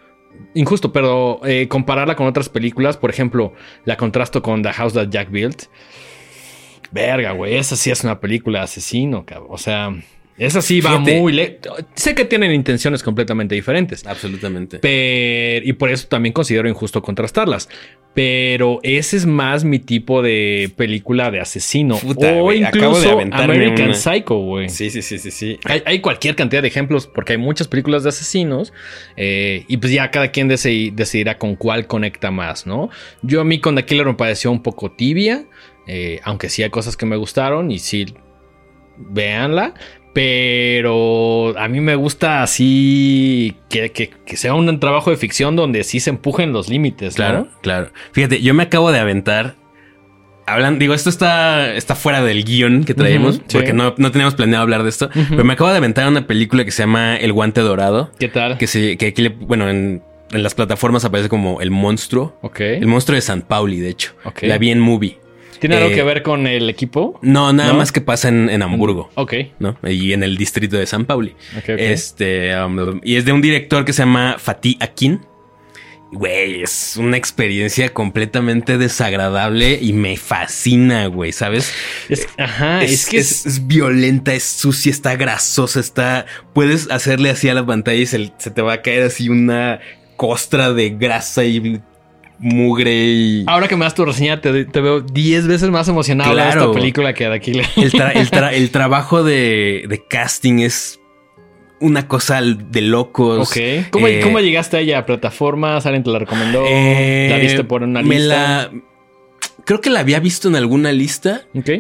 injusto, 0.55 0.93
pero 0.93 1.41
eh, 1.45 1.67
compararla 1.69 2.15
con 2.17 2.27
otras 2.27 2.49
películas, 2.49 2.97
por 2.97 3.11
ejemplo, 3.11 3.53
la 3.85 3.97
contrasto 3.97 4.43
con 4.43 4.63
The 4.63 4.73
House 4.73 4.95
That 4.95 5.09
Jack 5.11 5.31
Built. 5.31 5.65
Verga, 6.91 7.33
güey, 7.33 7.57
esa 7.57 7.77
sí 7.77 7.91
es 7.91 8.03
una 8.05 8.19
película 8.19 8.61
de 8.61 8.65
asesino, 8.65 9.27
cabrón. 9.27 9.49
O 9.51 9.59
sea, 9.59 9.91
esa 10.39 10.63
sí 10.63 10.81
va 10.81 10.93
Fíjate. 10.93 11.21
muy 11.21 11.33
le 11.33 11.59
Sé 11.95 12.15
que 12.15 12.25
tienen 12.25 12.53
intenciones 12.53 13.03
completamente 13.03 13.55
diferentes. 13.55 14.07
Absolutamente. 14.07 14.79
Pero, 14.79 15.67
y 15.67 15.73
por 15.73 15.91
eso 15.91 16.07
también 16.09 16.33
considero 16.33 16.69
injusto 16.69 17.03
contrastarlas. 17.03 17.69
Pero 18.15 18.81
ese 18.83 19.17
es 19.17 19.27
más 19.27 19.65
mi 19.65 19.79
tipo 19.79 20.23
de 20.23 20.73
película 20.77 21.31
de 21.31 21.41
asesino. 21.41 21.97
Puta, 21.99 22.33
o 22.35 22.43
güey, 22.43 22.65
acabo 22.65 22.99
de 22.99 23.07
incluso 23.09 23.21
American 23.43 23.87
una. 23.87 23.95
Psycho, 23.95 24.39
güey. 24.39 24.69
Sí, 24.71 24.91
sí, 24.91 25.03
sí, 25.03 25.19
sí, 25.19 25.31
sí. 25.31 25.59
Hay, 25.65 25.83
hay 25.85 26.01
cualquier 26.01 26.35
cantidad 26.35 26.63
de 26.63 26.69
ejemplos 26.69 27.07
porque 27.07 27.35
hay 27.35 27.39
muchas 27.39 27.69
películas 27.69 28.03
de 28.03 28.09
asesinos 28.09 28.73
eh, 29.17 29.65
y 29.69 29.77
pues 29.77 29.93
ya 29.93 30.11
cada 30.11 30.33
quien 30.33 30.49
deci- 30.51 30.93
decidirá 30.93 31.39
con 31.39 31.55
cuál 31.55 31.87
conecta 31.87 32.31
más, 32.33 32.67
¿no? 32.67 32.91
Yo 33.23 33.41
a 33.41 33.45
mí 33.45 33.61
con 33.61 33.77
The 33.77 33.85
Killer 33.85 34.07
me 34.07 34.15
pareció 34.15 34.51
un 34.51 34.63
poco 34.63 34.91
tibia, 34.91 35.45
eh, 35.87 36.19
aunque 36.25 36.49
sí 36.49 36.63
hay 36.65 36.71
cosas 36.71 36.97
que 36.97 37.07
me 37.07 37.17
gustaron 37.17 37.71
y 37.71 37.79
sí, 37.79 38.07
véanla. 38.99 39.75
Pero 40.19 41.57
a 41.59 41.69
mí 41.69 41.81
me 41.81 41.95
gusta 41.95 42.43
así 42.43 43.55
que, 43.71 43.93
que- 43.93 44.11
que 44.27 44.37
sea 44.37 44.55
un 44.55 44.81
trabajo 44.81 45.11
de 45.11 45.17
ficción 45.17 45.57
donde 45.57 45.85
sí 45.85 46.01
se 46.01 46.11
empujen 46.11 46.53
los 46.53 46.69
límites, 46.69 47.13
¿no? 47.13 47.17
Claro, 47.17 47.49
claro. 47.63 47.91
Fíjate, 48.13 48.41
yo 48.43 48.53
me 48.53 48.65
acabo 48.65 48.91
de 48.93 48.99
aventar. 48.99 49.55
Hablan, 50.47 50.79
digo, 50.79 50.95
esto 50.95 51.09
está, 51.11 51.75
está 51.75 51.95
fuera 51.95 52.23
del 52.23 52.43
guion 52.45 52.85
que 52.85 52.95
traemos, 52.95 53.41
porque 53.53 53.73
no, 53.73 53.95
no 53.99 54.11
teníamos 54.11 54.35
planeado 54.35 54.63
hablar 54.63 54.83
de 54.83 54.89
esto. 54.89 55.09
Pero 55.13 55.45
me 55.45 55.53
acabo 55.53 55.71
de 55.71 55.77
aventar 55.77 56.09
una 56.09 56.27
película 56.27 56.65
que 56.65 56.71
se 56.73 56.83
llama 56.83 57.17
El 57.17 57.33
Guante 57.33 57.61
Dorado. 57.61 58.11
¿Qué 58.19 58.29
tal? 58.29 58.59
Que, 58.59 58.67
se, 58.67 58.97
que 58.97 59.09
aquí, 59.09 59.23
le- 59.23 59.29
bueno, 59.29 59.69
en, 59.69 60.03
en 60.33 60.43
las 60.43 60.55
plataformas 60.55 61.05
aparece 61.05 61.29
como 61.29 61.61
El 61.61 61.71
Monstruo. 61.71 62.39
Ok. 62.43 62.61
El 62.61 62.87
Monstruo 62.87 63.15
de 63.15 63.21
San 63.23 63.43
Pauli, 63.43 63.79
de 63.79 63.91
hecho. 63.91 64.13
Ok. 64.25 64.43
La 64.43 64.59
vi 64.59 64.71
en 64.71 64.81
movie. 64.81 65.19
¿Tiene 65.61 65.77
algo 65.77 65.91
eh, 65.91 65.95
que 65.95 66.03
ver 66.03 66.23
con 66.23 66.47
el 66.47 66.69
equipo? 66.71 67.19
No, 67.23 67.53
nada 67.53 67.73
¿No? 67.73 67.79
más 67.79 67.93
que 67.93 68.01
pasa 68.01 68.29
en, 68.29 68.49
en 68.51 68.63
Hamburgo. 68.63 69.11
Ok. 69.15 69.35
¿no? 69.59 69.77
Y 69.87 70.13
en 70.13 70.23
el 70.23 70.37
distrito 70.37 70.77
de 70.77 70.87
San 70.87 71.05
Pauli. 71.05 71.31
ok, 71.57 71.65
ok. 71.65 71.69
Este, 71.79 72.55
um, 72.63 73.01
y 73.03 73.17
es 73.17 73.25
de 73.25 73.33
un 73.33 73.41
director 73.41 73.85
que 73.85 73.93
se 73.93 74.03
llama 74.03 74.37
Fatih 74.39 74.77
Akin. 74.81 75.21
Güey, 76.11 76.63
es 76.63 76.97
una 76.97 77.19
experiencia 77.19 77.93
completamente 77.93 78.79
desagradable 78.79 79.79
y 79.81 79.93
me 79.93 80.17
fascina, 80.17 81.07
güey, 81.07 81.33
¿sabes? 81.33 81.71
Es- 82.09 82.27
ajá, 82.39 82.83
es, 82.83 82.93
es, 82.93 83.07
que 83.07 83.19
es, 83.19 83.45
es 83.45 83.67
violenta, 83.67 84.33
es 84.33 84.45
sucia, 84.45 84.91
está 84.91 85.17
grasosa, 85.17 85.81
está... 85.81 86.25
Puedes 86.55 86.91
hacerle 86.91 87.29
así 87.29 87.51
a 87.51 87.55
la 87.55 87.67
pantalla 87.67 87.99
y 88.01 88.07
se, 88.07 88.33
se 88.39 88.51
te 88.51 88.63
va 88.63 88.73
a 88.73 88.81
caer 88.83 89.03
así 89.03 89.29
una 89.29 89.81
costra 90.17 90.73
de 90.73 90.91
grasa 90.91 91.45
y 91.45 91.81
mugre 92.39 92.93
y... 92.95 93.45
Ahora 93.47 93.67
que 93.69 93.77
me 93.77 93.85
das 93.85 93.95
tu 93.95 94.05
reseña, 94.05 94.41
te, 94.41 94.65
te 94.65 94.81
veo 94.81 95.01
10 95.01 95.47
veces 95.47 95.71
más 95.71 95.89
emocionado 95.89 96.31
de 96.31 96.37
Claro. 96.37 96.61
esta 96.63 96.73
película 96.73 97.13
que 97.15 97.29
de 97.29 97.35
aquí. 97.35 97.51
El, 97.77 97.93
tra- 97.93 98.13
el 98.15 98.31
tra- 98.31 98.53
el 98.53 98.71
trabajo 98.73 99.23
de, 99.25 99.85
de 99.89 100.05
casting 100.09 100.61
es 100.61 101.01
una 101.81 102.09
cosa 102.09 102.41
de 102.43 102.81
locos. 102.81 103.49
ok. 103.51 103.87
¿Cómo, 103.91 104.07
Eh, 104.09 104.21
cómo 104.23 104.41
llegaste 104.41 104.77
a 104.77 104.81
ella? 104.81 105.07
¿Plataformas? 105.07 105.87
¿Alguien 105.87 106.03
te 106.05 106.11
la 106.11 106.19
recomendó? 106.21 106.65
eh, 106.67 107.29
¿La 107.31 107.37
viste 107.39 107.65
por 107.65 107.83
una 107.83 108.03
me 108.03 108.19
lista? 108.19 108.35
la- 108.37 108.71
Creo 109.69 109.81
que 109.83 109.91
la 109.91 110.01
había 110.01 110.19
visto 110.19 110.49
en 110.49 110.57
alguna 110.57 110.93
lista 110.93 111.43
Ok. 111.55 111.71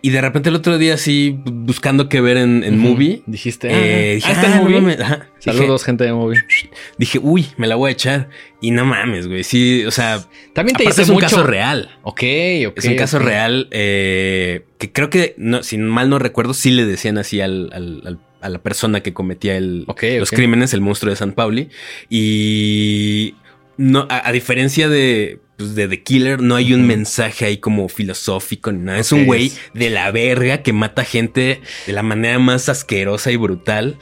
y 0.00 0.08
de 0.10 0.20
repente 0.22 0.48
el 0.48 0.54
otro 0.54 0.78
día 0.78 0.94
así 0.94 1.36
buscando 1.44 2.08
qué 2.08 2.22
ver 2.22 2.38
en, 2.38 2.64
en 2.64 2.78
movie. 2.78 3.22
Dijiste. 3.26 3.68
eh, 3.70 4.12
ah, 4.12 4.14
dije, 4.14 4.28
ah, 4.28 4.32
está 4.32 4.46
en 4.46 4.52
"Ah, 4.52 4.56
no 4.56 4.62
movie. 4.62 4.80
mames". 4.80 5.00
Ajá. 5.00 5.28
Saludos, 5.40 5.84
gente 5.84 6.04
de 6.04 6.12
movie. 6.14 6.40
Dije, 6.48 6.70
dije, 6.96 7.18
uy, 7.22 7.46
me 7.58 7.66
la 7.66 7.74
voy 7.76 7.90
a 7.90 7.92
echar. 7.92 8.30
Y 8.62 8.70
no 8.70 8.86
mames, 8.86 9.28
güey. 9.28 9.44
Sí, 9.44 9.84
o 9.84 9.90
sea, 9.90 10.24
También 10.54 10.74
te 10.78 10.84
dice 10.84 11.02
es 11.02 11.08
un 11.10 11.16
mucho. 11.16 11.26
caso 11.26 11.42
real. 11.42 11.90
Ok, 12.02 12.22
ok. 12.68 12.78
Es 12.78 12.86
un 12.86 12.96
caso 12.96 13.18
real 13.18 13.68
eh, 13.72 14.64
que 14.78 14.90
creo 14.90 15.10
que, 15.10 15.34
no, 15.36 15.62
si 15.62 15.76
mal 15.76 16.08
no 16.08 16.18
recuerdo, 16.18 16.54
sí 16.54 16.70
le 16.70 16.86
decían 16.86 17.18
así 17.18 17.42
al, 17.42 17.68
al- 17.74 18.02
al- 18.06 18.20
a 18.40 18.48
la 18.50 18.58
persona 18.62 19.02
que 19.02 19.12
cometía 19.14 19.56
el, 19.56 19.86
los 20.18 20.30
crímenes, 20.30 20.74
el 20.74 20.80
monstruo 20.82 21.08
de 21.10 21.16
San 21.16 21.32
Pauli. 21.32 21.68
Y 22.10 23.34
no, 23.76 24.06
a, 24.10 24.28
a 24.28 24.32
diferencia 24.32 24.88
de, 24.88 25.40
pues, 25.56 25.74
de 25.74 25.88
The 25.88 26.02
Killer, 26.02 26.40
no 26.40 26.56
hay 26.56 26.72
un 26.74 26.86
mensaje 26.86 27.44
ahí 27.46 27.58
como 27.58 27.88
filosófico 27.88 28.70
ni 28.72 28.78
nada. 28.84 28.98
Es 28.98 29.12
un 29.12 29.24
güey 29.26 29.46
es- 29.46 29.60
de 29.74 29.90
la 29.90 30.10
verga 30.10 30.62
que 30.62 30.72
mata 30.72 31.04
gente 31.04 31.60
de 31.86 31.92
la 31.92 32.02
manera 32.02 32.38
más 32.38 32.68
asquerosa 32.68 33.30
y 33.32 33.36
brutal. 33.36 33.98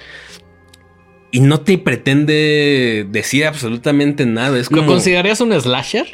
Y 1.30 1.40
no 1.40 1.60
te 1.60 1.78
pretende 1.78 3.06
decir 3.10 3.46
absolutamente 3.46 4.26
nada. 4.26 4.58
Es 4.58 4.68
como. 4.68 4.82
¿Lo 4.82 4.86
considerarías 4.88 5.40
un 5.40 5.58
slasher? 5.58 6.06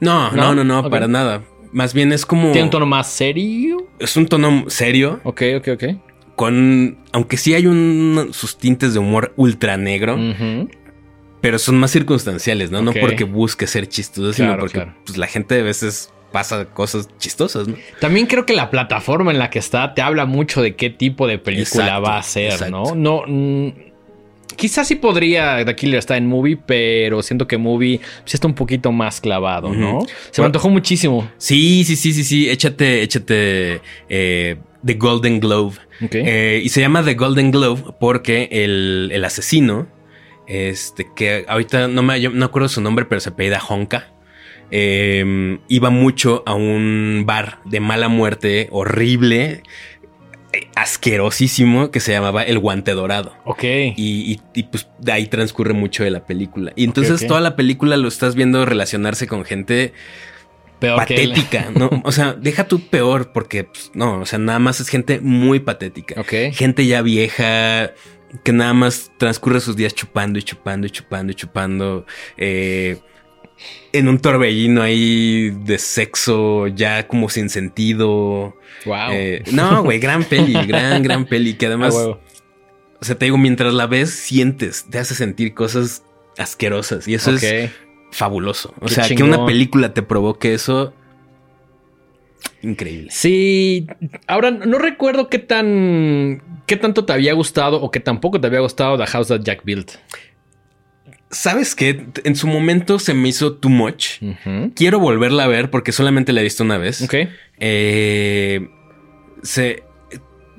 No, 0.00 0.30
¿No? 0.32 0.54
no, 0.54 0.64
no, 0.64 0.90
para 0.90 1.08
nada. 1.08 1.44
Más 1.72 1.94
bien 1.94 2.12
es 2.12 2.26
como. 2.26 2.52
¿Tiene 2.52 2.64
un 2.64 2.70
tono 2.70 2.84
más 2.86 3.10
serio? 3.10 3.88
Es 3.98 4.16
un 4.16 4.26
tono 4.26 4.64
serio. 4.68 5.20
Ok, 5.24 5.42
ok, 5.56 5.68
ok. 5.74 5.84
Con. 6.36 6.98
Aunque 7.12 7.38
sí 7.38 7.54
hay 7.54 7.66
un, 7.66 8.28
sus 8.32 8.58
tintes 8.58 8.92
de 8.92 8.98
humor 8.98 9.32
ultra 9.36 9.78
negro. 9.78 10.16
Ujú. 10.16 10.68
Pero 11.46 11.60
son 11.60 11.78
más 11.78 11.92
circunstanciales, 11.92 12.72
¿no? 12.72 12.82
No 12.82 12.92
porque 12.92 13.22
busque 13.22 13.68
ser 13.68 13.88
chistoso, 13.88 14.32
sino 14.32 14.58
porque 14.58 14.72
claro. 14.72 14.94
pues, 15.04 15.16
la 15.16 15.28
gente 15.28 15.60
a 15.60 15.62
veces 15.62 16.10
pasa 16.32 16.64
cosas 16.64 17.08
chistosas, 17.18 17.68
¿no? 17.68 17.76
También 18.00 18.26
creo 18.26 18.44
que 18.44 18.52
la 18.52 18.68
plataforma 18.68 19.30
en 19.30 19.38
la 19.38 19.48
que 19.48 19.60
está 19.60 19.94
te 19.94 20.02
habla 20.02 20.26
mucho 20.26 20.60
de 20.60 20.74
qué 20.74 20.90
tipo 20.90 21.28
de 21.28 21.38
película 21.38 21.84
Exacto, 21.84 22.02
va 22.02 22.18
a 22.18 22.22
ser, 22.24 22.50
exacto. 22.50 22.96
¿no? 22.96 22.96
No. 22.96 23.22
mm, 23.28 23.68
quizás 24.56 24.88
sí 24.88 24.96
podría 24.96 25.64
The 25.64 25.76
Killer 25.76 26.00
estar 26.00 26.16
en 26.16 26.26
movie, 26.26 26.56
pero 26.56 27.22
siento 27.22 27.46
que 27.46 27.58
movie 27.58 28.00
sí 28.24 28.36
está 28.36 28.48
un 28.48 28.54
poquito 28.54 28.90
más 28.90 29.20
clavado, 29.20 29.72
¿no? 29.72 30.04
Se 30.32 30.42
me 30.42 30.46
antojó 30.46 30.68
muchísimo. 30.68 31.30
Sí, 31.38 31.84
sí, 31.84 31.94
sí, 31.94 32.12
sí, 32.12 32.24
sí. 32.24 32.50
Échate, 32.50 33.02
échate 33.02 33.80
eh, 34.08 34.56
The 34.84 34.94
Golden 34.94 35.38
Globe. 35.38 35.76
Ok. 36.02 36.14
Eh, 36.14 36.60
y 36.64 36.68
se 36.70 36.80
llama 36.80 37.04
The 37.04 37.14
Golden 37.14 37.52
Globe 37.52 37.94
porque 38.00 38.48
el, 38.50 39.10
el 39.12 39.24
asesino, 39.24 39.86
este, 40.46 41.08
que 41.14 41.44
ahorita 41.48 41.88
no 41.88 42.02
me 42.02 42.18
no 42.20 42.44
acuerdo 42.46 42.68
su 42.68 42.80
nombre, 42.80 43.04
pero 43.04 43.20
se 43.20 43.30
apellida 43.30 43.60
Honka. 43.66 44.12
eh, 44.70 45.58
iba 45.68 45.90
mucho 45.90 46.42
a 46.46 46.54
un 46.54 47.22
bar 47.26 47.60
de 47.64 47.78
mala 47.80 48.08
muerte, 48.08 48.68
horrible, 48.72 49.62
eh, 50.52 50.68
asquerosísimo, 50.74 51.90
que 51.90 52.00
se 52.00 52.12
llamaba 52.12 52.42
El 52.42 52.58
Guante 52.58 52.92
Dorado. 52.92 53.36
ok. 53.44 53.62
Y, 53.64 53.92
y- 53.96 54.40
y, 54.54 54.62
pues 54.64 54.88
de 54.98 55.12
ahí 55.12 55.26
transcurre 55.26 55.72
mucho 55.72 56.02
de 56.04 56.10
la 56.10 56.26
película. 56.26 56.72
Y 56.76 56.84
entonces 56.84 57.26
toda 57.26 57.40
la 57.40 57.54
película 57.56 57.96
lo 57.96 58.08
estás 58.08 58.34
viendo 58.34 58.64
relacionarse 58.64 59.26
con 59.28 59.44
gente 59.44 59.92
Peor 60.80 61.04
que 61.06 61.22
él. 61.22 61.30
patética, 61.30 61.70
¿no? 61.74 61.88
O 62.04 62.12
sea, 62.12 62.34
deja 62.34 62.66
tú 62.68 62.80
peor 62.80 63.32
porque, 63.32 63.64
pues, 63.64 63.90
no, 63.94 64.20
o 64.20 64.26
sea, 64.26 64.38
nada 64.38 64.58
más 64.58 64.80
es 64.80 64.88
gente 64.88 65.20
muy 65.20 65.60
patética. 65.60 66.20
Ok. 66.20 66.52
Gente 66.52 66.86
ya 66.86 67.02
vieja 67.02 67.92
que 68.42 68.52
nada 68.52 68.72
más 68.74 69.10
transcurre 69.18 69.60
sus 69.60 69.76
días 69.76 69.94
chupando 69.94 70.38
y 70.38 70.42
chupando 70.42 70.86
y 70.86 70.90
chupando 70.90 71.32
y 71.32 71.34
chupando. 71.34 72.06
eh, 72.36 72.98
en 73.92 74.08
un 74.08 74.18
torbellino 74.18 74.82
ahí 74.82 75.48
de 75.64 75.78
sexo 75.78 76.66
ya 76.66 77.08
como 77.08 77.30
sin 77.30 77.48
sentido. 77.48 78.54
Wow. 78.84 79.08
Eh, 79.12 79.42
no, 79.52 79.82
güey, 79.82 79.98
gran 79.98 80.24
peli, 80.24 80.52
gran, 80.66 81.02
gran 81.02 81.24
peli. 81.24 81.54
Que 81.54 81.64
Ah, 81.64 81.68
además, 81.70 81.94
huevo. 81.94 82.20
o 83.00 83.04
sea, 83.04 83.16
te 83.16 83.24
digo, 83.24 83.38
mientras 83.38 83.72
la 83.72 83.86
ves, 83.86 84.10
sientes, 84.10 84.84
te 84.90 84.98
hace 84.98 85.14
sentir 85.14 85.54
cosas 85.54 86.02
asquerosas. 86.36 87.08
Y 87.08 87.14
eso 87.14 87.30
es 87.32 87.70
fabuloso. 88.12 88.74
O 88.80 88.86
Qué 88.86 88.94
sea, 88.94 89.08
que 89.08 89.22
una 89.22 89.46
película 89.46 89.94
te 89.94 90.02
provoque 90.02 90.52
eso. 90.52 90.92
Increíble. 92.62 93.08
Sí, 93.10 93.86
ahora 94.26 94.50
no 94.50 94.78
recuerdo 94.78 95.28
qué 95.28 95.38
tan 95.38 96.42
qué 96.66 96.76
tanto 96.76 97.04
te 97.04 97.12
había 97.12 97.32
gustado 97.34 97.80
o 97.80 97.90
qué 97.90 98.00
tampoco 98.00 98.40
te 98.40 98.46
había 98.48 98.60
gustado 98.60 98.98
The 98.98 99.06
House 99.06 99.28
That 99.28 99.42
Jack 99.42 99.64
Built. 99.64 99.92
¿Sabes 101.30 101.74
qué? 101.74 102.06
En 102.24 102.36
su 102.36 102.46
momento 102.46 102.98
se 102.98 103.12
me 103.14 103.28
hizo 103.28 103.54
too 103.54 103.68
much. 103.68 104.20
Quiero 104.74 105.00
volverla 105.00 105.44
a 105.44 105.48
ver 105.48 105.70
porque 105.70 105.92
solamente 105.92 106.32
la 106.32 106.40
he 106.40 106.44
visto 106.44 106.62
una 106.64 106.78
vez. 106.78 107.02
Ok. 107.02 107.14
Eh, 107.58 108.68
se, 109.42 109.82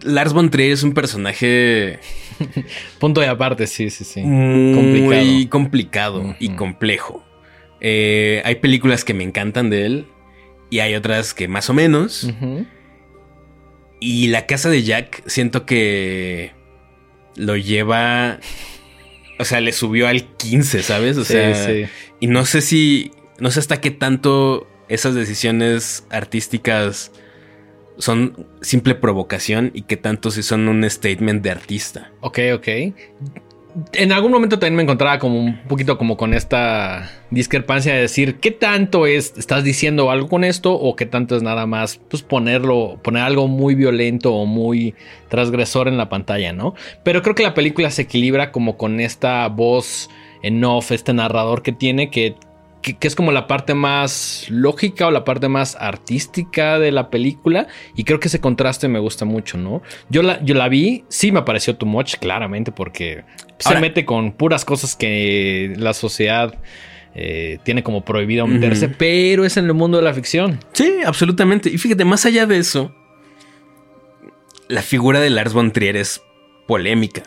Lars 0.03 0.33
von 0.33 0.49
Trier 0.49 0.73
es 0.73 0.83
un 0.83 0.93
personaje 0.93 1.99
Punto 2.99 3.21
de 3.21 3.27
aparte, 3.27 3.65
sí, 3.67 3.89
sí, 3.89 4.03
sí. 4.03 4.21
muy 4.21 5.47
complicado, 5.47 6.35
y 6.39 6.47
Ujú. 6.49 6.55
complejo. 6.55 7.25
Eh, 7.81 8.41
hay 8.45 8.55
películas 8.55 9.03
que 9.03 9.13
me 9.13 9.23
encantan 9.23 9.69
de 9.69 9.85
él 9.85 10.07
y 10.69 10.79
hay 10.79 10.95
otras 10.95 11.33
que 11.33 11.47
más 11.47 11.69
o 11.69 11.73
menos. 11.73 12.29
Y 13.99 14.27
la 14.27 14.45
casa 14.45 14.69
de 14.69 14.83
Jack 14.83 15.23
siento 15.27 15.65
que 15.65 16.51
lo 17.35 17.55
lleva... 17.57 18.39
O 19.39 19.45
sea, 19.45 19.61
le 19.61 19.71
subió 19.71 20.07
al 20.07 20.23
15, 20.37 20.81
¿sabes? 20.81 21.17
O 21.17 21.23
Sí, 21.23 21.33
sea, 21.33 21.65
sí. 21.67 21.85
y 22.19 22.27
no 22.27 22.45
sé 22.45 22.61
si... 22.61 23.11
No 23.39 23.51
sé 23.51 23.59
hasta 23.59 23.79
qué 23.79 23.91
tanto 23.91 24.67
esas 24.89 25.13
decisiones 25.13 26.05
artísticas 26.09 27.11
son 27.99 28.47
simple 28.61 28.95
provocación 28.95 29.71
y 29.73 29.83
qué 29.83 29.97
tanto 29.97 30.31
si 30.31 30.41
son 30.43 30.67
un 30.67 30.87
statement 30.89 31.43
de 31.43 31.51
artista. 31.51 32.11
Ok, 32.21 32.39
ok. 32.55 32.67
En 33.93 34.11
algún 34.11 34.31
momento 34.31 34.57
también 34.57 34.75
me 34.75 34.83
encontraba 34.83 35.19
como 35.19 35.39
un 35.39 35.59
poquito 35.67 35.97
como 35.97 36.17
con 36.17 36.33
esta 36.33 37.11
discrepancia 37.29 37.93
de 37.93 38.01
decir 38.01 38.39
qué 38.39 38.51
tanto 38.51 39.05
es, 39.05 39.33
estás 39.37 39.63
diciendo 39.63 40.09
algo 40.09 40.27
con 40.27 40.43
esto 40.43 40.73
o 40.73 40.95
qué 40.95 41.05
tanto 41.05 41.35
es 41.35 41.43
nada 41.43 41.67
más 41.67 41.99
pues 42.09 42.23
ponerlo, 42.23 42.99
poner 43.03 43.23
algo 43.23 43.47
muy 43.47 43.75
violento 43.75 44.33
o 44.33 44.45
muy 44.45 44.95
transgresor 45.29 45.87
en 45.87 45.97
la 45.97 46.09
pantalla, 46.09 46.53
¿no? 46.53 46.73
Pero 47.03 47.21
creo 47.21 47.35
que 47.35 47.43
la 47.43 47.53
película 47.53 47.91
se 47.91 48.03
equilibra 48.03 48.51
como 48.51 48.77
con 48.77 48.99
esta 48.99 49.47
voz 49.47 50.09
en 50.41 50.63
off, 50.63 50.91
este 50.91 51.13
narrador 51.13 51.61
que 51.61 51.71
tiene 51.71 52.09
que, 52.09 52.35
que, 52.87 52.97
que 52.97 53.07
es 53.07 53.15
como 53.15 53.33
la 53.33 53.47
parte 53.47 53.73
más 53.73 54.45
lógica 54.49 55.07
o 55.07 55.11
la 55.11 55.25
parte 55.25 55.49
más 55.49 55.75
artística 55.77 56.79
de 56.79 56.93
la 56.93 57.09
película 57.09 57.67
y 57.95 58.05
creo 58.05 58.21
que 58.21 58.29
ese 58.29 58.39
contraste 58.39 58.87
me 58.87 58.99
gusta 58.99 59.25
mucho, 59.25 59.57
¿no? 59.57 59.81
Yo 60.09 60.21
la, 60.21 60.41
yo 60.41 60.55
la 60.55 60.69
vi, 60.69 61.03
sí 61.09 61.33
me 61.33 61.41
pareció 61.41 61.75
too 61.75 61.85
much, 61.85 62.15
claramente, 62.15 62.71
porque 62.71 63.25
se 63.57 63.77
mete 63.81 64.05
con 64.05 64.31
puras 64.31 64.63
cosas 64.63 64.95
que 64.95 65.73
la 65.77 65.93
sociedad 65.93 66.57
eh, 67.13 67.57
tiene 67.63 67.83
como 67.83 68.05
prohibido 68.05 68.47
meterse, 68.47 68.87
pero 68.87 69.43
es 69.43 69.57
en 69.57 69.65
el 69.65 69.73
mundo 69.73 69.97
de 69.97 70.03
la 70.03 70.13
ficción. 70.13 70.59
Sí, 70.71 70.99
absolutamente. 71.05 71.69
Y 71.69 71.77
fíjate, 71.77 72.05
más 72.05 72.25
allá 72.25 72.45
de 72.45 72.57
eso, 72.57 72.95
la 74.69 74.81
figura 74.81 75.19
de 75.19 75.29
Lars 75.29 75.51
von 75.51 75.71
Trier 75.73 75.97
es 75.97 76.21
polémica, 76.67 77.23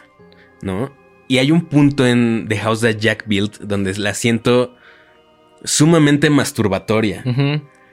¿no? 0.62 0.90
Y 1.28 1.36
hay 1.36 1.50
un 1.50 1.66
punto 1.66 2.06
en 2.06 2.46
The 2.48 2.56
House 2.56 2.80
That 2.80 2.96
Jack 2.96 3.24
Built 3.26 3.58
donde 3.58 3.94
la 3.98 4.14
siento 4.14 4.74
sumamente 5.64 6.30
masturbatoria. 6.30 7.24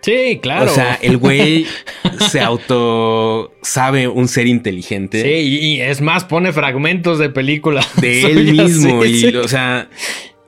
Sí, 0.02 0.40
claro. 0.42 0.72
O 0.72 0.74
sea, 0.74 0.96
el 1.02 1.18
güey 1.18 1.66
se 2.30 2.40
auto 2.40 3.52
sabe 3.62 4.08
un 4.08 4.28
ser 4.28 4.48
inteligente 4.48 5.22
Sí, 5.24 5.30
y, 5.76 5.82
es 5.82 6.02
más, 6.02 6.24
pone 6.24 6.54
fragmentos 6.54 7.20
de 7.20 7.30
películas. 7.30 7.88
de 8.00 8.22
él 8.32 8.52
mismo 8.54 9.04
sí, 9.04 9.10
y, 9.10 9.20
sí. 9.32 9.36
o 9.36 9.48
sea, 9.48 9.90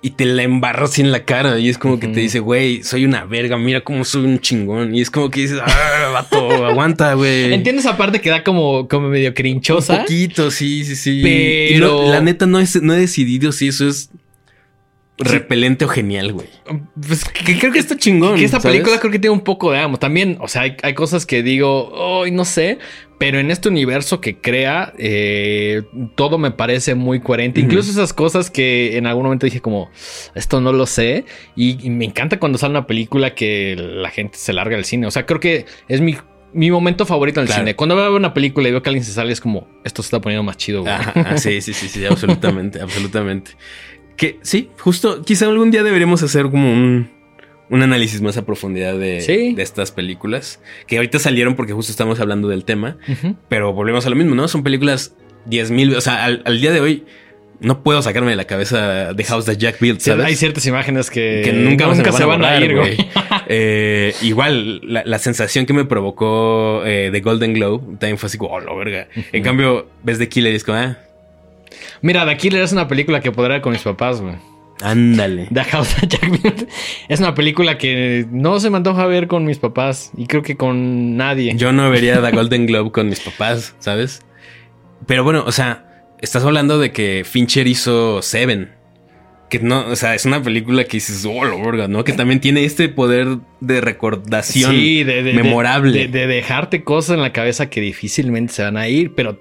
y 0.02 0.12
te 0.12 0.24
la 0.26 0.44
embarra 0.44 0.86
así 0.86 1.02
en 1.02 1.12
la 1.12 1.26
cara 1.26 1.60
y 1.60 1.68
es 1.68 1.78
como 1.78 2.00
que 2.00 2.08
te 2.08 2.20
dice, 2.22 2.40
güey, 2.40 2.84
soy 2.84 3.04
una 3.04 3.26
verga, 3.26 3.58
mira 3.58 3.82
cómo 3.82 4.06
soy 4.06 4.24
un 4.24 4.40
chingón 4.40 4.96
y 4.96 5.02
es 5.02 5.10
como 5.10 5.30
que 5.30 5.42
dices, 5.42 5.60
ah, 5.62 6.10
vato, 6.14 6.66
aguanta, 6.66 7.16
güey. 7.16 7.52
Entiendo 7.52 7.82
esa 7.82 7.98
parte 7.98 8.22
que 8.22 8.30
da 8.30 8.44
como, 8.44 8.88
como 8.88 9.10
medio 9.10 9.30
Un 9.30 9.34
crinchosa. 9.36 10.02
poquito, 10.02 10.52
sí, 10.52 10.86
sí, 10.86 10.96
sí. 10.96 11.20
Pero- 11.24 12.04
no- 12.04 12.10
la 12.12 12.22
neta 12.22 12.46
no, 12.46 12.60
es, 12.60 12.82
no 12.82 12.94
he 12.94 13.00
decidido 13.00 13.52
si 13.52 13.68
eso 13.68 13.90
es 13.90 14.10
repelente 15.20 15.86
o 15.86 15.88
genial, 15.88 16.34
güey. 16.34 16.48
Pues, 16.96 17.24
Que 17.26 17.60
creo 17.60 17.72
que 17.72 17.80
está 17.80 17.98
chingón. 17.98 18.38
Que 18.38 18.46
esta 18.46 18.60
¿sabes? 18.60 18.78
película 18.78 19.00
creo 19.00 19.12
que 19.12 19.20
tiene 19.20 19.34
un 19.34 19.44
poco 19.44 19.72
de 19.72 19.80
amo. 19.80 19.98
También, 19.98 20.38
o 20.40 20.48
sea, 20.48 20.64
hay, 20.64 20.78
hay 20.82 20.94
cosas 20.94 21.26
que 21.26 21.44
digo, 21.44 21.90
hoy 21.90 22.32
no 22.32 22.46
sé, 22.46 22.80
pero 23.20 23.38
en 23.38 23.52
este 23.52 23.68
universo 23.68 24.22
que 24.22 24.38
crea, 24.38 24.94
eh, 24.98 25.84
todo 26.16 26.38
me 26.38 26.52
parece 26.52 26.96
muy 26.96 27.20
coherente. 27.20 27.60
Incluso 27.60 27.92
esas 27.92 28.14
cosas 28.14 28.50
que 28.50 28.98
en 28.98 29.08
algún 29.08 29.26
momento 29.26 29.46
dije 29.46 29.60
como, 29.60 29.90
esto 30.36 30.62
no 30.62 30.72
lo 30.72 30.86
sé. 30.86 31.26
Y, 31.54 31.90
me 31.90 32.06
encanta 32.06 32.40
cuando 32.40 32.58
sale 32.58 32.72
una 32.72 32.88
película 32.88 33.36
que 33.36 33.76
la 33.78 34.10
gente 34.10 34.38
se 34.38 34.54
larga 34.54 34.78
del 34.78 34.86
cine. 34.86 35.06
O 35.06 35.12
sea, 35.12 35.26
creo 35.26 35.42
que 35.42 35.66
es 35.90 36.00
mi, 36.00 36.16
momento 36.72 37.06
favorito 37.06 37.42
en 37.42 37.48
el 37.48 37.54
cine. 37.54 37.76
Cuando 37.76 37.98
veo 37.98 38.16
una 38.16 38.34
película 38.34 38.70
y 38.70 38.72
veo 38.72 38.82
que 38.82 38.90
alguien 38.90 39.04
se 39.04 39.12
sale, 39.12 39.34
es 39.34 39.42
como, 39.42 39.68
esto 39.84 40.02
se 40.02 40.08
está 40.08 40.22
poniendo 40.22 40.44
más 40.44 40.56
chido. 40.56 40.86
sí, 41.36 41.60
sí, 41.60 41.74
sí, 41.74 41.90
sí, 41.90 42.06
absolutamente, 42.06 42.80
absolutamente. 42.82 43.52
Que 44.20 44.38
sí, 44.44 44.70
justo, 44.78 45.24
quizá 45.24 45.48
algún 45.48 45.72
día 45.72 45.82
deberíamos 45.82 46.22
hacer 46.22 46.44
como 46.52 46.72
un 46.72 47.10
un 47.70 47.84
análisis 47.84 48.22
más 48.22 48.38
a 48.38 48.46
profundidad 48.46 48.98
de, 48.98 49.56
estas 49.58 49.92
películas. 49.92 50.60
Que 50.88 50.98
ahorita 50.98 51.20
salieron 51.20 51.56
porque 51.56 51.74
justo 51.74 51.92
estamos 51.92 52.20
hablando 52.20 52.48
del 52.48 52.66
tema. 52.66 52.98
Pero 53.48 53.74
volvemos 53.74 54.06
a 54.06 54.10
lo 54.10 54.16
mismo, 54.16 54.36
¿no? 54.36 54.48
Son 54.48 54.64
películas 54.64 55.16
10.000. 55.50 55.96
O 55.96 56.02
sea, 56.02 56.26
al, 56.26 56.62
día 56.62 56.72
de 56.72 56.82
hoy 56.82 57.06
no 57.60 57.84
puedo 57.84 58.02
sacarme 58.02 58.32
de 58.32 58.38
la 58.38 58.46
cabeza 58.46 59.14
de 59.14 59.24
House 59.26 59.46
that 59.46 59.58
Jack 59.58 59.80
built. 59.80 60.00
¿sabes? 60.00 60.26
hay 60.26 60.36
ciertas 60.36 60.66
imágenes 60.66 61.12
que, 61.12 61.52
nunca, 61.54 61.94
se, 62.12 62.26
van, 62.26 62.44
a, 62.44 62.60
ir, 62.60 62.76
güey. 62.76 62.98
Eh, 63.52 64.14
igual, 64.22 64.80
la, 64.84 65.18
sensación 65.18 65.66
que 65.66 65.74
me 65.74 65.84
provocó 65.84 66.84
eh, 66.86 67.10
The 67.12 67.20
Golden 67.22 67.54
Globe 67.54 67.84
también 68.00 68.20
fue 68.20 68.28
así 68.28 68.38
como, 68.38 68.52
oh, 68.52 68.60
lo 68.60 68.78
verga. 68.78 69.08
En 69.32 69.42
cambio, 69.42 69.88
ves 70.04 70.20
The 70.20 70.30
Killer 70.30 70.54
y 70.54 70.56
es 70.56 70.64
como, 70.64 70.78
ah. 70.78 70.98
Mira, 72.02 72.26
The 72.26 72.38
Killer 72.38 72.62
es 72.62 72.72
una 72.72 72.88
película 72.88 73.22
que 73.22 73.32
podrá 73.32 73.56
ver 73.56 73.62
con 73.62 73.74
mis 73.74 73.82
papás, 73.82 74.22
güey. 74.22 74.36
Ándale. 74.82 75.48
The 75.54 75.64
House 75.66 75.94
of 75.96 76.08
Jack 76.08 76.68
Es 77.10 77.20
una 77.20 77.36
película 77.36 77.78
que 77.78 78.26
no 78.32 78.60
se 78.60 78.70
me 78.70 78.78
antoja 78.78 79.06
ver 79.06 79.28
con 79.28 79.46
mis 79.46 79.60
papás 79.60 80.12
y 80.16 80.26
creo 80.28 80.42
que 80.42 80.56
con 80.56 81.18
nadie. 81.18 81.54
Yo 81.56 81.72
no 81.72 81.90
vería 81.90 82.22
The 82.22 82.32
Golden 82.32 82.66
Globe 82.66 82.92
con 82.92 83.10
mis 83.10 83.20
papás, 83.20 83.76
¿sabes? 83.80 84.22
Pero 85.06 85.24
bueno, 85.24 85.44
o 85.46 85.52
sea, 85.52 86.06
estás 86.22 86.44
hablando 86.44 86.80
de 86.80 86.92
que 86.92 87.24
Fincher 87.26 87.68
hizo 87.68 88.22
Seven. 88.22 88.72
Que 89.50 89.60
no, 89.60 89.88
o 89.88 89.96
sea, 89.96 90.14
es 90.14 90.26
una 90.26 90.44
película 90.44 90.84
que 90.84 90.98
dices, 90.98 91.26
oh, 91.26 91.44
lo 91.44 91.60
verga, 91.60 91.88
¿no? 91.88 92.04
Que 92.04 92.14
también 92.14 92.40
tiene 92.40 92.66
este 92.66 92.88
poder 92.88 93.40
de 93.60 93.82
recordación 93.82 94.76
memorable. 94.76 96.08
de, 96.08 96.28
dejarte 96.28 96.84
cosas 96.84 97.16
en 97.16 97.24
la 97.24 97.34
cabeza 97.34 97.68
que 97.68 97.82
difícilmente 97.82 98.54
se 98.54 98.62
van 98.62 98.78
a 98.78 98.88
ir, 98.88 99.16
pero 99.16 99.40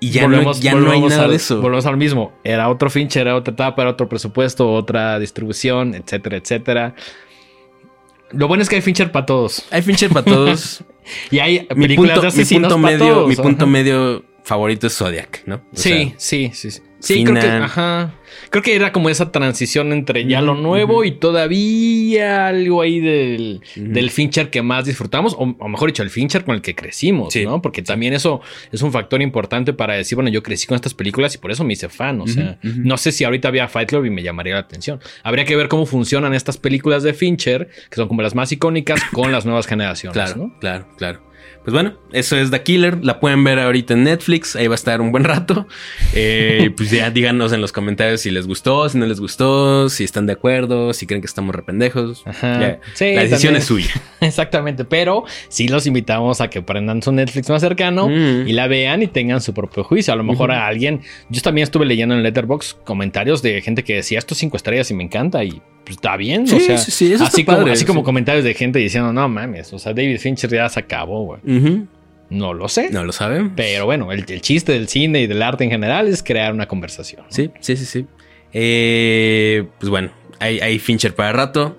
y 0.00 0.10
ya, 0.10 0.28
no, 0.28 0.52
ya 0.52 0.74
no 0.74 0.90
hay 0.90 1.00
nada 1.00 1.28
de 1.28 1.36
eso. 1.36 1.60
Volvemos 1.60 1.86
al 1.86 1.96
mismo. 1.96 2.32
Era 2.44 2.68
otro 2.68 2.90
Fincher, 2.90 3.22
era 3.22 3.36
otra 3.36 3.52
etapa, 3.52 3.82
era 3.82 3.90
otro 3.90 4.08
presupuesto, 4.08 4.72
otra 4.72 5.18
distribución, 5.18 5.94
etcétera, 5.94 6.36
etcétera. 6.36 6.94
Lo 8.30 8.46
bueno 8.46 8.62
es 8.62 8.68
que 8.68 8.76
hay 8.76 8.82
Fincher 8.82 9.10
para 9.10 9.26
todos. 9.26 9.66
Hay 9.70 9.82
Fincher 9.82 10.10
para 10.10 10.24
todos. 10.24 10.84
y 11.30 11.38
hay 11.38 11.60
películas 11.66 12.20
de 12.20 12.28
asesinos 12.28 12.70
mi 12.70 12.74
punto 12.74 12.78
medio, 12.78 13.26
Mi 13.26 13.36
punto 13.36 13.66
medio 13.66 14.24
favorito 14.44 14.86
es 14.86 14.96
Zodiac, 14.96 15.42
¿no? 15.46 15.62
sí, 15.72 16.14
sí, 16.16 16.50
sí, 16.54 16.70
sí. 16.70 16.82
Sí, 17.00 17.24
creo 17.24 17.40
que, 17.40 17.46
ajá. 17.46 18.12
Creo 18.50 18.62
que 18.62 18.74
era 18.74 18.92
como 18.92 19.08
esa 19.08 19.30
transición 19.30 19.92
entre 19.92 20.26
ya 20.26 20.40
lo 20.40 20.54
nuevo 20.54 21.04
y 21.04 21.12
todavía 21.12 22.48
algo 22.48 22.82
ahí 22.82 23.00
del, 23.00 23.60
del 23.76 24.10
Fincher 24.10 24.50
que 24.50 24.62
más 24.62 24.84
disfrutamos, 24.84 25.34
o, 25.38 25.46
mejor 25.68 25.90
dicho, 25.90 26.02
el 26.02 26.10
Fincher 26.10 26.44
con 26.44 26.54
el 26.54 26.62
que 26.62 26.74
crecimos, 26.74 27.34
¿no? 27.36 27.62
Porque 27.62 27.82
también 27.82 28.14
eso 28.14 28.40
es 28.72 28.82
un 28.82 28.92
factor 28.92 29.22
importante 29.22 29.72
para 29.72 29.94
decir, 29.94 30.16
bueno, 30.16 30.30
yo 30.30 30.42
crecí 30.42 30.66
con 30.66 30.76
estas 30.76 30.94
películas 30.94 31.34
y 31.34 31.38
por 31.38 31.50
eso 31.50 31.64
me 31.64 31.72
hice 31.72 31.88
fan. 31.88 32.20
O 32.20 32.26
sea, 32.26 32.58
no 32.62 32.96
sé 32.96 33.12
si 33.12 33.24
ahorita 33.24 33.48
había 33.48 33.68
Fight 33.68 33.88
Club 33.88 34.04
y 34.06 34.10
me 34.10 34.22
llamaría 34.22 34.54
la 34.54 34.60
atención. 34.60 35.00
Habría 35.22 35.44
que 35.44 35.56
ver 35.56 35.68
cómo 35.68 35.86
funcionan 35.86 36.34
estas 36.34 36.56
películas 36.56 37.02
de 37.02 37.14
Fincher, 37.14 37.68
que 37.90 37.96
son 37.96 38.08
como 38.08 38.22
las 38.22 38.34
más 38.34 38.50
icónicas, 38.52 39.00
con 39.12 39.30
las 39.32 39.44
nuevas 39.44 39.66
generaciones. 39.66 40.14
Claro, 40.14 40.52
claro, 40.60 40.88
claro. 40.96 41.27
Pues 41.68 41.74
bueno, 41.74 41.98
eso 42.12 42.34
es 42.38 42.50
The 42.50 42.62
Killer. 42.62 43.04
La 43.04 43.20
pueden 43.20 43.44
ver 43.44 43.58
ahorita 43.58 43.92
en 43.92 44.04
Netflix. 44.04 44.56
Ahí 44.56 44.68
va 44.68 44.72
a 44.72 44.74
estar 44.74 45.02
un 45.02 45.12
buen 45.12 45.24
rato. 45.24 45.66
Eh, 46.14 46.70
pues 46.78 46.90
ya 46.90 47.10
díganos 47.10 47.52
en 47.52 47.60
los 47.60 47.72
comentarios 47.72 48.22
si 48.22 48.30
les 48.30 48.46
gustó, 48.46 48.88
si 48.88 48.96
no 48.96 49.04
les 49.04 49.20
gustó, 49.20 49.90
si 49.90 50.02
están 50.02 50.24
de 50.24 50.32
acuerdo, 50.32 50.94
si 50.94 51.06
creen 51.06 51.20
que 51.20 51.26
estamos 51.26 51.54
rependejos. 51.54 52.22
Ajá. 52.24 52.78
la 53.00 53.22
decisión 53.22 53.54
es 53.54 53.66
suya. 53.66 53.90
Exactamente. 54.22 54.86
Pero 54.86 55.24
sí 55.50 55.68
los 55.68 55.86
invitamos 55.86 56.40
a 56.40 56.48
que 56.48 56.62
prendan 56.62 57.02
su 57.02 57.12
Netflix 57.12 57.50
más 57.50 57.60
cercano 57.60 58.08
mm. 58.08 58.48
y 58.48 58.52
la 58.52 58.66
vean 58.66 59.02
y 59.02 59.06
tengan 59.06 59.42
su 59.42 59.52
propio 59.52 59.84
juicio. 59.84 60.14
A 60.14 60.16
lo 60.16 60.24
mejor 60.24 60.52
a 60.52 60.66
alguien. 60.66 61.02
Yo 61.28 61.42
también 61.42 61.64
estuve 61.64 61.84
leyendo 61.84 62.14
en 62.14 62.22
Letterboxd 62.22 62.78
comentarios 62.84 63.42
de 63.42 63.60
gente 63.60 63.84
que 63.84 63.96
decía 63.96 64.18
esto 64.18 64.34
cinco 64.34 64.56
estrellas 64.56 64.90
y 64.90 64.94
me 64.94 65.04
encanta. 65.04 65.44
Y 65.44 65.60
pues, 65.88 65.96
está 65.96 66.16
bien. 66.16 66.46
Sí, 66.46 66.56
o 66.56 66.60
sea, 66.60 66.78
sí, 66.78 66.90
sí, 66.90 67.12
eso 67.12 67.24
así, 67.24 67.40
está 67.40 67.52
como, 67.52 67.58
padre, 67.64 67.72
así 67.72 67.84
como 67.84 68.04
comentarios 68.04 68.44
de 68.44 68.52
gente 68.54 68.78
diciendo, 68.78 69.12
no 69.12 69.28
mames, 69.28 69.72
o 69.72 69.78
sea, 69.78 69.94
David 69.94 70.18
Fincher 70.18 70.50
ya 70.50 70.68
se 70.68 70.80
acabó, 70.80 71.24
güey. 71.24 71.40
No 72.30 72.52
lo 72.52 72.68
sé. 72.68 72.90
No 72.90 73.04
lo 73.04 73.12
saben. 73.12 73.54
Pero 73.56 73.86
bueno, 73.86 74.12
el, 74.12 74.24
chiste 74.42 74.72
del 74.72 74.88
cine 74.88 75.22
y 75.22 75.26
del 75.26 75.42
arte 75.42 75.64
en 75.64 75.70
general 75.70 76.08
es 76.08 76.22
crear 76.22 76.52
una 76.52 76.68
conversación. 76.68 77.22
Sí, 77.30 77.50
sí, 77.60 77.76
sí, 77.76 77.86
sí. 77.86 78.06
Eh, 78.52 79.64
pues 79.78 79.88
bueno, 79.88 80.10
hay, 80.38 80.60
hay, 80.60 80.78
Fincher 80.78 81.14
para 81.14 81.32
rato. 81.32 81.78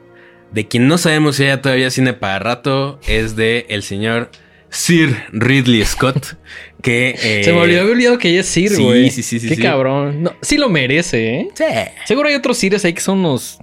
De 0.51 0.67
quien 0.67 0.87
no 0.87 0.97
sabemos 0.97 1.35
si 1.35 1.43
haya 1.43 1.61
todavía 1.61 1.91
cine 1.91 2.13
para 2.13 2.39
rato 2.39 2.99
es 3.07 3.35
de 3.35 3.67
el 3.69 3.83
señor 3.83 4.31
Sir 4.69 5.15
Ridley 5.31 5.85
Scott. 5.85 6.35
que 6.81 7.15
eh, 7.21 7.43
se 7.43 7.51
me 7.51 7.59
olvidó, 7.59 7.83
olvidado 7.83 8.17
que 8.17 8.29
ella 8.29 8.41
es 8.41 8.47
Sir, 8.47 8.79
güey. 8.79 9.09
Sí, 9.09 9.23
sí, 9.23 9.39
sí, 9.39 9.49
Qué 9.49 9.57
cabrón. 9.57 10.23
No, 10.23 10.33
sí 10.41 10.57
lo 10.57 10.69
merece, 10.69 11.39
¿eh? 11.39 11.47
Sí. 11.53 11.63
Seguro 12.05 12.29
hay 12.29 12.35
otros 12.35 12.57
Sires 12.57 12.85
ahí 12.85 12.93
que 12.93 13.01
son 13.01 13.19
unos 13.19 13.59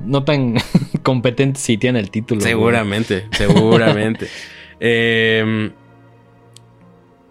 no 0.00 0.24
tan 0.24 0.56
competentes 1.02 1.62
si 1.62 1.76
tienen 1.76 2.02
el 2.02 2.10
título. 2.10 2.40
Seguramente, 2.40 3.26
seguramente. 3.32 4.28
eh, 4.80 5.70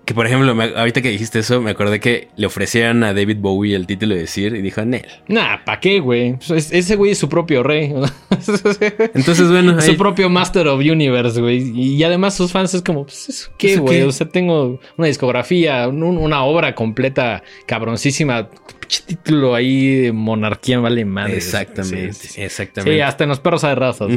que 0.05 0.13
por 0.13 0.28
ejemplo, 0.28 0.55
ahorita 0.78 1.01
que 1.01 1.09
dijiste 1.09 1.39
eso, 1.39 1.61
me 1.61 1.72
acordé 1.72 1.99
que 1.99 2.28
le 2.36 2.45
ofrecieron 2.45 3.03
a 3.03 3.13
David 3.16 3.38
Bowie 3.39 3.76
el 3.76 3.88
título 3.88 4.13
de 4.13 4.28
Sir 4.28 4.55
y 4.55 4.61
dijo, 4.61 4.86
Nel. 4.86 5.03
Nah, 5.28 5.63
¿para 5.66 5.80
qué, 5.80 5.99
güey? 5.99 6.38
Pues, 6.47 6.72
ese 6.72 6.95
güey 6.95 7.11
es 7.11 7.18
su 7.18 7.28
propio 7.28 7.63
rey. 7.63 7.86
Entonces, 8.30 9.49
bueno. 9.49 9.82
Su 9.82 9.97
propio 9.97 10.30
Master 10.30 10.68
of 10.68 10.80
Universe, 10.80 11.41
güey. 11.41 11.72
Y 11.76 12.03
además 12.03 12.36
sus 12.36 12.51
fans 12.51 12.76
es 12.76 12.84
como, 12.84 13.05
pues, 13.05 13.51
¿qué, 13.57 13.78
güey? 13.78 14.03
O 14.03 14.11
sea, 14.11 14.30
tengo 14.30 14.80
una 14.95 15.07
discografía, 15.07 15.88
una 15.88 16.43
obra 16.43 16.76
completa, 16.76 17.41
cabroncísima. 17.66 18.49
Título 18.88 19.55
ahí 19.55 19.95
de 19.95 20.11
monarquía, 20.11 20.79
vale 20.79 21.05
madre. 21.05 21.38
Exactamente, 21.38 22.27
exactamente. 22.38 22.95
Sí, 22.95 23.01
hasta 23.01 23.23
en 23.23 23.29
los 23.29 23.39
perros 23.39 23.63
hay 23.63 23.75
razas. 23.75 24.09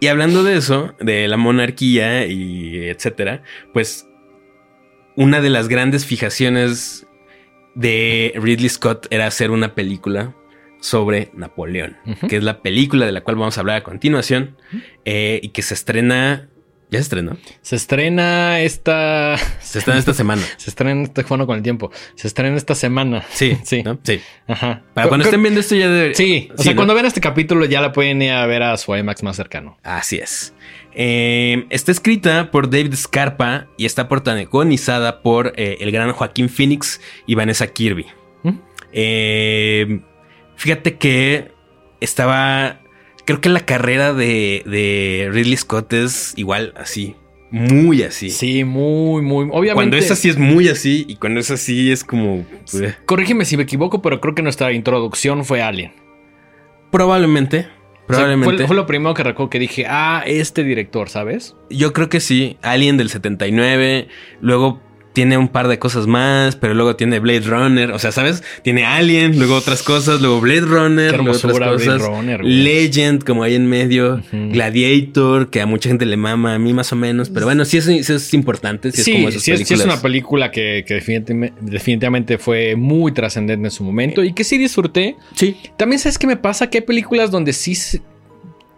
Y 0.00 0.06
hablando 0.06 0.42
de 0.42 0.56
eso, 0.56 0.94
de 1.00 1.28
la 1.28 1.36
monarquía 1.36 2.26
y 2.26 2.88
etcétera, 2.88 3.42
pues 3.74 4.08
una 5.14 5.40
de 5.42 5.50
las 5.50 5.68
grandes 5.68 6.06
fijaciones 6.06 7.06
de 7.74 8.32
Ridley 8.36 8.68
Scott 8.68 9.06
era 9.10 9.26
hacer 9.26 9.50
una 9.50 9.74
película 9.74 10.34
sobre 10.80 11.30
Napoleón, 11.34 11.98
que 12.28 12.36
es 12.36 12.42
la 12.42 12.62
película 12.62 13.06
de 13.06 13.12
la 13.12 13.20
cual 13.20 13.36
vamos 13.36 13.58
a 13.58 13.60
hablar 13.60 13.76
a 13.76 13.82
continuación 13.82 14.56
eh, 15.04 15.40
y 15.42 15.50
que 15.50 15.62
se 15.62 15.74
estrena. 15.74 16.48
¿Ya 16.90 16.98
se 16.98 17.02
estrenó? 17.02 17.36
Se 17.62 17.76
estrena 17.76 18.60
esta. 18.60 19.36
Se 19.60 19.78
estrena 19.78 20.00
esta 20.00 20.12
semana. 20.14 20.42
se 20.56 20.70
estrena 20.70 21.02
este 21.02 21.22
juego 21.22 21.46
con 21.46 21.56
el 21.56 21.62
tiempo. 21.62 21.92
Se 22.16 22.26
estrena 22.26 22.56
esta 22.56 22.74
semana. 22.74 23.24
Sí, 23.30 23.56
sí. 23.64 23.84
Sí. 24.02 24.20
Ajá. 24.48 24.82
Para 24.94 25.08
cuando 25.08 25.24
estén 25.24 25.40
viendo 25.42 25.60
esto 25.60 25.76
ya 25.76 25.88
debe. 25.88 26.14
Sí. 26.14 26.50
O 26.58 26.62
sea, 26.62 26.74
cuando 26.74 26.94
vean 26.94 27.06
este 27.06 27.20
capítulo 27.20 27.64
ya 27.64 27.80
la 27.80 27.92
pueden 27.92 28.20
ir 28.22 28.32
a 28.32 28.44
ver 28.46 28.62
a 28.64 28.76
su 28.76 28.94
IMAX 28.94 29.22
más 29.22 29.36
cercano. 29.36 29.78
Así 29.84 30.16
es. 30.16 30.52
Eh, 30.92 31.66
está 31.70 31.92
escrita 31.92 32.50
por 32.50 32.68
David 32.68 32.94
Scarpa 32.96 33.68
y 33.78 33.86
está 33.86 34.08
protagonizada 34.08 35.22
por 35.22 35.52
eh, 35.56 35.76
el 35.80 35.92
gran 35.92 36.10
Joaquín 36.12 36.48
Phoenix 36.48 37.00
y 37.26 37.36
Vanessa 37.36 37.68
Kirby. 37.68 38.06
¿Mm? 38.42 38.58
Eh, 38.92 40.00
fíjate 40.56 40.96
que 40.98 41.52
estaba. 42.00 42.80
Creo 43.30 43.40
que 43.40 43.48
la 43.48 43.60
carrera 43.60 44.12
de, 44.12 45.28
Ridley 45.32 45.56
Scott 45.56 45.92
es 45.92 46.32
igual 46.34 46.74
así. 46.76 47.14
Muy 47.52 48.02
así. 48.02 48.28
Sí, 48.30 48.64
muy, 48.64 49.22
muy. 49.22 49.44
Obviamente. 49.44 49.74
Cuando 49.74 49.96
es 49.98 50.10
así 50.10 50.28
es 50.28 50.36
muy 50.36 50.66
así. 50.66 51.04
Y 51.06 51.14
cuando 51.14 51.38
es 51.38 51.48
así 51.52 51.92
es 51.92 52.02
como. 52.02 52.44
Pues, 52.68 52.96
Corrígeme 53.06 53.44
si 53.44 53.56
me 53.56 53.62
equivoco, 53.62 54.02
pero 54.02 54.20
creo 54.20 54.34
que 54.34 54.42
nuestra 54.42 54.72
introducción 54.72 55.44
fue 55.44 55.62
Alien. 55.62 55.92
Probablemente. 56.90 57.68
Probablemente. 58.08 58.66
fue, 58.66 58.74
lo 58.74 58.86
primero 58.86 59.14
que 59.14 59.22
recuerdo 59.22 59.48
que 59.48 59.60
dije, 59.60 59.86
ah, 59.88 60.24
este 60.26 60.64
director, 60.64 61.08
¿sabes? 61.08 61.54
Yo 61.68 61.92
creo 61.92 62.08
que 62.08 62.18
sí. 62.18 62.56
Alien 62.62 62.96
del 62.96 63.10
79. 63.10 64.08
Luego 64.40 64.80
tiene 65.12 65.36
un 65.36 65.48
par 65.48 65.68
de 65.68 65.78
cosas 65.78 66.06
más, 66.06 66.56
pero 66.56 66.74
luego 66.74 66.96
tiene 66.96 67.18
Blade 67.18 67.40
Runner, 67.40 67.90
o 67.92 67.98
sea, 67.98 68.12
¿sabes? 68.12 68.42
Tiene 68.62 68.84
Alien, 68.84 69.38
luego 69.38 69.56
otras 69.56 69.82
cosas, 69.82 70.20
luego 70.20 70.40
Blade 70.40 70.60
Runner, 70.60 71.16
luego 71.16 71.36
otras 71.36 71.58
cosas. 71.58 72.02
Legend, 72.42 73.24
como 73.24 73.42
ahí 73.42 73.54
en 73.54 73.66
medio, 73.66 74.22
Gladiator, 74.32 75.50
que 75.50 75.60
a 75.60 75.66
mucha 75.66 75.88
gente 75.88 76.06
le 76.06 76.16
mama, 76.16 76.54
a 76.54 76.58
mí 76.58 76.72
más 76.72 76.92
o 76.92 76.96
menos, 76.96 77.30
pero 77.30 77.46
bueno, 77.46 77.64
sí 77.64 77.78
es, 77.78 77.88
es 77.88 78.34
importante, 78.34 78.92
sí, 78.92 79.00
es 79.00 79.16
como 79.16 79.30
sí, 79.32 79.64
sí 79.64 79.74
es 79.74 79.84
una 79.84 80.00
película 80.00 80.50
que, 80.50 80.84
definitivamente, 81.60 82.38
fue 82.38 82.76
muy 82.76 83.12
trascendente 83.12 83.66
en 83.66 83.70
su 83.70 83.84
momento 83.84 84.22
y 84.22 84.32
que 84.32 84.44
sí 84.44 84.58
disfruté. 84.58 85.16
Sí. 85.34 85.56
También 85.76 85.98
sabes 85.98 86.18
qué 86.18 86.26
me 86.26 86.36
pasa, 86.36 86.68
que 86.70 86.78
hay 86.78 86.84
películas 86.84 87.30
donde 87.30 87.52
sí 87.52 87.74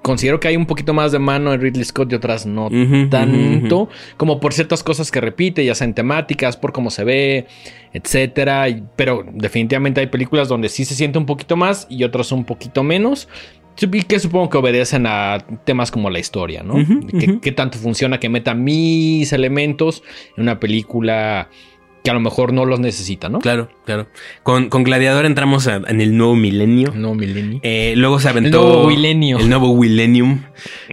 considero 0.03 0.41
que 0.41 0.49
hay 0.49 0.57
un 0.57 0.67
poquito 0.67 0.93
más 0.93 1.13
de 1.13 1.19
mano 1.19 1.53
en 1.53 1.61
Ridley 1.61 1.85
Scott 1.85 2.13
y 2.13 2.17
otras 2.17 2.45
no 2.45 2.69
tanto, 3.09 3.89
como 4.17 4.41
por 4.41 4.53
ciertas 4.53 4.83
cosas 4.83 5.11
que 5.11 5.21
repite, 5.21 5.65
ya 5.65 5.75
sean 5.75 5.95
temáticas, 5.95 6.57
por 6.57 6.73
cómo 6.73 6.91
se 6.91 7.05
ve, 7.05 7.47
etcétera. 7.93 8.67
Pero 8.97 9.25
definitivamente 9.33 10.01
hay 10.01 10.09
películas 10.09 10.49
donde 10.49 10.69
sí 10.69 10.85
se 10.85 10.95
siente 10.95 11.19
un 11.19 11.27
poquito 11.27 11.57
más 11.57 11.87
y 11.89 12.05
otras 12.05 12.33
un 12.33 12.45
poquito 12.45 12.83
menos. 12.83 13.29
Y 13.81 14.03
que 14.03 14.21
supongo 14.21 14.51
que 14.51 14.59
obedecen 14.59 15.07
a 15.07 15.39
temas 15.65 15.91
como 15.91 16.11
la 16.11 16.19
historia, 16.19 16.63
¿no? 16.63 16.75
Ujú, 16.75 17.07
¿Qué, 17.19 17.31
ujú. 17.31 17.41
qué 17.41 17.53
tanto 17.53 17.79
funciona 17.79 18.21
que 18.21 18.29
meta 18.29 18.55
mis 18.55 19.33
elementos 19.33 20.03
en 20.37 20.43
una 20.43 20.61
película 20.61 21.49
que 22.05 22.11
a 22.11 22.15
lo 22.15 22.21
mejor 22.21 22.53
no 22.53 22.65
los 22.65 22.81
necesita, 22.81 23.29
¿no? 23.29 23.39
Claro, 23.39 23.69
claro. 23.85 24.09
Con, 24.43 24.69
con 24.69 24.83
Gladiador 24.83 25.25
entramos 25.25 25.67
a- 25.69 25.77
en 25.87 26.01
el 26.01 26.17
nuevo 26.17 26.35
milenio. 26.35 26.93
No, 26.95 27.15
Milenio. 27.15 27.61
Eh, 27.63 27.95
luego 27.97 28.19
se 28.21 28.29
aventó. 28.29 28.61
El 28.61 28.67
nuevo 28.69 28.89
milenio. 28.89 29.39
El 29.39 29.49
nuevo 29.49 29.77
Millennium. 29.77 30.43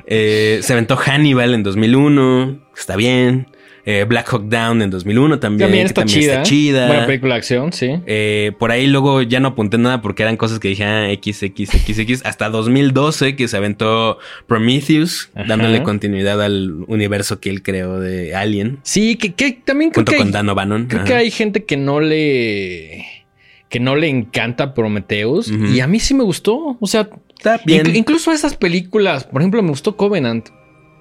Eh, 0.07 0.59
se 0.61 0.73
aventó 0.73 0.95
Hannibal 0.97 1.53
en 1.53 1.63
2001. 1.63 2.59
Está 2.77 2.95
bien. 2.95 3.47
Eh, 3.85 4.05
Black 4.07 4.27
Hawk 4.31 4.43
Down 4.49 4.81
en 4.81 4.89
2001 4.89 5.39
también. 5.39 5.67
También 5.67 5.83
que 5.83 5.87
está 5.87 6.01
también 6.01 6.19
chida. 6.21 6.33
está 6.33 6.43
chida. 6.43 6.87
Buena 6.87 7.05
película 7.05 7.33
de 7.35 7.37
acción, 7.39 7.73
sí. 7.73 7.89
Eh, 8.05 8.51
por 8.59 8.71
ahí 8.71 8.87
luego 8.87 9.21
ya 9.21 9.39
no 9.39 9.49
apunté 9.49 9.77
nada 9.77 10.01
porque 10.01 10.23
eran 10.23 10.37
cosas 10.37 10.59
que 10.59 10.67
dije, 10.67 10.83
ah, 10.83 11.09
X, 11.11 11.41
X, 11.43 11.73
X, 11.73 11.97
X. 11.99 12.21
Hasta 12.25 12.49
2012 12.49 13.35
que 13.35 13.47
se 13.47 13.57
aventó 13.57 14.17
Prometheus, 14.47 15.29
Ajá. 15.35 15.45
dándole 15.47 15.83
continuidad 15.83 16.41
al 16.41 16.83
universo 16.87 17.39
que 17.39 17.49
él 17.49 17.63
creó 17.63 17.99
de 17.99 18.35
Alien. 18.35 18.79
Sí, 18.83 19.15
que, 19.15 19.33
que 19.33 19.53
también 19.53 19.91
creo 19.91 20.01
Junto 20.01 20.11
que 20.11 20.17
con 20.17 20.27
hay- 20.27 20.33
Dan 20.33 20.49
O'Bannon. 20.49 20.85
Creo 20.87 21.01
Ajá. 21.01 21.07
que 21.07 21.15
hay 21.15 21.31
gente 21.31 21.63
que 21.65 21.77
no 21.77 21.99
le. 22.01 23.05
que 23.69 23.79
no 23.79 23.95
le 23.95 24.07
encanta 24.07 24.73
Prometheus. 24.73 25.49
Y 25.73 25.79
a 25.79 25.87
mí 25.87 25.99
sí 25.99 26.13
me 26.13 26.23
gustó. 26.23 26.77
O 26.79 26.87
sea, 26.87 27.07
Está 27.37 27.59
bien. 27.65 27.85
inc- 27.85 27.95
incluso 27.95 28.31
esas 28.31 28.55
películas. 28.55 29.23
Por 29.23 29.41
ejemplo, 29.41 29.61
me 29.63 29.69
gustó 29.69 29.95
Covenant. 29.95 30.49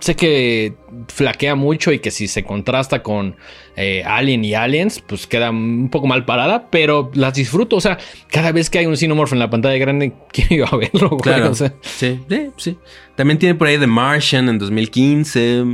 Sé 0.00 0.14
que 0.14 0.74
flaquea 1.08 1.56
mucho 1.56 1.90
y 1.92 1.98
que 1.98 2.10
si 2.12 2.28
se 2.28 2.44
contrasta 2.44 3.02
con 3.02 3.34
eh, 3.76 4.04
Alien 4.06 4.44
y 4.44 4.54
Aliens, 4.54 5.00
pues 5.00 5.26
queda 5.26 5.50
un 5.50 5.88
poco 5.90 6.06
mal 6.06 6.24
parada, 6.24 6.68
pero 6.70 7.10
las 7.14 7.34
disfruto. 7.34 7.74
O 7.76 7.80
sea, 7.80 7.98
cada 8.28 8.52
vez 8.52 8.70
que 8.70 8.78
hay 8.78 8.86
un 8.86 8.96
Cinemorph 8.96 9.32
en 9.32 9.40
la 9.40 9.50
pantalla 9.50 9.76
grande, 9.78 10.12
quiero 10.32 10.54
ir 10.54 10.64
a 10.70 10.76
verlo, 10.76 11.08
güey. 11.10 11.20
Claro. 11.20 11.50
O 11.50 11.54
sea, 11.54 11.74
Sí, 11.80 12.20
sí, 12.28 12.50
sí. 12.56 12.78
También 13.16 13.38
tiene 13.38 13.56
por 13.56 13.66
ahí 13.66 13.76
The 13.78 13.86
Martian 13.88 14.48
en 14.48 14.58
2015. 14.58 15.64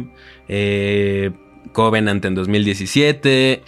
eh, 0.49 1.31
Covenant 1.73 2.25
en 2.25 2.35
2017. 2.35 3.63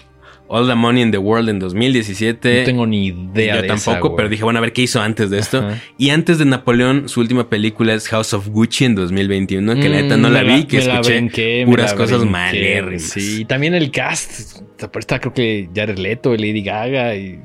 All 0.49 0.66
the 0.68 0.74
Money 0.74 1.03
in 1.03 1.11
the 1.11 1.18
World 1.18 1.49
en 1.49 1.59
2017. 1.59 2.61
no 2.61 2.64
tengo 2.64 2.86
ni 2.86 3.07
idea 3.09 3.57
Yo 3.57 3.62
de 3.62 3.68
tampoco, 3.68 4.09
esa, 4.09 4.16
pero 4.16 4.28
dije, 4.28 4.44
bueno, 4.44 4.59
a 4.59 4.62
ver 4.62 4.72
qué 4.72 4.82
hizo 4.82 5.01
antes 5.01 5.30
de 5.30 5.38
esto. 5.38 5.59
Ajá. 5.59 5.82
Y 5.99 6.11
antes 6.11 6.38
de 6.38 6.44
Napoleón, 6.44 7.09
su 7.09 7.20
última 7.20 7.49
película 7.49 7.94
es 7.94 8.09
House 8.09 8.32
of 8.32 8.49
Gucci 8.49 8.84
en 8.84 8.94
2021, 8.94 9.74
que 9.74 9.88
la 9.88 10.03
neta 10.03 10.16
no 10.16 10.28
Mm, 10.28 10.32
la 10.32 10.42
vi, 10.42 10.64
que 10.64 10.78
escuché 10.78 11.18
brinqué, 11.18 11.62
puras 11.66 11.94
cosas 11.94 12.18
brinqué, 12.20 12.32
malérrimas. 12.32 13.03
Sí, 13.03 13.40
y 13.40 13.44
también 13.44 13.74
el 13.74 13.90
cast. 13.90 14.61
Está 14.99 15.18
creo 15.18 15.32
que 15.32 15.68
Jared 15.74 15.99
Leto, 15.99 16.30
Lady 16.36 16.62
Gaga 16.62 17.16
y. 17.16 17.40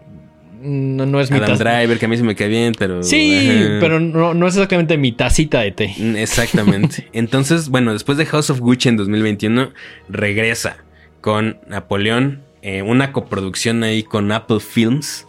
No, 0.64 1.08
no 1.08 1.20
es 1.20 1.32
mi 1.32 1.38
Adam 1.38 1.58
taza. 1.58 1.64
Driver, 1.64 1.98
que 1.98 2.06
a 2.06 2.08
mí 2.08 2.18
se 2.18 2.24
me 2.24 2.36
cae 2.36 2.48
bien, 2.48 2.76
pero... 2.78 3.02
Sí, 3.02 3.50
ajá. 3.50 3.78
pero 3.80 4.00
no, 4.00 4.36
no 4.36 4.46
es 4.48 4.54
exactamente 4.54 4.96
mi 4.96 5.12
tacita 5.12 5.62
de 5.62 5.72
té. 5.72 5.92
Mm, 5.98 6.18
Exactamente. 6.18 7.08
Entonces, 7.14 7.70
bueno, 7.70 7.94
después 7.94 8.20
de 8.20 8.28
House 8.28 8.52
of 8.52 8.60
Gucci 8.60 8.90
en 8.90 8.98
2021, 8.98 9.72
regresa 10.08 10.78
con 11.20 11.58
Napoleón, 11.68 12.44
eh, 12.62 12.82
una 12.82 13.12
coproducción 13.12 13.84
ahí 13.84 14.04
con 14.04 14.32
Apple 14.32 14.60
Films, 14.60 15.28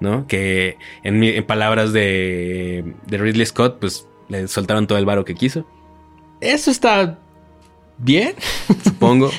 ¿no? 0.00 0.26
Que 0.26 0.76
en, 1.02 1.44
palabras 1.44 1.92
de, 1.92 2.94
de 3.06 3.18
Ridley 3.18 3.46
Scott, 3.46 3.78
pues 3.80 4.06
le 4.28 4.48
soltaron 4.48 4.86
todo 4.86 4.98
el 4.98 5.04
varo 5.04 5.24
que 5.24 5.34
quiso, 5.34 5.66
Eso 6.40 6.70
está 6.70 7.18
bien. 7.98 8.34
supongo. 8.84 9.30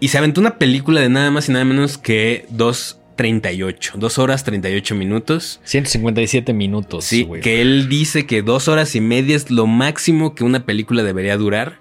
y 0.00 0.08
se 0.08 0.18
aventó 0.18 0.40
una 0.40 0.58
película 0.58 1.00
de 1.00 1.08
nada 1.08 1.30
más 1.30 1.48
y 1.48 1.52
nada 1.52 1.64
menos 1.64 1.98
que 1.98 2.46
2.38, 2.52 3.94
2 3.94 4.18
horas 4.18 4.44
38 4.44 4.94
minutos. 4.94 5.60
157 5.64 6.52
minutos. 6.52 7.04
Sí, 7.04 7.22
güey. 7.24 7.40
que 7.40 7.60
él 7.60 7.88
dice 7.88 8.26
que 8.26 8.42
dos 8.42 8.68
horas 8.68 8.94
y 8.94 9.00
media 9.00 9.36
es 9.36 9.50
lo 9.50 9.66
máximo 9.66 10.34
que 10.34 10.44
una 10.44 10.64
película 10.64 11.02
debería 11.02 11.36
durar. 11.36 11.80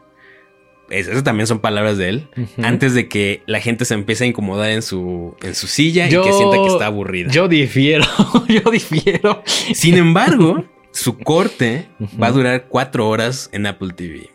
Es- 0.89 1.07
Eso 1.07 1.23
también 1.23 1.47
son 1.47 1.59
palabras 1.59 1.97
de 1.97 2.09
él. 2.09 2.27
Antes 2.63 2.93
de 2.93 3.07
que 3.09 3.41
la 3.45 3.59
gente 3.59 3.85
se 3.85 3.93
empiece 3.93 4.23
a 4.23 4.27
incomodar 4.27 4.69
en 4.71 4.81
su, 4.81 5.35
en 5.43 5.53
su 5.55 5.67
silla 5.67 6.07
Yo- 6.07 6.21
y 6.21 6.25
que 6.27 6.33
sienta 6.33 6.57
que 6.61 6.67
está 6.67 6.85
aburrida. 6.87 7.29
Yo 7.31 7.47
difiero. 7.47 8.05
yo 8.47 8.69
difiero. 8.71 9.43
Sin 9.45 9.97
embargo, 9.97 10.63
su 10.91 11.17
corte 11.17 11.87
va 12.21 12.27
a 12.27 12.31
durar 12.31 12.67
cuatro 12.69 13.07
horas 13.09 13.49
en 13.51 13.65
Apple 13.65 13.93
TV. 13.95 14.29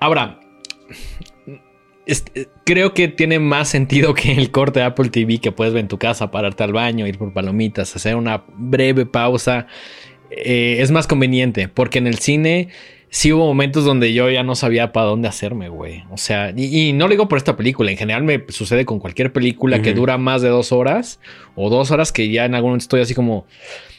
Ahora, 0.00 0.40
es- 2.04 2.24
eh, 2.34 2.46
creo 2.64 2.94
que 2.94 3.08
tiene 3.08 3.38
más 3.38 3.68
sentido 3.68 4.14
que 4.14 4.32
el 4.34 4.50
corte 4.50 4.80
de 4.80 4.86
Apple 4.86 5.08
TV 5.08 5.38
que 5.38 5.52
puedes 5.52 5.72
ver 5.74 5.80
en 5.82 5.88
tu 5.88 5.98
casa, 5.98 6.30
pararte 6.30 6.62
al 6.62 6.72
baño, 6.72 7.06
ir 7.06 7.18
por 7.18 7.32
palomitas, 7.32 7.96
hacer 7.96 8.16
una 8.16 8.44
breve 8.56 9.06
pausa. 9.06 9.66
Eh, 10.30 10.78
es 10.80 10.90
más 10.90 11.06
conveniente, 11.06 11.68
porque 11.68 11.98
en 11.98 12.06
el 12.06 12.18
cine 12.18 12.68
sí 13.08 13.32
hubo 13.32 13.46
momentos 13.46 13.84
donde 13.84 14.12
yo 14.12 14.30
ya 14.30 14.42
no 14.42 14.54
sabía 14.54 14.92
para 14.92 15.06
dónde 15.06 15.28
hacerme, 15.28 15.68
güey. 15.68 16.04
O 16.10 16.16
sea, 16.16 16.52
y, 16.56 16.88
y 16.88 16.92
no 16.92 17.06
lo 17.06 17.12
digo 17.12 17.28
por 17.28 17.38
esta 17.38 17.56
película, 17.56 17.90
en 17.90 17.96
general 17.96 18.22
me 18.22 18.44
sucede 18.48 18.84
con 18.84 18.98
cualquier 18.98 19.32
película 19.32 19.82
que 19.82 19.94
dura 19.94 20.18
más 20.18 20.42
de 20.42 20.48
dos 20.48 20.72
horas 20.72 21.20
o 21.54 21.70
dos 21.70 21.90
horas 21.90 22.12
que 22.12 22.30
ya 22.30 22.44
en 22.44 22.54
algún 22.54 22.70
momento 22.70 22.84
estoy 22.84 23.00
así 23.00 23.14
como, 23.14 23.46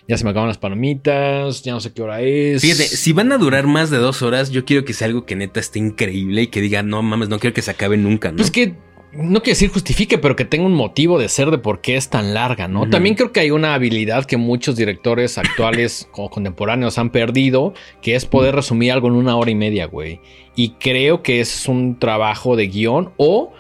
ya 0.07 0.17
se 0.17 0.23
me 0.23 0.29
acaban 0.29 0.47
las 0.47 0.57
palomitas, 0.57 1.63
ya 1.63 1.73
no 1.73 1.79
sé 1.79 1.93
qué 1.93 2.01
hora 2.01 2.21
es. 2.21 2.61
Fíjate, 2.61 2.83
si 2.83 3.11
van 3.13 3.31
a 3.31 3.37
durar 3.37 3.67
más 3.67 3.89
de 3.89 3.97
dos 3.97 4.21
horas, 4.21 4.51
yo 4.51 4.63
quiero 4.63 4.85
que 4.85 4.93
sea 4.93 5.07
algo 5.07 5.25
que 5.25 5.35
neta 5.35 5.59
esté 5.59 5.79
increíble 5.79 6.43
y 6.43 6.47
que 6.47 6.61
diga, 6.61 6.81
no 6.83 7.01
mames, 7.01 7.29
no 7.29 7.39
quiero 7.39 7.53
que 7.53 7.61
se 7.61 7.71
acabe 7.71 7.97
nunca, 7.97 8.31
¿no? 8.31 8.37
Pues 8.37 8.51
que 8.51 8.75
no 9.13 9.41
quiero 9.41 9.55
decir 9.55 9.69
justifique, 9.69 10.17
pero 10.17 10.35
que 10.35 10.45
tenga 10.45 10.65
un 10.65 10.73
motivo 10.73 11.17
de 11.17 11.29
ser 11.29 11.49
de 11.49 11.57
por 11.57 11.81
qué 11.81 11.95
es 11.95 12.09
tan 12.09 12.33
larga, 12.33 12.67
¿no? 12.67 12.89
También 12.89 13.15
creo 13.15 13.31
que 13.31 13.39
hay 13.39 13.51
una 13.51 13.73
habilidad 13.73 14.25
que 14.25 14.37
muchos 14.37 14.75
directores 14.75 15.37
actuales 15.37 16.09
o 16.13 16.29
contemporáneos 16.29 16.97
han 16.97 17.09
perdido, 17.09 17.73
que 18.01 18.15
es 18.15 18.25
poder 18.25 18.55
resumir 18.55 18.91
algo 18.91 19.07
en 19.07 19.13
una 19.13 19.35
hora 19.37 19.49
y 19.49 19.55
media, 19.55 19.85
güey. 19.85 20.19
Y 20.55 20.71
creo 20.71 21.23
que 21.23 21.39
ese 21.39 21.57
es 21.57 21.67
un 21.67 21.99
trabajo 21.99 22.55
de 22.55 22.67
guion 22.67 23.13
o 23.17 23.53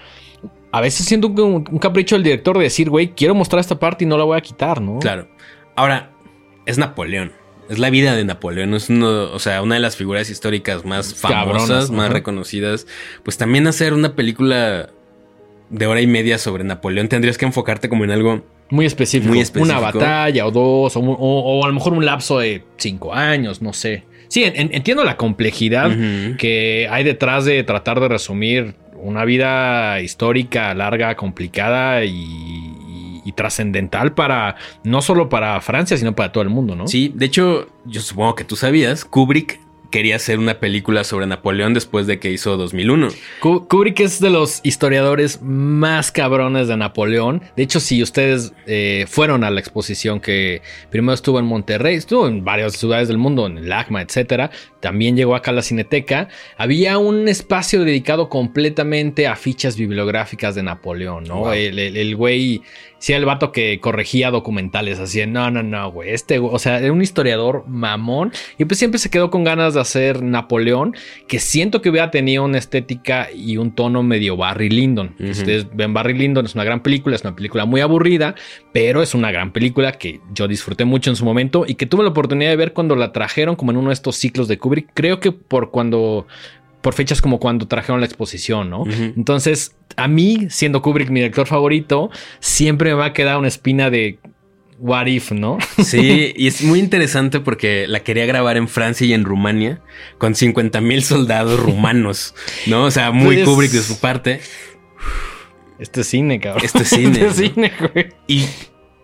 a 0.71 0.81
veces 0.81 1.05
siento 1.05 1.27
un, 1.27 1.65
un 1.69 1.79
capricho 1.79 2.15
del 2.15 2.23
director 2.23 2.57
de 2.57 2.65
decir, 2.65 2.89
güey, 2.89 3.13
quiero 3.15 3.33
mostrar 3.33 3.59
esta 3.61 3.79
parte 3.79 4.03
y 4.03 4.07
no 4.07 4.17
la 4.17 4.25
voy 4.25 4.37
a 4.37 4.41
quitar, 4.41 4.81
¿no? 4.81 4.99
Claro. 4.99 5.27
Ahora, 5.75 6.11
es 6.65 6.77
Napoleón. 6.77 7.31
Es 7.69 7.79
la 7.79 7.89
vida 7.89 8.15
de 8.15 8.25
Napoleón. 8.25 8.73
Es 8.73 8.89
uno, 8.89 9.31
o 9.31 9.39
sea, 9.39 9.61
una 9.61 9.75
de 9.75 9.81
las 9.81 9.95
figuras 9.95 10.29
históricas 10.29 10.85
más 10.85 11.15
famosas, 11.15 11.67
Cabronas, 11.67 11.91
más 11.91 12.11
reconocidas. 12.11 12.87
Pues 13.23 13.37
también 13.37 13.67
hacer 13.67 13.93
una 13.93 14.15
película 14.15 14.89
de 15.69 15.85
hora 15.87 16.01
y 16.01 16.07
media 16.07 16.37
sobre 16.37 16.63
Napoleón 16.63 17.07
tendrías 17.09 17.37
que 17.37 17.45
enfocarte 17.45 17.89
como 17.89 18.03
en 18.03 18.11
algo. 18.11 18.45
Muy 18.69 18.85
específico. 18.85 19.29
Muy 19.29 19.39
específico. 19.39 19.79
Una 19.79 19.91
batalla 19.91 20.45
o 20.45 20.51
dos, 20.51 20.95
o, 20.95 20.99
o- 20.99 21.59
o 21.59 21.63
a 21.63 21.67
lo 21.67 21.73
mejor 21.73 21.93
un 21.93 22.05
lapso 22.05 22.39
de 22.39 22.63
cinco 22.77 23.13
años, 23.13 23.61
no 23.61 23.73
sé. 23.73 24.03
Sí, 24.27 24.43
en- 24.43 24.55
en- 24.59 24.69
entiendo 24.73 25.03
la 25.05 25.15
complejidad 25.17 25.91
que 26.37 26.87
hay 26.91 27.03
detrás 27.05 27.45
de 27.45 27.63
tratar 27.63 27.99
de 28.01 28.09
resumir 28.09 28.75
una 29.01 29.23
vida 29.25 30.01
histórica 30.01 30.73
larga, 30.73 31.15
complicada 31.15 32.03
y, 32.03 32.09
y- 32.11 33.21
y 33.23 33.31
trascendental 33.33 34.13
para 34.13 34.55
no 34.83 35.01
solo 35.01 35.29
para 35.29 35.59
Francia, 35.61 35.95
sino 35.97 36.13
para 36.15 36.31
todo 36.31 36.41
el 36.43 36.49
mundo, 36.49 36.75
¿no? 36.75 36.87
Sí, 36.87 37.11
de 37.15 37.25
hecho, 37.25 37.67
yo 37.85 38.01
supongo 38.01 38.35
que 38.35 38.43
tú 38.43 38.55
sabías, 38.55 39.05
Kubrick 39.05 39.59
quería 39.91 40.15
hacer 40.17 40.39
una 40.39 40.59
película 40.59 41.03
sobre 41.03 41.27
Napoleón 41.27 41.73
después 41.73 42.07
de 42.07 42.19
que 42.19 42.31
hizo 42.31 42.57
2001. 42.57 43.09
Ku- 43.39 43.67
Kubrick 43.67 43.99
es 44.01 44.19
de 44.19 44.29
los 44.29 44.59
historiadores 44.63 45.41
más 45.41 46.11
cabrones 46.11 46.67
de 46.67 46.77
Napoleón. 46.77 47.41
De 47.55 47.63
hecho, 47.63 47.79
si 47.79 48.01
ustedes 48.03 48.53
eh, 48.65 49.05
fueron 49.07 49.43
a 49.43 49.51
la 49.51 49.59
exposición 49.59 50.19
que 50.19 50.61
primero 50.89 51.13
estuvo 51.13 51.39
en 51.39 51.45
Monterrey, 51.45 51.95
estuvo 51.95 52.27
en 52.27 52.43
varias 52.43 52.73
ciudades 52.73 53.07
del 53.07 53.17
mundo, 53.17 53.47
en 53.47 53.57
el 53.57 53.71
ACMA, 53.71 54.01
etcétera, 54.01 54.51
también 54.79 55.15
llegó 55.15 55.35
acá 55.35 55.51
a 55.51 55.53
la 55.55 55.61
Cineteca. 55.61 56.29
Había 56.57 56.97
un 56.97 57.27
espacio 57.27 57.83
dedicado 57.83 58.29
completamente 58.29 59.27
a 59.27 59.35
fichas 59.35 59.77
bibliográficas 59.77 60.55
de 60.55 60.63
Napoleón, 60.63 61.23
¿no? 61.23 61.37
Wow. 61.39 61.51
El, 61.53 61.79
el- 61.79 61.97
el 61.97 62.15
güey, 62.15 62.61
sí, 62.99 63.13
el 63.13 63.25
vato 63.25 63.51
que 63.51 63.79
corregía 63.79 64.31
documentales, 64.31 64.99
así, 64.99 65.25
no, 65.25 65.51
no, 65.51 65.63
no, 65.63 65.91
güey, 65.91 66.11
este, 66.11 66.39
güey", 66.39 66.53
o 66.53 66.59
sea, 66.59 66.79
era 66.79 66.91
un 66.91 67.01
historiador 67.01 67.63
mamón 67.67 68.31
y 68.57 68.65
pues 68.65 68.77
siempre 68.79 68.99
se 68.99 69.09
quedó 69.09 69.29
con 69.29 69.43
ganas 69.43 69.73
de 69.73 69.81
hacer 69.81 70.23
Napoleón, 70.23 70.95
que 71.27 71.39
siento 71.39 71.81
que 71.81 71.89
hubiera 71.89 72.11
tenido 72.11 72.43
una 72.43 72.57
estética 72.57 73.29
y 73.33 73.57
un 73.57 73.71
tono 73.71 74.03
medio 74.03 74.37
Barry 74.37 74.69
Lyndon. 74.69 75.15
Ustedes 75.19 75.67
ven 75.73 75.93
Barry 75.93 76.17
Lyndon, 76.17 76.45
es 76.45 76.55
una 76.55 76.63
gran 76.63 76.81
película, 76.81 77.15
es 77.15 77.23
una 77.23 77.35
película 77.35 77.65
muy 77.65 77.81
aburrida, 77.81 78.35
pero 78.73 79.01
es 79.01 79.13
una 79.13 79.31
gran 79.31 79.51
película 79.51 79.93
que 79.93 80.21
yo 80.33 80.47
disfruté 80.47 80.85
mucho 80.85 81.09
en 81.09 81.15
su 81.15 81.25
momento 81.25 81.65
y 81.67 81.75
que 81.75 81.85
tuve 81.85 82.03
la 82.03 82.09
oportunidad 82.09 82.49
de 82.49 82.55
ver 82.55 82.73
cuando 82.73 82.95
la 82.95 83.11
trajeron 83.11 83.55
como 83.55 83.71
en 83.71 83.77
uno 83.77 83.89
de 83.89 83.93
estos 83.93 84.15
ciclos 84.15 84.47
de 84.47 84.57
Kubrick. 84.57 84.89
Creo 84.93 85.19
que 85.19 85.31
por 85.31 85.71
cuando, 85.71 86.27
por 86.81 86.93
fechas 86.93 87.21
como 87.21 87.39
cuando 87.39 87.67
trajeron 87.67 87.99
la 87.99 88.05
exposición, 88.05 88.69
¿no? 88.69 88.83
Entonces, 88.87 89.75
a 89.95 90.07
mí, 90.07 90.47
siendo 90.49 90.81
Kubrick 90.81 91.09
mi 91.09 91.19
director 91.19 91.47
favorito, 91.47 92.09
siempre 92.39 92.91
me 92.91 92.95
va 92.95 93.05
a 93.05 93.13
quedar 93.13 93.37
una 93.37 93.47
espina 93.47 93.89
de. 93.89 94.19
what 94.79 95.07
if, 95.07 95.31
¿no? 95.31 95.57
Sí, 95.83 96.33
y 96.37 96.47
es 96.47 96.61
muy 96.63 96.79
interesante 96.79 97.39
porque 97.39 97.87
la 97.87 98.01
quería 98.01 98.25
grabar 98.25 98.57
en 98.57 98.67
Francia 98.67 99.07
y 99.07 99.13
en 99.13 99.25
Rumania 99.25 99.81
con 100.17 100.35
50 100.35 100.81
mil 100.81 101.03
soldados 101.03 101.59
rumanos, 101.59 102.35
¿no? 102.67 102.85
O 102.85 102.91
sea, 102.91 103.11
muy 103.11 103.43
Kubrick 103.43 103.71
de 103.71 103.81
su 103.81 103.99
parte. 103.99 104.39
Este 105.79 106.01
es 106.01 106.07
cine, 106.07 106.39
cabrón. 106.39 106.63
Este 106.63 106.83
es 106.83 106.89
cine, 106.89 107.21
Este 107.27 107.49
cine, 107.49 107.71
güey. 107.79 108.07
Y 108.27 108.45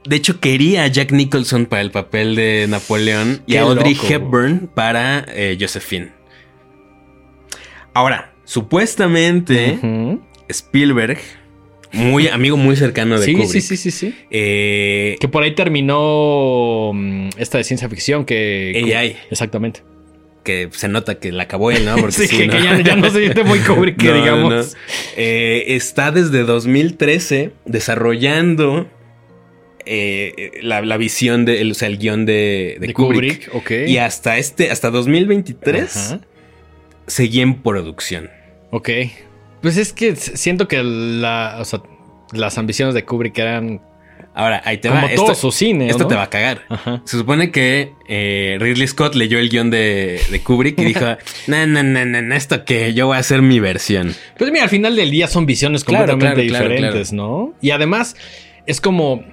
de 0.06 0.16
hecho 0.16 0.40
quería 0.40 0.84
a 0.84 0.88
Jack 0.88 1.12
Nicholson 1.12 1.66
para 1.66 1.82
el 1.82 1.92
papel 1.92 2.36
de 2.36 2.66
Napoleón 2.68 3.44
y 3.46 3.54
Qué 3.54 3.60
a 3.60 3.64
Audrey 3.64 3.96
loco. 3.96 4.08
Hepburn 4.08 4.70
para 4.74 5.26
eh, 5.30 5.58
Josephine. 5.60 6.12
Ahora, 7.94 8.34
supuestamente. 8.46 9.80
Spielberg, 10.50 11.20
muy 11.94 12.28
amigo 12.28 12.58
muy 12.58 12.76
cercano 12.76 13.20
de 13.20 13.26
Sí, 13.26 13.34
Kubrick, 13.34 13.52
sí, 13.52 13.62
sí, 13.62 13.78
sí, 13.78 13.92
sí. 13.92 14.16
eh, 14.32 15.16
Que 15.20 15.28
por 15.28 15.44
ahí 15.44 15.54
terminó 15.56 16.92
mm, 16.94 17.30
esta 17.38 17.58
de 17.60 17.64
ciencia 17.64 17.88
ficción 17.90 18.26
que... 18.26 18.94
AI. 18.96 19.16
Exactamente. 19.32 19.82
que 20.44 20.70
se 20.74 20.88
nota 20.90 21.20
que 21.20 21.32
la 21.32 21.44
acabó 21.44 21.72
él, 21.72 21.86
¿no? 21.86 21.96
Porque 21.96 22.12
sí, 22.14 22.28
sí, 22.28 22.38
que, 22.38 22.48
¿no? 22.48 22.54
que 22.58 22.64
ya, 22.64 22.82
ya 22.82 22.96
no 22.96 23.10
se 23.10 23.20
siente 23.20 23.44
muy 23.44 23.60
Kubrick, 23.60 23.98
que 24.02 24.08
No, 24.10 24.16
digamos. 24.16 24.54
no. 24.74 24.80
Eh, 25.16 25.64
está 25.76 26.12
desde 26.12 26.44
2013 26.44 27.52
desarrollando 27.66 28.90
eh, 29.86 30.52
la, 30.62 30.82
la 30.82 30.98
visión 30.98 31.46
de, 31.46 31.62
el, 31.62 31.72
o 31.72 31.74
sea, 31.74 31.88
el 31.88 31.98
guion 31.98 32.26
de, 32.26 32.78
de 32.80 32.88
De 32.88 32.94
Kubrick. 32.94 33.50
Kubrick, 33.52 33.56
ok. 33.86 33.88
Y 33.90 33.98
hasta 33.98 34.38
este, 34.38 34.72
hasta 34.72 34.90
2023 34.90 35.96
Ajá. 35.98 36.20
Seguía 37.08 37.44
en 37.44 37.62
producción. 37.62 38.30
Ok. 38.72 38.90
Pues 39.62 39.78
es 39.78 39.94
que 39.94 40.16
siento 40.16 40.68
que 40.68 40.84
la, 40.84 41.58
o 41.60 41.66
sea, 41.66 41.82
las 42.32 42.58
ambiciones 42.58 42.94
de 42.96 43.06
Kubrick 43.06 43.38
eran 43.38 43.82
Ahora, 44.36 44.64
ahí 44.66 44.80
te 44.80 44.90
como 44.90 45.02
va. 45.04 45.10
todo 45.14 45.32
Esto, 45.32 45.36
su 45.36 45.52
cine. 45.52 45.90
esto 45.90 46.04
¿no? 46.04 46.08
te 46.10 46.16
va 46.16 46.24
a 46.24 46.30
cagar. 46.30 46.64
Ajá. 46.68 47.04
Se 47.06 47.18
supone 47.18 47.52
que 47.52 47.92
eh, 48.08 48.58
Ridley 48.60 48.88
Scott 48.88 49.14
leyó 49.14 49.38
el 49.38 49.50
guion 49.50 49.70
de, 49.70 50.20
de 50.32 50.42
Kubrick 50.42 50.80
y 50.80 50.86
dijo: 50.86 51.06
No, 51.46 51.68
no, 51.68 51.84
no, 51.84 52.04
no, 52.04 52.22
no, 52.22 52.34
esto 52.36 52.66
que 52.66 52.96
yo 52.96 53.06
voy 53.08 53.18
a 53.18 53.20
hacer 53.20 53.44
mi 53.44 53.60
versión. 53.60 54.16
Pues 54.40 54.52
mira, 54.52 54.64
al 54.64 54.70
final 54.72 54.96
del 54.96 55.12
día 55.12 55.28
son 55.28 55.46
visiones 55.46 55.84
completamente 55.84 56.48
claro, 56.48 56.66
claro, 56.66 56.70
diferentes, 56.74 57.14
¿no? 57.14 57.54
Y 57.62 57.70
además, 57.72 58.16
es 58.66 58.82
como. 58.82 59.24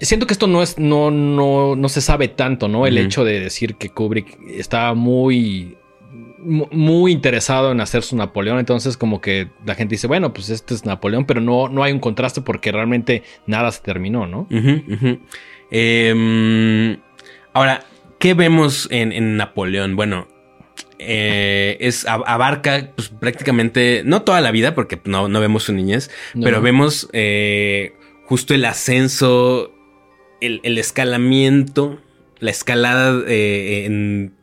Siento 0.00 0.26
que 0.26 0.32
esto 0.32 0.46
no 0.46 0.62
es, 0.62 0.78
no, 0.78 1.10
no, 1.10 1.76
no 1.76 1.88
se 1.90 2.00
sabe 2.00 2.28
tanto, 2.28 2.66
¿no? 2.66 2.86
El 2.86 2.96
hecho 2.96 3.24
de 3.24 3.40
decir 3.40 3.74
que 3.74 3.90
Kubrick 3.90 4.38
estaba 4.56 4.94
muy, 4.94 5.76
mu- 5.76 5.76
muy 6.44 7.12
interesado 7.12 7.72
en 7.72 7.80
hacer 7.80 8.02
su 8.02 8.16
Napoleón. 8.16 8.58
Entonces, 8.58 8.96
como 8.96 9.20
que 9.20 9.48
la 9.64 9.74
gente 9.74 9.94
dice, 9.94 10.06
bueno, 10.06 10.32
pues 10.32 10.50
este 10.50 10.74
es 10.74 10.84
Napoleón, 10.84 11.24
pero 11.24 11.40
no, 11.40 11.68
no 11.68 11.82
hay 11.82 11.92
un 11.92 12.00
contraste 12.00 12.40
porque 12.42 12.70
realmente 12.72 13.22
nada 13.46 13.72
se 13.72 13.82
terminó, 13.82 14.26
¿no? 14.26 14.46
Em, 15.70 16.98
ahora, 17.52 17.84
¿qué 18.18 18.34
vemos 18.34 18.88
en, 18.90 19.12
en 19.12 19.36
Napoleón? 19.36 19.96
Bueno, 19.96 20.28
eh, 20.98 21.76
es 21.80 22.06
ab- 22.06 22.22
abarca 22.26 22.90
pues, 22.94 23.08
prácticamente, 23.08 24.02
no 24.04 24.22
toda 24.22 24.40
la 24.40 24.50
vida, 24.50 24.74
porque 24.74 25.00
no, 25.04 25.28
no 25.28 25.40
vemos 25.40 25.64
su 25.64 25.72
niñez, 25.72 26.10
No. 26.34 26.44
pero 26.44 26.60
vemos 26.62 27.08
eh, 27.12 27.94
justo 28.26 28.54
el 28.54 28.64
ascenso, 28.64 29.72
el, 30.40 30.60
el 30.62 30.78
escalamiento, 30.78 32.00
la 32.38 32.50
escalada 32.50 33.22
eh, 33.26 33.84
en 33.86 34.34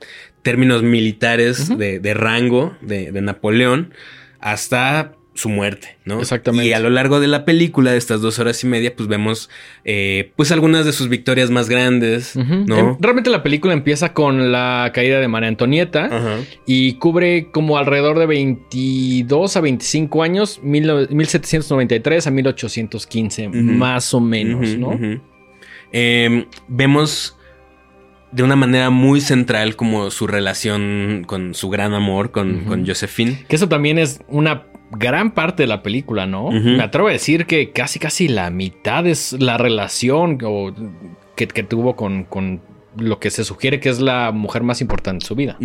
términos 0.42 0.84
militares 0.84 1.76
de, 1.78 2.00
de 2.00 2.14
rango 2.14 2.76
de, 2.82 3.12
de 3.12 3.22
Napoleón 3.22 3.94
hasta 4.40 5.14
su 5.34 5.48
muerte, 5.48 5.98
¿no? 6.04 6.20
Exactamente. 6.20 6.68
Y 6.68 6.74
a 6.74 6.80
lo 6.80 6.90
largo 6.90 7.22
de 7.22 7.28
la 7.28 7.46
película, 7.46 7.92
de 7.94 7.98
estas 7.98 8.20
dos 8.22 8.38
horas 8.38 8.62
y 8.66 8.68
media, 8.68 8.94
pues 8.96 9.08
vemos 9.08 9.50
eh, 9.86 10.34
pues 10.36 10.52
algunas 10.52 10.86
de 10.86 10.92
sus 10.92 11.08
victorias 11.08 11.50
más 11.50 11.70
grandes. 11.70 12.36
¿no? 12.36 12.78
Em, 12.78 12.98
Realmente 13.00 13.30
la 13.30 13.42
película 13.42 13.74
empieza 13.74 14.14
con 14.14 14.52
la 14.52 14.92
caída 14.94 15.22
de 15.22 15.28
María 15.30 15.48
Antonieta. 15.48 16.10
Y 16.68 16.94
cubre 16.96 17.50
como 17.52 17.78
alrededor 17.78 18.20
de 18.20 18.26
22 18.26 19.56
a 19.56 19.62
25 19.62 20.22
años, 20.22 20.60
mil 20.64 20.86
no- 20.86 21.08
1793 21.10 22.28
a 22.28 22.32
1815, 22.32 23.48
Ujú. 23.48 23.58
más 23.58 24.14
o 24.14 24.20
menos, 24.20 24.76
¿no? 24.78 25.00
Eh, 25.94 26.46
vemos 26.68 27.38
de 28.32 28.44
una 28.44 28.56
manera 28.56 28.90
muy 28.90 29.22
central 29.22 29.76
como 29.76 30.10
su 30.12 30.28
relación 30.28 31.24
con 31.28 31.54
su 31.54 31.70
gran 31.70 31.94
amor 31.94 32.32
con, 32.32 32.64
con 32.66 32.86
Josephine. 32.88 33.44
Que 33.48 33.56
eso 33.56 33.68
también 33.68 33.98
es 33.98 34.22
una 34.28 34.64
gran 34.92 35.32
parte 35.32 35.64
de 35.64 35.68
la 35.68 35.84
película, 35.84 36.26
¿no? 36.26 36.52
Me 36.52 36.82
atrevo 36.84 37.08
a 37.08 37.12
decir 37.12 37.46
que 37.46 37.72
casi 37.72 38.00
casi 38.00 38.28
la 38.28 38.50
mitad 38.50 39.06
es 39.08 39.34
la 39.34 39.58
relación 39.58 40.38
o 40.44 40.74
que, 41.36 41.48
que 41.48 41.64
tuvo 41.64 41.96
con, 41.96 42.24
con 42.26 42.62
lo 42.98 43.20
que 43.20 43.30
se 43.30 43.44
sugiere 43.44 43.80
que 43.80 43.90
es 43.90 44.00
la 44.00 44.32
mujer 44.32 44.64
más 44.64 44.82
importante 44.82 45.24
de 45.24 45.28
su 45.28 45.36
vida. 45.36 45.58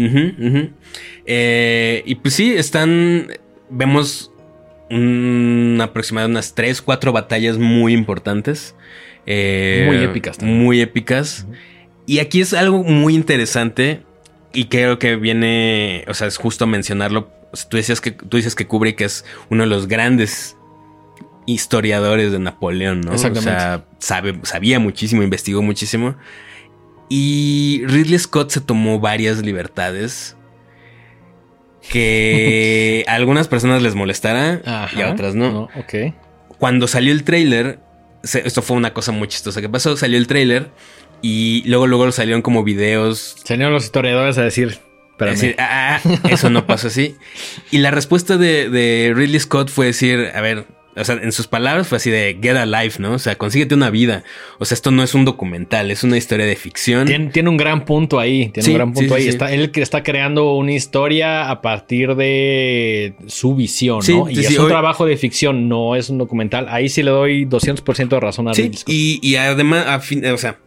Eh, 1.27 2.03
y 2.07 2.14
pues 2.17 2.35
sí, 2.35 2.53
están. 2.55 3.29
Vemos 3.69 4.31
un 4.91 5.79
aproximadamente 5.83 6.37
unas 6.37 6.55
3, 6.55 6.83
4 6.83 7.12
batallas 7.12 7.59
muy 7.59 7.93
importantes. 7.93 8.77
Eh, 9.27 9.85
Muy 9.89 9.97
épicas 10.05 10.39
también. 10.39 10.62
Muy 10.62 10.81
épicas. 10.81 11.47
Y 12.07 12.20
aquí 12.20 12.40
es 12.40 12.54
algo 12.54 12.82
muy 12.82 13.14
interesante. 13.14 14.02
Y 14.52 14.66
creo 14.66 14.98
que 14.98 15.16
viene. 15.16 16.04
O 16.09 16.14
sea, 16.14 16.28
es 16.28 16.36
justo 16.36 16.66
mencionarlo. 16.66 17.30
O 17.52 17.57
sea, 17.57 17.68
tú, 17.68 17.76
decías 17.76 18.00
que, 18.00 18.12
tú 18.12 18.36
dices 18.36 18.54
que 18.54 18.66
Kubrick 18.66 19.00
es 19.00 19.24
uno 19.50 19.64
de 19.64 19.68
los 19.68 19.88
grandes 19.88 20.57
historiadores 21.46 22.32
de 22.32 22.38
Napoleón, 22.38 23.00
¿no? 23.00 23.12
Exactamente. 23.12 23.50
O 23.50 23.61
sea, 23.61 23.84
sabe, 23.98 24.38
sabía 24.42 24.78
muchísimo, 24.78 25.22
investigó 25.22 25.62
muchísimo. 25.62 26.16
Y 27.09 27.82
Ridley 27.86 28.18
Scott 28.18 28.50
se 28.50 28.61
tomó 28.61 28.98
varias 28.98 29.38
libertades 29.42 30.36
que 31.88 33.04
a 33.07 33.14
algunas 33.14 33.46
personas 33.48 33.82
les 33.82 33.94
molestará 33.94 34.61
y 34.64 34.68
a 34.68 34.84
Ajá. 34.84 35.12
otras 35.12 35.34
no. 35.34 35.68
ok. 35.76 36.14
Cuando 36.59 36.88
salió 36.88 37.12
el 37.12 37.22
tráiler, 37.22 37.78
esto 38.22 38.62
fue 38.62 38.76
una 38.76 38.92
cosa 38.92 39.12
muy 39.12 39.28
chistosa 39.28 39.61
que 39.61 39.68
pasó, 39.68 39.96
salió 39.96 40.18
el 40.18 40.26
tráiler 40.26 40.70
y 41.23 41.62
luego 41.67 41.87
luego 41.87 42.11
salieron 42.12 42.43
como 42.43 42.62
videos 42.64 43.37
Salieron 43.45 43.73
los 43.73 43.85
historiadores 43.85 44.39
a 44.39 44.43
decir, 44.45 44.79
espérame. 45.12 45.35
decir, 45.35 45.57
ah, 45.59 46.01
ah, 46.05 46.19
eso 46.31 46.51
no 46.51 46.67
pasó 46.67 46.89
así. 46.89 47.14
Y 47.71 47.79
la 47.79 47.91
respuesta 47.91 48.37
de, 48.37 48.69
de 48.71 49.12
Ridley 49.14 49.41
Scott 49.41 49.69
fue 49.71 49.87
decir, 49.87 50.31
a 50.35 50.41
ver, 50.41 50.64
o 50.99 51.05
sea, 51.05 51.17
en 51.17 51.31
sus 51.33 51.47
palabras 51.47 51.87
fue 51.89 51.97
así 51.97 52.09
de 52.11 52.39
get 52.41 52.57
a 52.57 52.64
life, 52.64 53.03
¿no? 53.03 53.12
O 53.12 53.19
sea, 53.19 53.37
consíguete 53.37 53.75
una 53.75 53.91
vida. 53.91 54.25
O 54.59 54.64
sea, 54.64 54.75
esto 54.77 54.91
no 54.91 55.03
es 55.03 55.12
un 55.12 55.27
documental, 55.27 55.91
es 55.91 56.03
una 56.05 56.17
historia 56.17 56.47
de 56.47 56.57
ficción. 56.57 57.07
Tiene, 57.07 57.27
tiene 57.27 57.51
un 57.51 57.59
gran 57.59 57.85
punto 57.85 58.19
ahí. 58.19 58.49
Tiene 58.49 58.62
Sí, 58.64 58.71
un 58.71 58.77
gran 58.79 58.93
punto 58.95 59.14
sí, 59.14 59.21
ahí. 59.21 59.23
sí. 59.25 59.29
Está, 59.29 59.53
él 59.53 59.71
que 59.73 59.83
está 59.83 60.03
creando 60.03 60.55
una 60.55 60.73
historia 60.73 61.51
a 61.51 61.61
partir 61.61 62.14
de 62.14 63.12
su 63.27 63.55
visión, 63.55 64.01
Sí, 64.03 64.14
¿no? 64.14 64.31
y 64.31 64.39
es 64.41 64.59
un 64.59 64.64
hoy- 64.64 64.71
trabajo 64.71 65.05
de 65.05 65.19
ficción, 65.19 65.69
no 65.69 65.97
es 65.97 66.09
un 66.09 66.17
documental. 66.17 66.67
Ahí 66.71 66.89
sí 66.89 67.03
le 67.03 67.11
doy 67.11 67.45
200% 67.45 68.09
de 68.09 68.21
razón 68.21 68.49
a 68.49 68.55
Sí, 68.55 68.62
Ridley 68.62 68.77
Scott. 68.79 68.95
y, 68.95 69.21
y 69.23 69.37
además, 69.37 69.85
a 69.87 70.01
fin- 70.01 70.25
o 70.25 70.39
sea, 70.39 70.59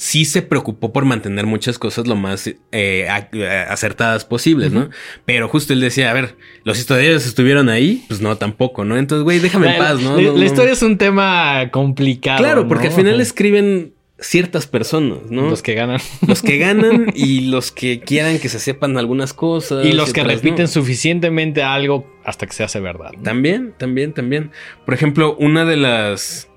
sí 0.00 0.24
se 0.24 0.40
preocupó 0.40 0.94
por 0.94 1.04
mantener 1.04 1.44
muchas 1.44 1.78
cosas 1.78 2.06
lo 2.06 2.16
más 2.16 2.46
eh, 2.46 2.56
eh, 2.72 3.66
acertadas 3.68 4.24
posibles, 4.24 4.72
¿no? 4.72 4.88
Pero 5.26 5.46
justo 5.46 5.74
él 5.74 5.80
decía, 5.80 6.10
a 6.10 6.14
ver, 6.14 6.36
los 6.64 6.78
historiadores 6.78 7.26
estuvieron 7.26 7.68
ahí, 7.68 8.02
pues 8.08 8.22
no, 8.22 8.34
tampoco, 8.38 8.86
¿no? 8.86 8.96
Entonces, 8.96 9.24
güey, 9.24 9.40
déjame 9.40 9.72
en 9.72 9.78
paz, 9.78 10.00
¿no? 10.00 10.16
La, 10.16 10.22
No, 10.22 10.32
la 10.32 10.38
no. 10.38 10.44
historia 10.46 10.72
es 10.72 10.82
un 10.82 10.96
tema 10.96 11.68
complicado. 11.70 12.38
Claro, 12.38 12.66
porque 12.66 12.86
al 12.86 12.94
final 12.94 13.20
escriben 13.20 13.92
ciertas 14.18 14.66
personas, 14.66 15.18
¿no? 15.28 15.50
Los 15.50 15.60
que 15.60 15.74
ganan. 15.74 16.00
Los 16.26 16.40
que 16.40 16.56
ganan 16.56 17.08
y 17.14 17.42
los 17.42 17.70
que 17.70 18.00
quieran 18.00 18.38
que 18.38 18.48
se 18.48 18.58
sepan 18.58 18.96
algunas 18.96 19.34
cosas. 19.34 19.84
y 19.84 19.92
los 19.92 20.14
que 20.14 20.24
repiten 20.24 20.62
no. 20.62 20.68
suficientemente 20.68 21.62
algo 21.62 22.10
hasta 22.24 22.46
que 22.46 22.54
se 22.54 22.64
hace 22.64 22.80
verdad. 22.80 23.10
¿no? 23.18 23.22
También, 23.22 23.74
también, 23.76 24.14
también. 24.14 24.50
Por 24.86 24.94
ejemplo, 24.94 25.36
una 25.38 25.66
de 25.66 25.76
las 25.76 26.48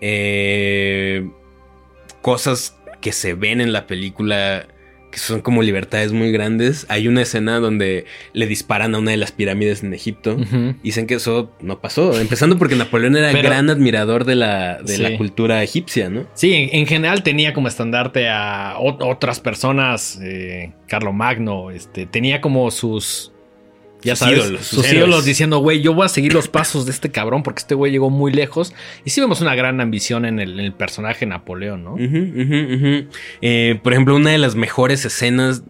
eh, 0.00 1.28
cosas 2.20 2.78
que 3.02 3.12
se 3.12 3.34
ven 3.34 3.60
en 3.60 3.72
la 3.74 3.86
película 3.86 4.66
que 5.10 5.18
son 5.18 5.42
como 5.42 5.60
libertades 5.62 6.10
muy 6.12 6.32
grandes. 6.32 6.86
Hay 6.88 7.06
una 7.06 7.20
escena 7.20 7.58
donde 7.58 8.06
le 8.32 8.46
disparan 8.46 8.94
a 8.94 8.98
una 8.98 9.10
de 9.10 9.18
las 9.18 9.30
pirámides 9.30 9.82
en 9.82 9.92
Egipto. 9.92 10.36
Ujú. 10.36 10.74
Dicen 10.82 11.06
que 11.06 11.16
eso 11.16 11.52
no 11.60 11.82
pasó. 11.82 12.18
Empezando 12.18 12.56
porque 12.56 12.76
Napoleón 12.76 13.14
era 13.18 13.30
Pero- 13.30 13.50
gran 13.50 13.68
admirador 13.68 14.24
de 14.24 14.36
la, 14.36 14.80
de 14.80 14.96
Sí. 14.96 15.02
la 15.02 15.18
cultura 15.18 15.62
egipcia, 15.62 16.08
¿no? 16.08 16.24
Sí, 16.32 16.54
en, 16.54 16.70
en 16.74 16.86
general 16.86 17.22
tenía 17.22 17.52
como 17.52 17.68
estandarte 17.68 18.30
a 18.30 18.76
ot- 18.78 19.04
otras 19.06 19.38
personas, 19.38 20.18
eh, 20.22 20.72
Carlo 20.88 21.12
Magno, 21.12 21.70
este, 21.70 22.06
tenía 22.06 22.40
como 22.40 22.70
sus, 22.70 23.31
ya 24.02 24.16
Sus 24.16 24.26
sabes, 24.26 24.38
ídolos, 24.38 24.66
sus 24.66 24.84
sus, 24.84 24.92
ídolos 24.92 25.24
diciendo, 25.24 25.58
güey, 25.58 25.80
yo 25.80 25.94
voy 25.94 26.06
a 26.06 26.08
seguir 26.08 26.34
los 26.34 26.48
pasos 26.48 26.84
de 26.86 26.92
este 26.92 27.10
cabrón 27.10 27.42
porque 27.42 27.60
este 27.60 27.74
güey 27.74 27.92
llegó 27.92 28.10
muy 28.10 28.32
lejos. 28.32 28.74
Y 29.04 29.10
sí 29.10 29.20
vemos 29.20 29.40
una 29.40 29.54
gran 29.54 29.80
ambición 29.80 30.24
en 30.24 30.40
el, 30.40 30.58
en 30.58 30.66
el 30.66 30.72
personaje 30.72 31.26
Napoleón, 31.26 31.84
¿no? 31.84 31.94
Ujú, 31.94 32.02
ujú, 32.04 32.74
ujú. 32.74 33.08
Eh, 33.40 33.78
por 33.82 33.92
ejemplo, 33.92 34.16
una 34.16 34.30
de 34.30 34.38
las 34.38 34.54
mejores 34.54 35.04
escenas. 35.04 35.62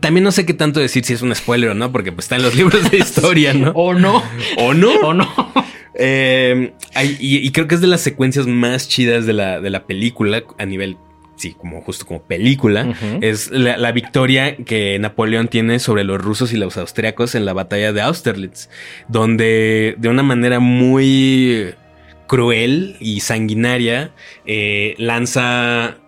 También 0.00 0.22
no 0.22 0.30
sé 0.30 0.46
qué 0.46 0.54
tanto 0.54 0.78
decir 0.78 1.04
si 1.04 1.14
es 1.14 1.22
un 1.22 1.34
spoiler 1.34 1.70
o 1.70 1.74
no, 1.74 1.90
porque 1.90 2.12
pues 2.12 2.26
está 2.26 2.36
en 2.36 2.42
los 2.42 2.54
libros 2.54 2.90
de 2.90 2.98
historia, 2.98 3.52
¿no? 3.54 3.70
O 3.74 3.94
no, 3.94 4.22
¿O 4.58 4.74
no? 4.74 4.92
o 5.02 5.14
no. 5.14 5.28
Eh, 5.96 6.72
y, 7.20 7.50
creo 7.52 7.68
que 7.68 7.76
es 7.76 7.80
de 7.80 7.86
las 7.86 8.00
secuencias 8.00 8.46
más 8.46 8.88
chidas 8.88 9.26
de 9.26 9.32
la, 9.32 9.60
de 9.60 9.70
la 9.70 9.86
película 9.86 10.42
a 10.58 10.66
nivel 10.66 10.96
sí, 11.36 11.54
como 11.54 11.80
justo 11.82 12.06
como 12.06 12.22
película, 12.22 12.94
es 13.20 13.50
la, 13.50 13.92
victoria 13.92 14.56
que 14.56 14.98
Napoleón 14.98 15.48
tiene 15.48 15.78
sobre 15.78 16.04
los 16.04 16.20
rusos 16.20 16.52
y 16.52 16.56
los 16.56 16.76
austriacos 16.76 17.34
en 17.34 17.44
la 17.44 17.52
batalla 17.52 17.92
de 17.92 18.02
Austerlitz, 18.02 18.68
donde 19.08 19.94
de 19.98 20.08
una 20.08 20.22
manera 20.22 20.60
muy 20.60 21.74
cruel 22.26 22.96
y 23.00 23.20
sanguinaria 23.20 24.12
eh, 24.46 24.94
lanza 24.98 25.98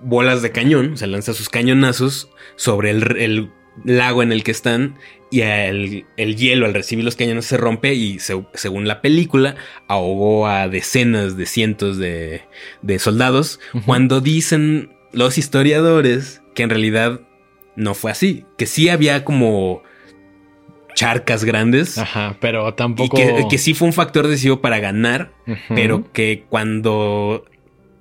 bolas 0.00 0.42
de 0.42 0.50
cañón, 0.50 0.94
o 0.94 0.96
sea, 0.96 1.08
lanza 1.08 1.32
sus 1.32 1.48
cañonazos 1.48 2.28
sobre 2.56 2.90
el, 2.90 3.50
lago 3.84 4.22
en 4.22 4.32
el 4.32 4.44
que 4.44 4.50
están 4.50 4.96
y 5.32 5.40
el, 5.40 6.36
hielo 6.36 6.66
al 6.66 6.74
recibir 6.74 7.06
los 7.06 7.16
cañones 7.16 7.46
se 7.46 7.56
rompe 7.56 7.94
y 7.94 8.18
según 8.18 8.86
la 8.86 9.00
película 9.00 9.56
ahogó 9.88 10.46
a 10.46 10.68
decenas 10.68 11.38
de 11.38 11.46
cientos 11.46 11.96
de, 11.96 12.42
soldados 12.98 13.58
cuando 13.86 14.20
dicen 14.20 14.92
los 15.10 15.38
historiadores 15.38 16.42
que 16.54 16.64
en 16.64 16.70
realidad 16.70 17.22
no 17.76 17.94
fue 17.94 18.10
así, 18.10 18.44
que 18.58 18.66
sí 18.66 18.90
había 18.90 19.24
como 19.24 19.82
charcas 20.94 21.44
grandes. 21.44 21.96
Ajá, 21.96 22.36
pero 22.38 22.74
tampoco... 22.74 23.18
Y 23.18 23.48
que, 23.48 23.56
sí 23.56 23.72
fue 23.72 23.88
un 23.88 23.94
factor 23.94 24.28
decisivo 24.28 24.60
para 24.60 24.80
ganar, 24.80 25.32
pero 25.74 26.12
que 26.12 26.44
cuando 26.50 27.46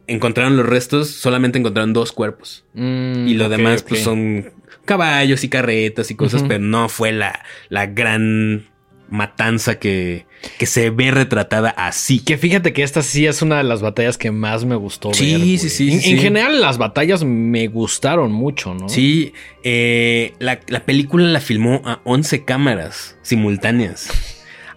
encontraron 0.08 0.58
los 0.58 0.66
restos, 0.66 1.10
solamente 1.10 1.58
encontraron 1.58 1.94
dos 1.94 2.12
cuerpos. 2.12 2.66
Mm, 2.74 3.28
y 3.30 3.36
lo 3.36 3.48
demás, 3.48 3.84
pues 3.84 4.04
son 4.04 4.52
caballos 4.92 5.44
y 5.46 5.50
carretas 5.50 6.12
y 6.12 6.16
cosas, 6.16 6.44
pero 6.46 6.60
no 6.60 6.90
fue 6.90 7.14
la, 7.14 7.46
la 7.70 7.86
gran 7.86 8.70
matanza 9.08 9.80
que, 9.80 10.26
que, 10.58 10.66
se 10.66 10.90
ve 10.90 11.12
retratada 11.12 11.70
así. 11.70 12.20
Que 12.20 12.38
fíjate 12.38 12.74
que 12.74 12.84
esta 12.84 13.02
sí 13.02 13.26
es 13.26 13.42
una 13.42 13.58
de 13.58 13.64
las 13.64 13.82
batallas 13.82 14.18
que 14.18 14.32
más 14.32 14.66
me 14.66 14.76
gustó 14.76 15.14
sí, 15.14 15.32
ver. 15.32 15.42
Sí, 15.42 15.58
sí, 15.58 15.70
sí. 15.70 16.12
En, 16.12 16.20
general, 16.20 16.60
las 16.60 16.78
batallas 16.78 17.24
me 17.24 17.68
gustaron 17.68 18.34
mucho, 18.34 18.74
¿no? 18.74 18.90
Sí, 18.90 19.34
eh, 19.64 20.34
la, 20.40 20.60
la, 20.68 20.84
película 20.84 21.26
la 21.26 21.40
filmó 21.40 21.82
a 21.86 22.02
11 22.04 22.44
cámaras 22.44 23.18
simultáneas. 23.22 24.10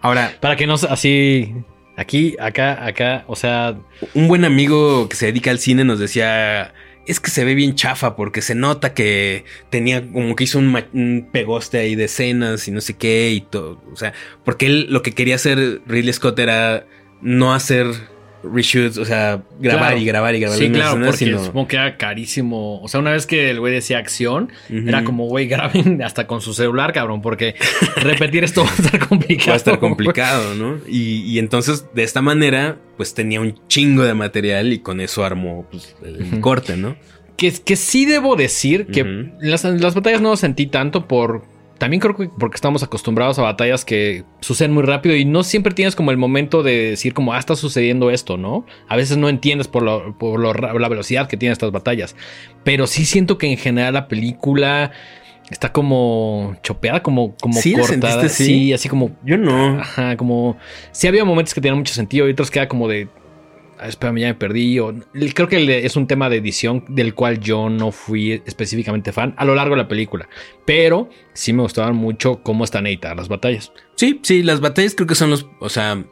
Ahora. 0.01 0.37
Para 0.41 0.55
que 0.55 0.69
no 0.69 0.75
así. 0.75 1.55
Aquí, 1.97 2.37
acá, 2.39 2.87
acá, 2.87 3.25
o 3.27 3.35
sea. 3.35 3.77
Un 4.15 4.29
buen 4.29 4.45
amigo 4.45 5.09
que 5.09 5.17
se 5.17 5.27
dedica 5.27 5.51
al 5.51 5.59
cine 5.59 5.83
nos 5.83 5.99
decía. 5.99 6.73
Es 7.07 7.21
que 7.21 7.31
se 7.31 7.45
ve 7.45 7.55
bien 7.55 7.75
chafa 7.75 8.17
porque 8.17 8.41
se 8.43 8.55
nota 8.55 8.95
que 8.95 9.45
tenía 9.71 10.01
como 10.11 10.35
que 10.37 10.45
hizo 10.45 10.59
un, 10.59 11.29
pegoste 11.31 11.79
ahí 11.79 11.95
de 11.95 12.05
escenas 12.05 12.67
y 12.69 12.71
no 12.71 12.81
sé 12.81 12.95
qué 12.95 13.31
y 13.31 13.41
todo. 13.41 13.83
O 13.93 13.97
sea, 13.97 14.13
porque 14.45 14.67
él 14.67 14.87
lo 14.91 15.03
que 15.03 15.13
quería 15.13 15.35
hacer 15.35 15.83
Ridley 15.87 16.13
Scott 16.13 16.39
era 16.39 16.87
no 17.21 17.55
hacer 17.55 17.87
reshoots, 18.53 18.99
o 18.99 19.05
sea, 19.05 19.43
grabar 19.59 19.99
y 19.99 20.05
grabar 20.05 20.35
y 20.35 20.41
grabar. 20.41 20.59
Sí, 20.59 20.71
claro, 20.71 21.01
porque 21.05 21.39
supongo 21.39 21.69
que 21.69 21.77
era 21.77 21.97
carísimo. 21.97 22.81
O 22.83 22.89
sea, 22.89 23.01
una 23.01 23.13
vez 23.13 23.27
que 23.27 23.51
el 23.51 23.61
güey 23.61 23.73
decía 23.73 23.99
acción, 23.99 24.53
era 24.69 25.05
como, 25.05 25.27
güey, 25.27 25.47
graben 25.49 26.03
hasta 26.03 26.27
con 26.27 26.41
su 26.41 26.55
celular, 26.55 26.93
cabrón, 26.93 27.23
porque 27.23 27.55
repetir 27.97 28.45
esto 28.45 28.65
va 28.65 28.71
a 28.71 28.75
estar 28.75 29.09
complicado. 29.09 29.49
Va 29.49 29.55
a 29.55 29.57
estar 29.57 29.79
complicado, 29.81 30.55
¿no? 30.55 30.79
Y, 30.89 31.39
entonces, 31.39 31.87
de 31.95 32.03
esta 32.03 32.23
manera, 32.23 32.79
pues 32.97 33.15
tenía 33.15 33.41
un 33.41 33.59
chingo 33.69 34.05
de 34.05 34.15
material 34.15 34.73
y 34.73 34.79
con 34.81 35.01
eso 35.01 35.25
armó 35.25 35.67
pues, 35.71 35.97
el 36.05 36.41
corte, 36.41 36.77
¿no? 36.77 36.97
Que, 37.37 37.53
que 37.53 37.75
sí 37.75 38.05
debo 38.05 38.37
decir 38.37 38.87
que 38.87 39.33
las, 39.41 39.65
las 39.65 39.95
batallas 39.95 40.21
no 40.21 40.31
lo 40.31 40.37
sentí 40.37 40.67
tanto 40.67 41.09
por 41.09 41.54
también 41.85 42.01
creo 42.01 42.17
que 42.17 42.31
porque 42.31 42.55
estamos 42.55 42.83
acostumbrados 42.83 43.39
a 43.39 43.43
batallas 43.43 43.85
que 43.85 44.25
suceden 44.41 44.73
muy 44.73 44.85
rápido 44.85 45.15
y 45.17 45.27
no 45.27 45.43
siempre 45.43 45.75
tienes 45.75 45.95
como 45.95 46.13
el 46.13 46.17
momento 46.17 46.63
de 46.63 46.93
decir 46.93 47.13
como, 47.13 47.35
ah, 47.35 47.39
está 47.39 47.57
sucediendo 47.57 48.11
esto, 48.11 48.39
¿no? 48.39 48.65
A 48.89 48.97
veces 48.97 49.19
no 49.19 49.29
entiendes 49.29 49.69
por, 49.69 49.83
la 49.83 50.89
velocidad 50.89 51.29
que 51.29 51.37
tienen 51.37 51.53
estas 51.53 51.73
batallas. 51.73 52.17
Pero 52.63 52.87
sí 52.87 53.05
siento 53.05 53.37
que 53.37 53.51
en 53.51 53.59
general 53.59 53.93
la 53.93 54.09
película 54.09 54.93
está 55.51 55.73
como 55.73 56.57
chopeada, 56.63 57.03
como, 57.03 57.37
como 57.37 57.61
cortada. 57.77 58.31
Sí? 58.31 58.73
así 58.73 58.89
como... 58.89 59.11
Yo 59.23 59.37
no. 59.37 59.79
Ajá, 59.79 60.17
como... 60.17 60.57
Sí 60.91 61.07
había 61.07 61.27
momentos 61.27 61.53
que 61.53 61.61
tenían 61.61 61.77
mucho 61.77 61.93
sentido 61.93 62.27
y 62.27 62.33
otros 62.33 62.51
que 62.51 62.61
era 62.61 62.69
como 62.69 62.89
de 62.89 63.09
espérame, 63.83 64.19
ya 64.19 64.27
me 64.29 64.35
perdí. 64.35 64.79
creo 65.35 65.49
que 65.49 65.87
es 65.87 65.97
un 65.97 66.07
tema 66.07 66.29
de 66.29 66.37
edición 66.37 66.85
del 66.89 67.15
cual 67.15 67.41
yo 67.41 67.69
no 67.69 67.93
fui 67.93 68.43
específicamente 68.47 69.13
fan 69.13 69.35
a 69.37 69.45
lo 69.45 69.55
largo 69.55 69.75
de 69.75 69.83
la 69.83 69.89
película. 69.89 70.29
Pero 70.65 71.09
sí 71.33 71.53
me 71.53 71.63
gustaban 71.63 71.97
mucho 71.97 72.43
cómo 72.43 72.65
están 72.65 72.87
editadas 72.87 73.17
las 73.17 73.29
batallas. 73.29 73.73
Sí, 73.97 74.21
sí, 74.23 74.43
las 74.43 74.61
batallas 74.61 74.95
creo 74.95 75.07
que 75.07 75.15
son 75.15 75.31
los. 75.31 75.47
O 75.61 75.69
sea, 75.69 76.05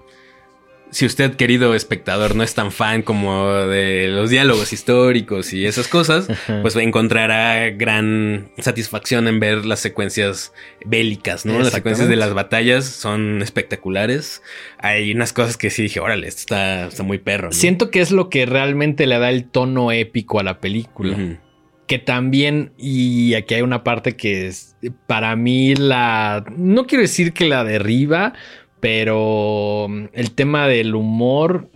si 0.93 1.07
usted, 1.07 1.37
querido 1.37 1.75
espectador, 1.75 2.37
no 2.37 2.43
es 2.43 2.55
tan 2.55 2.71
fan 2.71 3.01
como 3.01 3.51
de 3.51 4.09
los 4.09 4.29
diálogos 4.29 4.75
históricos 4.75 5.55
y 5.55 5.65
esas 5.65 5.89
cosas, 5.89 6.29
pues 6.61 6.77
encontrará 6.77 7.71
gran 7.71 8.51
satisfacción 8.59 9.27
en 9.27 9.41
ver 9.41 9.65
las 9.65 9.81
secuencias 9.81 10.53
bélicas, 10.85 11.47
¿no? 11.47 11.59
Las 11.59 11.73
secuencias 11.73 12.09
de 12.09 12.17
las 12.17 12.35
batallas 12.35 12.85
son 12.85 13.41
espectaculares. 13.41 14.43
Hay 14.79 15.13
unas 15.13 15.33
cosas 15.33 15.57
que 15.57 15.71
sí 15.71 15.83
dije, 15.83 15.99
órale, 15.99 16.29
esto 16.29 16.41
está, 16.41 16.87
está 16.89 17.03
muy 17.03 17.17
perro. 17.17 17.53
Siento 17.53 17.91
que 17.91 18.03
es 18.03 18.11
lo 18.11 18.29
que 18.29 18.45
realmente 18.45 19.07
le 19.07 19.19
da 19.19 19.31
el 19.31 19.47
tono 19.47 19.93
épico 19.93 20.41
a 20.41 20.43
la 20.43 20.61
película. 20.61 21.39
Que 21.87 21.99
también, 21.99 22.73
y 22.77 23.35
aquí 23.35 23.55
hay 23.55 23.63
una 23.63 23.83
parte 23.83 24.15
que 24.15 24.47
es 24.47 24.77
para 25.07 25.37
mí 25.37 25.75
la. 25.75 26.45
No 26.57 26.87
quiero 26.87 27.03
decir 27.03 27.33
que 27.33 27.45
la 27.45 27.65
derriba, 27.65 28.35
pero 28.83 29.87
mm, 29.89 30.07
el 30.13 30.33
tema 30.33 30.67
del 30.67 30.95
humor. 30.97 31.71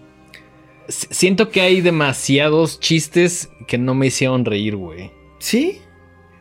Siento 0.88 1.50
que 1.50 1.60
hay 1.60 1.80
demasiados 1.80 2.80
chistes 2.80 3.48
que 3.68 3.78
no 3.78 3.94
me 3.94 4.08
hicieron 4.08 4.44
reír, 4.44 4.76
güey. 4.76 5.12
Sí. 5.38 5.78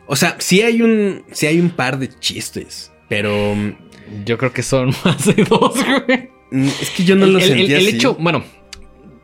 O 0.06 0.16
sea, 0.16 0.36
sí 0.38 0.62
hay 0.62 0.82
un. 0.82 1.22
Sí 1.30 1.46
hay 1.46 1.60
un 1.60 1.70
par 1.70 1.98
de 1.98 2.08
chistes. 2.18 2.92
Pero. 3.08 3.54
Mm, 3.54 4.24
yo 4.24 4.36
creo 4.36 4.52
que 4.52 4.64
son 4.64 4.88
más 5.04 5.24
de 5.24 5.44
dos, 5.44 5.74
güey. 5.84 6.30
Mm, 6.50 6.66
es 6.66 6.90
que 6.90 7.04
yo 7.04 7.14
no 7.14 7.26
lo 7.26 7.40
sentí 7.40 7.72
el, 7.72 7.72
el 7.72 7.88
hecho, 7.88 8.14
bueno, 8.14 8.42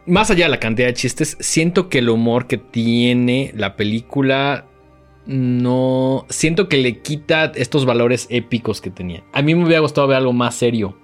más 0.07 0.31
allá 0.31 0.45
de 0.45 0.51
la 0.51 0.61
cantidad 0.61 0.89
de 0.89 0.95
chistes, 0.95 1.37
siento 1.41 1.89
que 1.89 1.99
el 1.99 2.09
humor 2.09 2.47
que 2.47 2.59
tiene 2.59 3.53
la 3.57 3.75
película 3.75 4.67
no. 5.27 6.25
Siento 6.29 6.69
que 6.69 6.77
le 6.79 7.01
quita 7.01 7.53
estos 7.57 7.85
valores 7.85 8.29
épicos 8.31 8.81
que 8.81 8.91
tenía. 8.91 9.25
A 9.33 9.43
mí 9.43 9.57
me 9.57 9.65
hubiera 9.65 9.81
gustado 9.81 10.07
ver 10.07 10.19
algo 10.19 10.33
más 10.33 10.55
serio. 10.55 11.02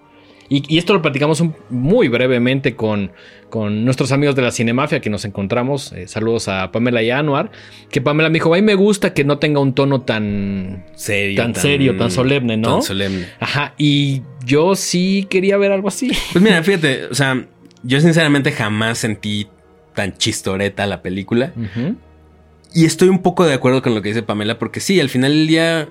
Y, 0.50 0.78
esto 0.78 0.94
lo 0.94 1.02
platicamos 1.02 1.42
muy 1.68 2.08
brevemente 2.08 2.74
con, 2.74 3.12
con, 3.50 3.84
nuestros 3.84 4.12
amigos 4.12 4.34
de 4.34 4.42
la 4.42 4.50
Cinemafia 4.50 5.00
que 5.00 5.10
nos 5.10 5.24
encontramos. 5.24 5.92
Eh, 5.92 6.08
saludos 6.08 6.48
a 6.48 6.72
Pamela 6.72 7.02
y 7.02 7.10
Anuar. 7.10 7.50
Que 7.90 8.00
Pamela 8.00 8.30
me 8.30 8.34
dijo, 8.34 8.54
a 8.54 8.56
mí 8.56 8.62
me 8.62 8.74
gusta 8.74 9.12
que 9.12 9.24
no 9.24 9.38
tenga 9.38 9.60
un 9.60 9.74
tono 9.74 10.02
tan 10.02 10.86
serio, 10.94 11.42
tan, 11.42 11.54
serio, 11.54 11.96
tan 11.96 12.10
solemne, 12.10 12.56
¿no? 12.56 12.74
Tan 12.74 12.82
solemne. 12.82 13.26
Ajá, 13.40 13.74
y 13.76 14.22
yo 14.44 14.74
sí 14.74 15.26
quería 15.28 15.58
ver 15.58 15.72
algo 15.72 15.88
así. 15.88 16.10
Pues 16.32 16.42
mira, 16.42 16.62
fíjate, 16.62 17.06
o 17.06 17.14
sea, 17.14 17.46
yo 17.82 18.00
sinceramente 18.00 18.52
jamás 18.52 18.98
sentí 18.98 19.48
tan 19.94 20.16
chistoreta 20.16 20.86
la 20.86 21.02
película. 21.02 21.52
Y 22.72 22.84
estoy 22.84 23.08
un 23.08 23.20
poco 23.20 23.44
de 23.44 23.54
acuerdo 23.54 23.82
con 23.82 23.94
lo 23.94 24.02
que 24.02 24.10
dice 24.10 24.22
Pamela, 24.22 24.58
porque 24.58 24.80
sí, 24.80 25.00
al 25.00 25.08
final 25.08 25.32
del 25.32 25.46
día... 25.46 25.88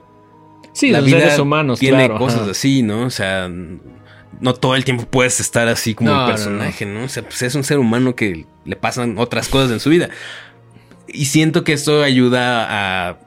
Sí, 0.74 0.92
la 0.92 1.02
vida 1.02 1.20
seres 1.20 1.40
humanos, 1.40 1.80
tiene 1.80 2.08
cosas 2.10 2.48
así, 2.48 2.84
¿no? 2.84 3.02
O 3.06 3.10
sea, 3.10 3.50
no 4.40 4.54
todo 4.54 4.76
el 4.76 4.86
tiempo 4.86 5.06
puedes 5.06 5.40
estar 5.40 5.68
así 5.68 5.96
como 5.96 6.12
un 6.12 6.28
personaje, 6.28 6.86
no, 6.86 7.04
O 7.04 7.10
sea, 7.10 7.24
pues 7.24 7.42
es 7.42 7.56
un 7.56 7.64
ser 7.64 7.80
humano 7.80 8.16
que 8.16 8.46
le 8.66 8.76
pasan 8.76 9.18
otras 9.18 9.48
cosas 9.50 9.72
en 9.72 9.80
su 9.80 9.90
vida. 9.90 10.10
Y 11.08 11.26
siento 11.26 11.64
que 11.64 11.74
esto 11.74 12.04
ayuda 12.04 13.10
a 13.10 13.20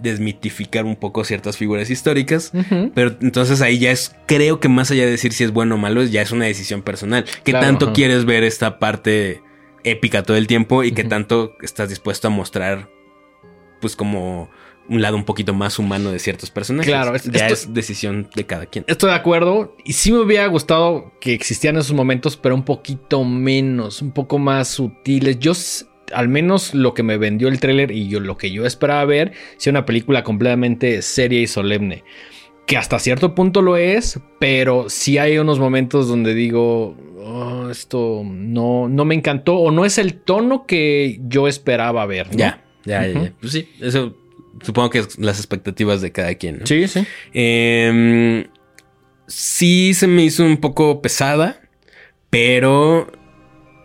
desmitificar 0.00 0.84
un 0.84 0.96
poco 0.96 1.24
ciertas 1.24 1.56
figuras 1.56 1.88
históricas, 1.88 2.52
pero 2.94 3.16
entonces 3.22 3.60
ahí 3.62 3.78
ya 3.78 3.90
es, 3.90 4.14
creo 4.26 4.60
que 4.60 4.68
más 4.68 4.90
allá 4.90 5.04
de 5.04 5.12
decir 5.12 5.32
si 5.32 5.44
es 5.44 5.52
bueno 5.52 5.76
o 5.76 5.78
malo, 5.78 6.02
ya 6.02 6.20
es 6.20 6.32
una 6.32 6.44
decisión 6.46 6.82
personal. 6.82 7.24
¿Qué 7.44 7.52
tanto 7.52 7.92
quieres 7.92 8.24
ver 8.24 8.44
esta 8.44 8.78
parte 8.78 9.40
épica 9.84 10.22
todo 10.22 10.36
el 10.36 10.46
tiempo 10.46 10.82
y 10.82 10.92
qué 10.92 11.04
tanto 11.04 11.52
estás 11.62 11.88
dispuesto 11.88 12.28
a 12.28 12.30
mostrar, 12.30 12.88
pues 13.80 13.96
como 13.96 14.50
un 14.88 15.00
lado 15.00 15.16
un 15.16 15.24
poquito 15.24 15.54
más 15.54 15.78
humano 15.78 16.10
de 16.10 16.18
ciertos 16.18 16.50
personajes. 16.50 16.90
Claro, 16.90 17.16
ya 17.16 17.48
es 17.48 17.72
decisión 17.72 18.28
de 18.34 18.44
cada 18.44 18.66
quien. 18.66 18.84
Estoy 18.88 19.10
de 19.10 19.16
acuerdo. 19.16 19.76
Y 19.84 19.94
sí 19.94 20.12
me 20.12 20.20
hubiera 20.20 20.46
gustado 20.46 21.12
que 21.20 21.32
existieran 21.32 21.80
esos 21.80 21.94
momentos, 21.94 22.36
pero 22.36 22.54
un 22.54 22.64
poquito 22.64 23.24
menos, 23.24 24.02
un 24.02 24.12
poco 24.12 24.38
más 24.38 24.68
sutiles. 24.68 25.38
Yo, 25.38 25.52
al 26.12 26.28
menos 26.28 26.74
lo 26.74 26.94
que 26.94 27.02
me 27.02 27.16
vendió 27.16 27.48
el 27.48 27.60
tráiler 27.60 27.90
y 27.90 28.08
yo 28.08 28.20
lo 28.20 28.36
que 28.36 28.50
yo 28.50 28.66
esperaba 28.66 29.04
ver, 29.04 29.32
sea 29.56 29.70
una 29.70 29.86
película 29.86 30.22
completamente 30.22 31.00
seria 31.02 31.40
y 31.40 31.46
solemne. 31.46 32.04
Que 32.66 32.76
hasta 32.76 32.98
cierto 32.98 33.34
punto 33.34 33.60
lo 33.62 33.76
es, 33.76 34.20
pero 34.38 34.88
sí 34.88 35.18
hay 35.18 35.36
unos 35.38 35.58
momentos 35.58 36.08
donde 36.08 36.34
digo, 36.34 36.96
oh, 37.18 37.68
esto 37.70 38.22
no, 38.24 38.88
no 38.88 39.04
me 39.04 39.14
encantó 39.14 39.56
o 39.56 39.70
no 39.70 39.84
es 39.84 39.98
el 39.98 40.14
tono 40.14 40.66
que 40.66 41.20
yo 41.26 41.46
esperaba 41.46 42.06
ver. 42.06 42.28
Ya, 42.30 42.64
ya, 42.84 43.06
ya. 43.06 43.32
Pues 43.38 43.52
sí, 43.52 43.68
eso 43.80 44.14
supongo 44.62 44.90
que 44.90 44.98
es 45.00 45.18
las 45.18 45.38
expectativas 45.38 46.00
de 46.00 46.12
cada 46.12 46.34
quien. 46.34 46.66
Sí, 46.66 46.86
sí. 46.88 47.06
Em, 47.32 48.44
sí 49.26 49.94
se 49.94 50.06
me 50.06 50.22
hizo 50.24 50.44
un 50.44 50.58
poco 50.58 51.00
pesada. 51.02 51.60
pero 52.30 53.10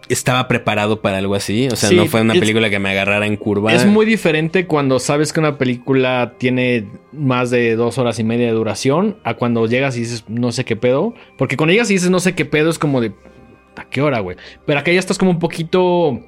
estaba 0.10 0.48
preparado 0.48 1.02
para 1.04 1.18
algo 1.20 1.36
así. 1.36 1.68
O 1.72 1.76
sea, 1.76 1.90
Sí, 1.90 1.96
no 1.96 2.08
fue 2.08 2.22
una 2.22 2.34
película 2.34 2.72
que 2.72 2.80
me 2.80 2.90
agarrara 2.90 3.28
en 3.28 3.38
curva. 3.38 3.72
Es 3.72 3.86
muy 3.86 4.08
diferente 4.08 4.66
cuando 4.66 4.98
sabes 5.00 5.32
que 5.32 5.40
una 5.40 5.60
película 5.60 6.34
tiene 6.40 6.88
más 7.14 7.52
de 7.52 7.76
dos 7.76 8.00
horas 8.00 8.18
y 8.18 8.24
media 8.24 8.48
de 8.48 8.54
duración 8.54 9.18
a 9.24 9.36
cuando 9.36 9.68
llegas 9.68 9.96
y 9.98 10.00
dices 10.00 10.26
no 10.28 10.52
sé 10.52 10.66
qué 10.66 10.76
pedo. 10.76 11.14
Porque 11.38 11.58
cuando 11.58 11.74
llegas 11.74 11.92
y 11.92 11.94
dices 11.94 12.10
no 12.10 12.20
sé 12.20 12.34
qué 12.34 12.46
pedo 12.46 12.72
es 12.72 12.80
como 12.80 13.02
de 13.02 13.12
¿a 13.76 13.86
qué 13.88 14.02
hora, 14.02 14.20
güey? 14.20 14.36
Pero 14.66 14.80
acá 14.80 14.92
ya 14.92 14.98
estás 15.00 15.20
como 15.20 15.30
un 15.30 15.38
poquito 15.40 16.20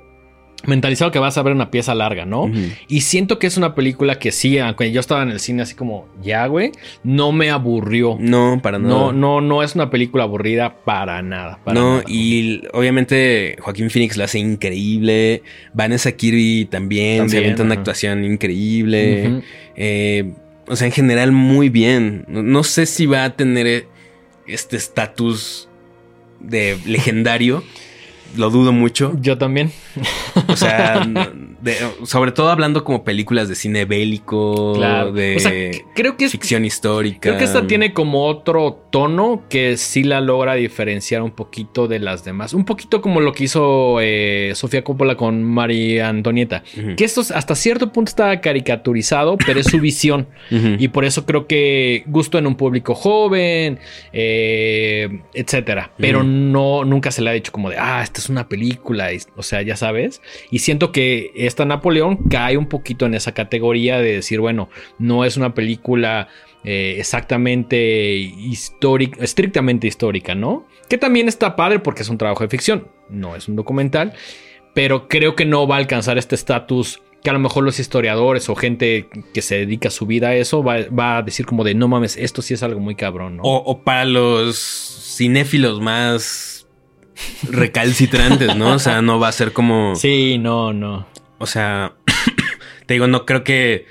mentalizado 0.65 1.11
que 1.11 1.19
vas 1.19 1.37
a 1.37 1.43
ver 1.43 1.53
una 1.53 1.71
pieza 1.71 1.95
larga, 1.95 2.25
¿no? 2.25 2.51
Y 2.87 3.01
siento 3.01 3.39
que 3.39 3.47
es 3.47 3.57
una 3.57 3.75
película 3.75 4.19
que 4.19 4.31
sí, 4.31 4.57
aunque 4.59 4.91
yo 4.91 4.99
estaba 4.99 5.23
en 5.23 5.29
el 5.29 5.39
cine 5.39 5.63
así 5.63 5.75
como 5.75 6.07
ya, 6.21 6.45
güey, 6.47 6.71
no 7.03 7.31
me 7.31 7.49
aburrió. 7.49 8.17
No, 8.19 8.59
para 8.61 8.79
nada. 8.79 8.93
No, 8.93 9.11
no, 9.11 9.41
no 9.41 9.63
es 9.63 9.75
una 9.75 9.89
película 9.89 10.23
aburrida 10.23 10.83
para 10.83 11.21
nada. 11.21 11.59
para 11.63 11.79
no, 11.79 11.97
nada. 11.97 12.03
y 12.07 12.61
obviamente 12.73 13.55
Joaquín 13.59 13.89
Phoenix 13.89 14.17
lo 14.17 14.23
hace 14.23 14.39
increíble. 14.39 15.43
Vanessa 15.73 16.11
Kirby 16.11 16.65
también, 16.65 17.29
se 17.29 17.37
avienta 17.37 17.63
una 17.63 17.73
ajá. 17.73 17.81
actuación 17.81 18.23
increíble. 18.23 19.41
Eh, 19.75 20.33
o 20.67 20.75
sea, 20.75 20.87
en 20.87 20.93
general, 20.93 21.31
muy 21.31 21.69
bien. 21.69 22.25
No, 22.27 22.43
no 22.43 22.63
sé 22.63 22.85
si 22.85 23.05
va 23.05 23.23
a 23.23 23.35
tener 23.35 23.67
eh, 23.67 23.87
este 24.47 24.77
estatus 24.77 25.69
de 26.39 26.77
legendario. 26.85 27.63
Lo 28.37 28.49
dudo 28.49 28.71
mucho. 28.71 29.13
Yo 29.19 29.37
también. 29.37 29.71
O 30.47 30.55
sea, 30.55 31.03
no- 31.05 31.27
de- 31.61 31.75
sobre 32.05 32.31
todo 32.31 32.49
hablando 32.49 32.83
como 32.83 33.03
películas 33.03 33.47
de 33.49 33.55
cine 33.55 33.85
bélico, 33.85 34.73
Claro. 34.75 35.11
de 35.11 35.35
O 35.35 35.39
sea, 35.39 35.51
c- 35.51 35.85
creo 35.95 36.17
que 36.17 36.25
es 36.25 36.31
ficción 36.31 36.65
histórica. 36.65 37.19
Creo 37.21 37.37
que 37.37 37.43
esta 37.43 37.67
tiene 37.67 37.93
como 37.93 38.25
otro 38.25 38.79
tono 38.91 39.43
que 39.49 39.77
sí 39.77 40.03
la 40.03 40.21
logra 40.21 40.55
diferenciar 40.55 41.21
un 41.21 41.31
poquito 41.31 41.87
de 41.87 41.99
las 41.99 42.23
demás. 42.23 42.53
Un 42.53 42.65
poquito 42.65 43.01
como 43.01 43.21
lo 43.21 43.31
que 43.33 43.45
hizo 43.45 43.97
eh, 44.01 44.51
Sofía 44.55 44.83
Coppola 44.83 45.15
con 45.15 45.43
María 45.43 46.09
Antonieta. 46.09 46.63
Que 46.97 47.03
esto 47.03 47.21
hasta 47.33 47.55
cierto 47.55 47.91
punto 47.91 48.09
está 48.09 48.41
caricaturizado, 48.41 49.37
pero 49.37 49.59
es 49.59 49.67
su 49.67 49.79
visión. 49.81 50.27
Y 50.49 50.87
por 50.89 51.05
eso 51.05 51.25
creo 51.25 51.47
que 51.47 52.03
gusto 52.07 52.37
en 52.37 52.47
un 52.47 52.55
público 52.55 52.95
joven, 52.95 53.79
eh, 54.13 55.21
etcétera. 55.33 55.91
Pero 55.97 56.23
no, 56.23 56.83
nunca 56.85 57.11
se 57.11 57.21
le 57.21 57.29
ha 57.29 57.33
dicho 57.33 57.51
como 57.51 57.69
de, 57.69 57.77
ah, 57.77 58.01
esta 58.03 58.19
es 58.19 58.29
una 58.29 58.47
película. 58.47 59.13
y- 59.13 59.19
o 59.35 59.43
sea, 59.43 59.61
ya 59.61 59.75
sabes. 59.75 60.21
Y 60.51 60.59
siento 60.59 60.91
que 60.91 61.31
esta 61.51 61.65
Napoleón 61.65 62.17
cae 62.29 62.57
un 62.57 62.67
poquito 62.67 63.05
en 63.05 63.13
esa 63.13 63.33
categoría 63.33 63.99
de 63.99 64.13
decir, 64.13 64.39
bueno, 64.39 64.69
no 64.97 65.25
es 65.25 65.37
una 65.37 65.53
película 65.53 66.29
eh, 66.63 66.95
exactamente 66.97 68.15
histórica, 68.15 69.23
estrictamente 69.23 69.87
histórica, 69.87 70.33
¿no? 70.33 70.65
Que 70.89 70.97
también 70.97 71.27
está 71.27 71.55
padre 71.55 71.79
porque 71.79 72.01
es 72.01 72.09
un 72.09 72.17
trabajo 72.17 72.43
de 72.43 72.49
ficción, 72.49 72.87
no 73.09 73.35
es 73.35 73.47
un 73.47 73.55
documental. 73.55 74.13
Pero 74.73 75.09
creo 75.09 75.35
que 75.35 75.45
no 75.45 75.67
va 75.67 75.75
a 75.75 75.79
alcanzar 75.79 76.17
este 76.17 76.35
estatus 76.35 77.01
que 77.23 77.29
a 77.29 77.33
lo 77.33 77.39
mejor 77.39 77.63
los 77.63 77.79
historiadores 77.79 78.47
o 78.49 78.55
gente 78.55 79.09
que 79.33 79.41
se 79.41 79.55
dedica 79.55 79.89
su 79.89 80.05
vida 80.05 80.29
a 80.29 80.35
eso 80.35 80.63
va, 80.63 80.77
va 80.87 81.17
a 81.17 81.21
decir 81.21 81.45
como 81.45 81.63
de 81.63 81.75
no 81.75 81.87
mames, 81.87 82.17
esto 82.17 82.41
sí 82.41 82.53
es 82.53 82.63
algo 82.63 82.79
muy 82.79 82.95
cabrón, 82.95 83.37
¿no? 83.37 83.43
O, 83.43 83.57
o 83.57 83.83
para 83.83 84.05
los 84.05 84.57
cinéfilos 85.17 85.81
más 85.81 86.67
recalcitrantes, 87.43 88.55
¿no? 88.55 88.73
O 88.73 88.79
sea, 88.79 89.01
no 89.01 89.19
va 89.19 89.27
a 89.27 89.31
ser 89.31 89.53
como. 89.53 89.95
Sí, 89.95 90.37
no, 90.37 90.73
no. 90.73 91.07
O 91.41 91.47
sea, 91.47 91.93
te 92.85 92.93
digo, 92.93 93.07
no 93.07 93.25
creo 93.25 93.43
que 93.43 93.85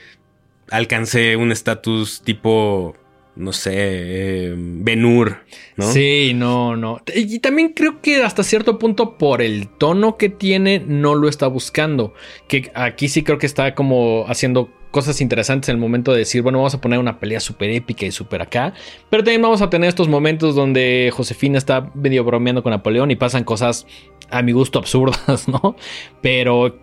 alcance 0.70 1.36
un 1.36 1.50
estatus 1.50 2.22
tipo, 2.22 2.94
no 3.34 3.52
sé, 3.52 3.72
eh, 3.74 4.54
Ben-Hur, 4.56 5.44
¿no? 5.76 5.90
Sí, 5.90 6.32
no, 6.34 6.76
no. 6.76 7.02
Y 7.14 7.40
también 7.40 7.70
creo 7.70 8.00
que 8.00 8.22
hasta 8.22 8.44
cierto 8.44 8.78
punto 8.78 9.18
por 9.18 9.42
el 9.42 9.68
tono 9.68 10.16
que 10.16 10.28
tiene 10.28 10.82
no 10.86 11.14
lo 11.14 11.28
está 11.28 11.48
buscando. 11.48 12.14
Que 12.48 12.70
aquí 12.74 13.08
sí 13.08 13.22
creo 13.22 13.38
que 13.38 13.46
está 13.46 13.74
como 13.74 14.24
haciendo 14.28 14.70
cosas 14.90 15.20
interesantes 15.20 15.68
en 15.68 15.76
el 15.76 15.80
momento 15.80 16.12
de 16.12 16.18
decir, 16.18 16.42
bueno, 16.42 16.58
vamos 16.58 16.74
a 16.74 16.80
poner 16.80 16.98
una 16.98 17.18
pelea 17.18 17.40
súper 17.40 17.70
épica 17.70 18.06
y 18.06 18.12
súper 18.12 18.42
acá. 18.42 18.74
Pero 19.08 19.22
también 19.22 19.42
vamos 19.42 19.62
a 19.62 19.70
tener 19.70 19.88
estos 19.88 20.08
momentos 20.08 20.54
donde 20.54 21.10
Josefina 21.12 21.58
está 21.58 21.90
medio 21.94 22.24
bromeando 22.24 22.62
con 22.62 22.70
Napoleón 22.70 23.10
y 23.10 23.16
pasan 23.16 23.44
cosas 23.44 23.86
a 24.30 24.42
mi 24.42 24.52
gusto 24.52 24.78
absurdas, 24.78 25.48
¿no? 25.48 25.76
Pero 26.20 26.78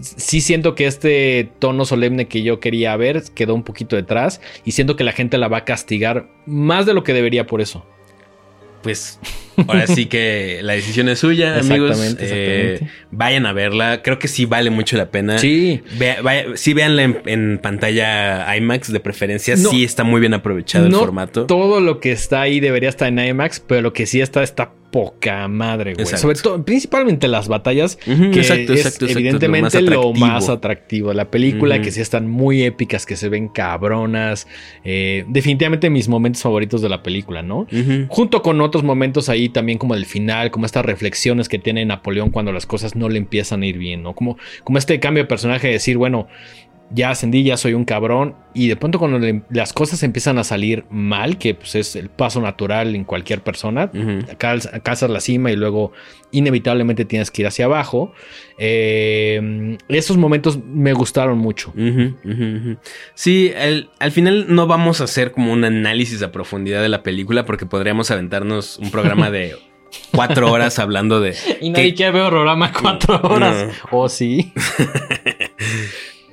sí 0.00 0.40
siento 0.40 0.74
que 0.74 0.86
este 0.86 1.50
tono 1.58 1.84
solemne 1.84 2.28
que 2.28 2.42
yo 2.42 2.60
quería 2.60 2.96
ver 2.96 3.22
quedó 3.34 3.54
un 3.54 3.62
poquito 3.62 3.96
detrás 3.96 4.40
y 4.64 4.72
siento 4.72 4.96
que 4.96 5.04
la 5.04 5.12
gente 5.12 5.38
la 5.38 5.48
va 5.48 5.58
a 5.58 5.64
castigar 5.64 6.28
más 6.46 6.86
de 6.86 6.94
lo 6.94 7.02
que 7.02 7.12
debería 7.12 7.46
por 7.46 7.60
eso. 7.60 7.84
Pues 8.82 9.18
ahora 9.68 9.86
sí 9.86 10.06
que 10.06 10.60
la 10.62 10.74
decisión 10.74 11.08
es 11.08 11.18
suya, 11.18 11.58
amigos. 11.58 11.90
Exactamente, 11.92 12.24
Eh, 12.28 12.80
vayan 13.10 13.46
a 13.46 13.52
verla. 13.52 14.02
Creo 14.02 14.18
que 14.18 14.28
sí 14.28 14.44
vale 14.44 14.70
mucho 14.70 14.96
la 14.96 15.10
pena. 15.10 15.38
Sí, 15.38 15.82
Vea- 15.98 16.22
vaya- 16.22 16.44
sí, 16.56 16.74
véanla 16.74 17.02
en, 17.02 17.22
en 17.26 17.58
pantalla 17.62 18.56
IMAX 18.56 18.92
de 18.92 19.00
preferencia. 19.00 19.56
No. 19.56 19.70
sí 19.70 19.84
está 19.84 20.04
muy 20.04 20.20
bien 20.20 20.34
aprovechado 20.34 20.88
no 20.88 20.98
el 20.98 21.04
formato. 21.04 21.46
todo 21.46 21.80
lo 21.80 22.00
que 22.00 22.12
está 22.12 22.40
ahí 22.42 22.60
debería 22.60 22.88
estar 22.88 23.08
en 23.08 23.18
IMAX, 23.18 23.60
pero 23.60 23.82
lo 23.82 23.92
que 23.92 24.06
sí 24.06 24.20
está 24.20 24.42
está 24.42 24.72
poca 24.90 25.46
madre, 25.48 25.92
güey. 25.92 26.04
Exacto. 26.04 26.22
Sobre 26.22 26.38
todo, 26.40 26.64
principalmente 26.64 27.28
las 27.28 27.48
batallas, 27.48 27.96
que 27.96 28.12
exacto, 28.12 28.72
es 28.72 28.86
exacto, 28.86 29.06
evidentemente 29.06 29.82
lo 29.82 29.90
lo 30.04 30.12
más 30.12 30.20
más, 30.44 30.48
atractivo. 30.48 31.12
la 31.12 31.30
película, 31.30 31.82
que 31.82 31.90
sí 31.90 32.00
están 32.00 32.28
muy 32.30 32.62
épicas, 32.62 33.04
que 33.04 33.16
se 33.16 33.28
ven 33.28 33.48
cabronas. 33.48 34.46
Eh, 34.84 35.24
definitivamente 35.28 35.90
mis 35.90 36.08
momentos 36.08 36.40
favoritos 36.42 36.80
de 36.80 36.88
la 36.88 37.02
película, 37.02 37.42
¿no? 37.42 37.66
Junto 38.08 38.40
con 38.42 38.60
otros 38.60 38.84
momentos 38.84 39.28
ahí 39.28 39.45
también 39.48 39.78
como 39.78 39.94
el 39.94 40.06
final, 40.06 40.50
como 40.50 40.66
estas 40.66 40.84
reflexiones 40.84 41.48
que 41.48 41.58
tiene 41.58 41.84
Napoleón 41.84 42.30
cuando 42.30 42.52
las 42.52 42.66
cosas 42.66 42.96
no 42.96 43.08
le 43.08 43.18
empiezan 43.18 43.62
a 43.62 43.66
ir 43.66 43.78
bien, 43.78 44.02
¿no? 44.02 44.14
Como, 44.14 44.38
como 44.64 44.78
este 44.78 45.00
cambio 45.00 45.24
de 45.24 45.28
personaje 45.28 45.66
de 45.66 45.74
decir, 45.74 45.96
bueno, 45.96 46.28
ya 46.90 47.10
ascendí, 47.10 47.42
ya 47.42 47.56
soy 47.56 47.74
un 47.74 47.84
cabrón, 47.84 48.36
y 48.54 48.68
de 48.68 48.76
pronto 48.76 48.98
cuando 48.98 49.18
le- 49.18 49.42
las 49.50 49.72
cosas 49.72 50.02
empiezan 50.02 50.38
a 50.38 50.44
salir 50.44 50.84
mal, 50.90 51.36
que 51.38 51.54
pues 51.54 51.74
es 51.74 51.96
el 51.96 52.08
paso 52.10 52.40
natural 52.40 52.94
en 52.94 53.04
cualquier 53.04 53.42
persona, 53.42 53.90
Ujú. 53.92 54.30
acá 54.30 54.52
alcanzas 54.52 55.10
la 55.10 55.20
cima 55.20 55.50
y 55.50 55.56
luego 55.56 55.92
inevitablemente 56.30 57.04
tienes 57.04 57.30
que 57.30 57.42
ir 57.42 57.48
hacia 57.48 57.64
abajo, 57.64 58.12
eh, 58.58 59.76
esos 59.88 60.16
momentos 60.16 60.58
me 60.64 60.92
gustaron 60.92 61.38
mucho. 61.38 61.72
Sí, 63.14 63.52
al, 63.56 63.90
al 63.98 64.12
final 64.12 64.46
no 64.48 64.66
vamos 64.66 65.00
a 65.00 65.04
hacer 65.04 65.32
como 65.32 65.52
un 65.52 65.64
análisis 65.64 66.22
a 66.22 66.32
profundidad 66.32 66.82
de 66.82 66.88
la 66.88 67.02
película 67.02 67.44
porque 67.44 67.66
podríamos 67.66 68.10
aventarnos 68.10 68.78
un 68.78 68.90
programa 68.90 69.30
de 69.30 69.56
cuatro 70.12 70.50
horas 70.52 70.78
hablando 70.78 71.20
de... 71.20 71.34
Y 71.60 71.70
nadie 71.70 71.94
quiere 71.94 72.12
ver 72.12 72.28
programa 72.30 72.72
cuatro 72.72 73.20
horas. 73.22 73.72
¿O 73.90 74.08
sí? 74.08 74.52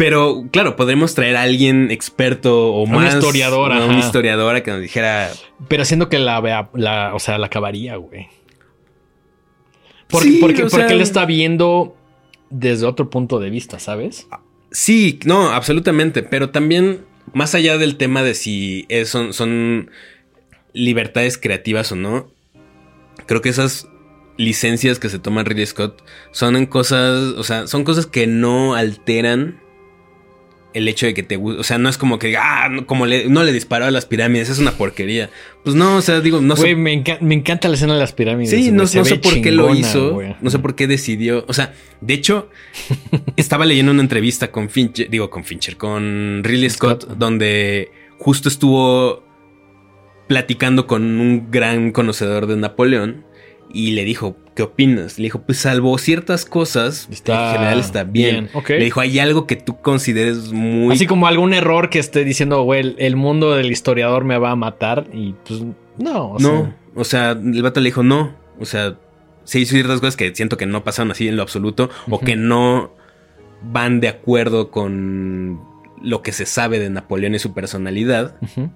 Pero 0.06 0.44
claro, 0.52 0.76
podremos 0.76 1.16
traer 1.16 1.38
a 1.38 1.44
alguien 1.44 1.90
experto 1.90 2.74
o 2.74 2.86
más... 2.86 3.16
historiador, 3.16 3.72
¿no? 3.74 3.78
ajá. 3.84 3.86
Una 3.86 4.00
historiadora 4.00 4.62
que 4.62 4.70
nos 4.72 4.82
dijera... 4.82 5.32
Pero 5.70 5.86
siendo 5.86 6.10
que 6.10 6.20
la 6.20 6.42
vea, 6.42 6.70
la, 6.74 7.16
o 7.16 7.20
sea, 7.20 7.38
la 7.38 7.46
acabaría, 7.46 7.96
güey. 7.96 8.28
Porque, 10.10 10.28
Sí, 10.28 10.38
porque, 10.42 10.62
porque 10.64 10.76
sea- 10.76 10.88
él 10.90 11.00
está 11.00 11.26
viendo 11.26 11.96
desde 12.50 12.86
otro 12.86 13.10
punto 13.10 13.40
de 13.40 13.50
vista, 13.50 13.80
¿sabes? 13.80 14.28
Sí, 14.72 15.22
no, 15.24 15.52
absolutamente. 15.52 16.22
Pero 16.22 16.50
también, 16.50 17.06
más 17.34 17.56
allá 17.56 17.78
del 17.78 17.96
tema 17.96 18.24
de 18.24 18.34
si 18.34 18.86
es- 18.90 19.08
son, 19.08 19.32
son 19.32 19.90
libertades 20.74 21.38
creativas 21.38 21.94
o 21.94 21.96
no, 21.96 22.28
creo 23.26 23.40
que 23.42 23.48
esas 23.48 23.88
licencias 24.36 25.00
que 25.00 25.08
se 25.08 25.20
toma 25.20 25.44
Ridley 25.46 25.66
Scott 25.66 26.04
son 26.32 26.58
en 26.58 26.66
cosas, 26.66 27.36
o 27.38 27.44
sea, 27.46 27.68
son 27.68 27.86
cosas 27.86 28.06
que 28.06 28.28
no 28.28 28.74
alteran 28.76 29.63
el 30.74 30.88
hecho 30.88 31.06
de 31.06 31.14
que 31.14 31.24
te 31.24 31.36
guste. 31.36 31.60
O 31.60 31.64
sea, 31.64 31.78
no 31.78 31.90
es 31.90 31.98
como 31.98 32.20
que, 32.20 32.36
ah, 32.38 32.68
no, 32.70 32.86
como 32.86 33.06
le, 33.06 33.30
no 33.30 33.44
le 33.44 33.52
disparó 33.54 33.86
a 33.86 33.92
las 33.92 34.06
pirámides, 34.06 34.50
es 34.50 34.60
una 34.60 34.72
porquería. 34.72 35.30
Pues 35.64 35.76
no, 35.76 35.98
o 35.98 36.02
sea, 36.02 36.20
digo, 36.22 36.42
no 36.42 36.56
sé. 36.56 36.76
Me, 36.76 36.94
enca- 36.94 37.20
me 37.22 37.36
encanta 37.36 37.68
la 37.70 37.76
escena 37.76 37.94
de 37.94 38.00
las 38.00 38.14
pirámides. 38.14 38.50
Sí, 38.50 38.72
no, 38.72 38.88
sé 38.88 39.00
por 39.18 39.42
qué 39.42 39.52
lo 39.52 39.74
hizo, 39.74 40.20
no 40.42 40.50
sé 40.50 40.60
por 40.60 40.76
qué 40.76 40.88
decidió, 40.88 41.46
o 41.48 41.54
sea, 41.54 41.74
de 42.02 42.14
hecho, 42.14 42.50
estaba 43.38 43.66
leyendo 43.66 43.92
una 43.92 44.02
entrevista 44.02 44.52
con 44.52 44.70
Fincher, 44.70 45.10
digo 45.10 45.30
con 45.30 45.44
Fincher, 45.44 45.78
con 45.78 46.42
Ridley 46.44 46.70
Scott, 46.70 47.04
Scott. 47.04 47.18
donde 47.18 47.92
justo 48.18 48.50
estuvo 48.50 49.24
platicando 50.28 50.88
con 50.88 51.04
un 51.04 51.52
gran 51.52 51.92
conocedor 51.92 52.48
de 52.48 52.56
Napoleón 52.56 53.26
y 53.74 53.92
le 53.92 54.06
dijo, 54.06 54.38
¿qué 54.56 54.64
opinas? 54.64 55.18
Le 55.18 55.24
dijo, 55.26 55.42
pues 55.42 55.60
salvo 55.60 55.98
ciertas 55.98 56.46
cosas, 56.46 57.08
Está 57.12 57.48
en 57.48 57.54
general 57.54 57.80
está 57.80 58.04
bien. 58.04 58.50
Le 58.68 58.84
dijo, 58.84 59.00
hay 59.00 59.20
algo 59.20 59.48
que 59.48 59.56
tú 59.56 59.80
consideres 59.82 60.52
muy... 60.52 60.94
Así 60.94 61.08
como 61.08 61.28
algún 61.28 61.54
error 61.54 61.90
que 61.90 62.00
esté 62.00 62.24
diciendo, 62.24 62.62
güey, 62.64 62.82
el, 62.82 62.96
el 63.00 63.16
mundo 63.16 63.54
del 63.56 63.72
historiador 63.72 64.24
me 64.24 64.38
va 64.38 64.52
a 64.52 64.56
matar. 64.56 65.08
Y 65.12 65.34
pues, 65.46 65.62
no. 65.98 66.26
o 66.26 66.40
no, 66.40 66.40
sea, 66.40 66.76
o 66.96 67.04
sea, 67.04 67.32
el 67.32 67.62
vato 67.62 67.80
le 67.80 67.88
dijo 67.88 68.04
no. 68.04 68.36
O 68.60 68.66
sea, 68.66 68.96
se 69.44 69.60
hizo 69.60 69.72
ciertas 69.72 70.00
cosas 70.00 70.16
que 70.16 70.34
siento 70.36 70.58
que 70.58 70.66
no 70.66 70.84
pasaron 70.84 71.12
así 71.12 71.28
en 71.28 71.36
lo 71.36 71.42
absoluto 71.42 71.90
o 72.10 72.20
que 72.20 72.36
no 72.36 72.92
van 73.62 74.00
de 74.00 74.08
acuerdo 74.08 74.72
con 74.72 75.62
lo 76.02 76.22
que 76.22 76.32
se 76.32 76.46
sabe 76.46 76.80
de 76.80 76.90
Napoleón 76.90 77.36
y 77.36 77.40
su 77.40 77.54
personalidad. 77.54 78.36
ujú. 78.42 78.70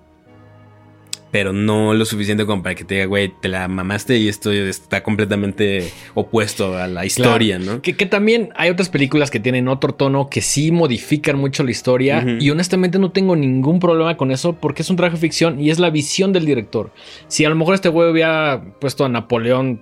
Pero 1.32 1.54
no 1.54 1.94
lo 1.94 2.06
suficiente 2.06 2.46
como 2.46 2.64
para 2.64 2.76
que 2.76 2.84
te 2.84 2.96
diga, 2.96 3.06
güey, 3.06 3.34
te 3.42 3.48
la 3.48 3.68
mamaste 3.68 4.18
y 4.18 4.28
esto 4.28 4.52
está 4.52 5.04
completamente 5.04 5.92
opuesto 6.14 6.78
a 6.78 6.88
la 6.88 7.06
historia, 7.06 7.60
¿no? 7.60 7.82
Que, 7.82 7.96
que, 7.96 8.06
también 8.06 8.50
hay 8.56 8.70
otras 8.70 8.90
películas 8.90 9.30
que 9.32 9.40
tienen 9.40 9.68
otro 9.68 9.94
tono 9.94 10.30
que 10.30 10.42
sí 10.42 10.72
modifican 10.72 11.38
mucho 11.38 11.64
la 11.64 11.72
historia 11.72 12.26
y 12.40 12.50
honestamente 12.50 13.00
no 13.00 13.12
tengo 13.12 13.36
ningún 13.36 13.80
problema 13.80 14.16
con 14.18 14.32
eso 14.32 14.54
porque 14.54 14.82
es 14.82 14.90
un 14.90 14.96
traje 14.96 15.16
de 15.16 15.22
ficción 15.22 15.60
y 15.60 15.70
es 15.70 15.80
la 15.80 15.90
visión 15.90 16.34
del 16.34 16.46
director. 16.46 16.92
Si 17.28 17.46
a 17.46 17.50
lo 17.50 17.56
mejor 17.56 17.76
este 17.76 17.90
güey 17.90 18.10
hubiera 18.10 18.64
puesto 18.80 19.06
a 19.06 19.10
Napoleón 19.10 19.82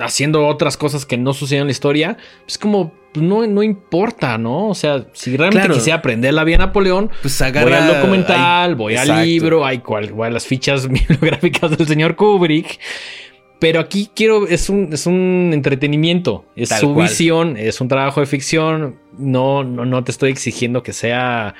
haciendo 0.00 0.46
otras 0.46 0.76
cosas 0.76 1.06
que 1.06 1.16
no 1.16 1.32
suceden 1.32 1.62
en 1.62 1.66
la 1.68 1.72
historia, 1.72 2.16
es 2.46 2.58
como 2.58 2.92
pues, 3.16 3.24
no, 3.24 3.46
no 3.46 3.62
importa, 3.62 4.36
¿no? 4.36 4.68
O 4.68 4.74
sea, 4.74 5.06
si 5.14 5.36
realmente 5.38 5.70
quisiera 5.70 5.98
aprender 5.98 6.34
la 6.34 6.44
vía 6.44 6.58
Napoleón, 6.58 7.10
pues 7.22 7.40
voy 7.40 7.72
al 7.72 7.86
documental, 7.86 8.74
voy 8.74 8.96
al 8.96 9.24
libro, 9.24 9.64
hay 9.64 9.78
cual, 9.78 10.12
voy 10.12 10.26
a 10.26 10.30
las 10.30 10.46
fichas 10.46 10.86
bibliográficas 10.88 11.76
del 11.78 11.86
señor 11.86 12.14
Kubrick. 12.14 12.78
Pero 13.58 13.80
aquí 13.80 14.10
quiero, 14.14 14.46
es 14.46 14.68
un, 14.68 14.92
es 14.92 15.06
un 15.06 15.50
entretenimiento, 15.54 16.44
es 16.56 16.68
su 16.68 16.94
visión, 16.94 17.56
es 17.56 17.80
un 17.80 17.88
trabajo 17.88 18.20
de 18.20 18.26
ficción. 18.26 18.96
No, 19.16 19.64
no, 19.64 19.86
no 19.86 20.04
te 20.04 20.10
estoy 20.10 20.30
exigiendo 20.30 20.82
que 20.82 20.92
sea 20.92 21.54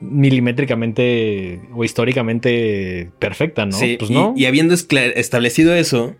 milimétricamente 0.00 1.60
o 1.74 1.82
históricamente 1.82 3.10
perfecta, 3.18 3.66
¿no? 3.66 3.72
Sí, 3.72 3.96
pues 3.98 4.12
no. 4.12 4.32
y 4.36 4.46
habiendo 4.46 4.74
establecido 4.74 5.74
eso, 5.74 6.14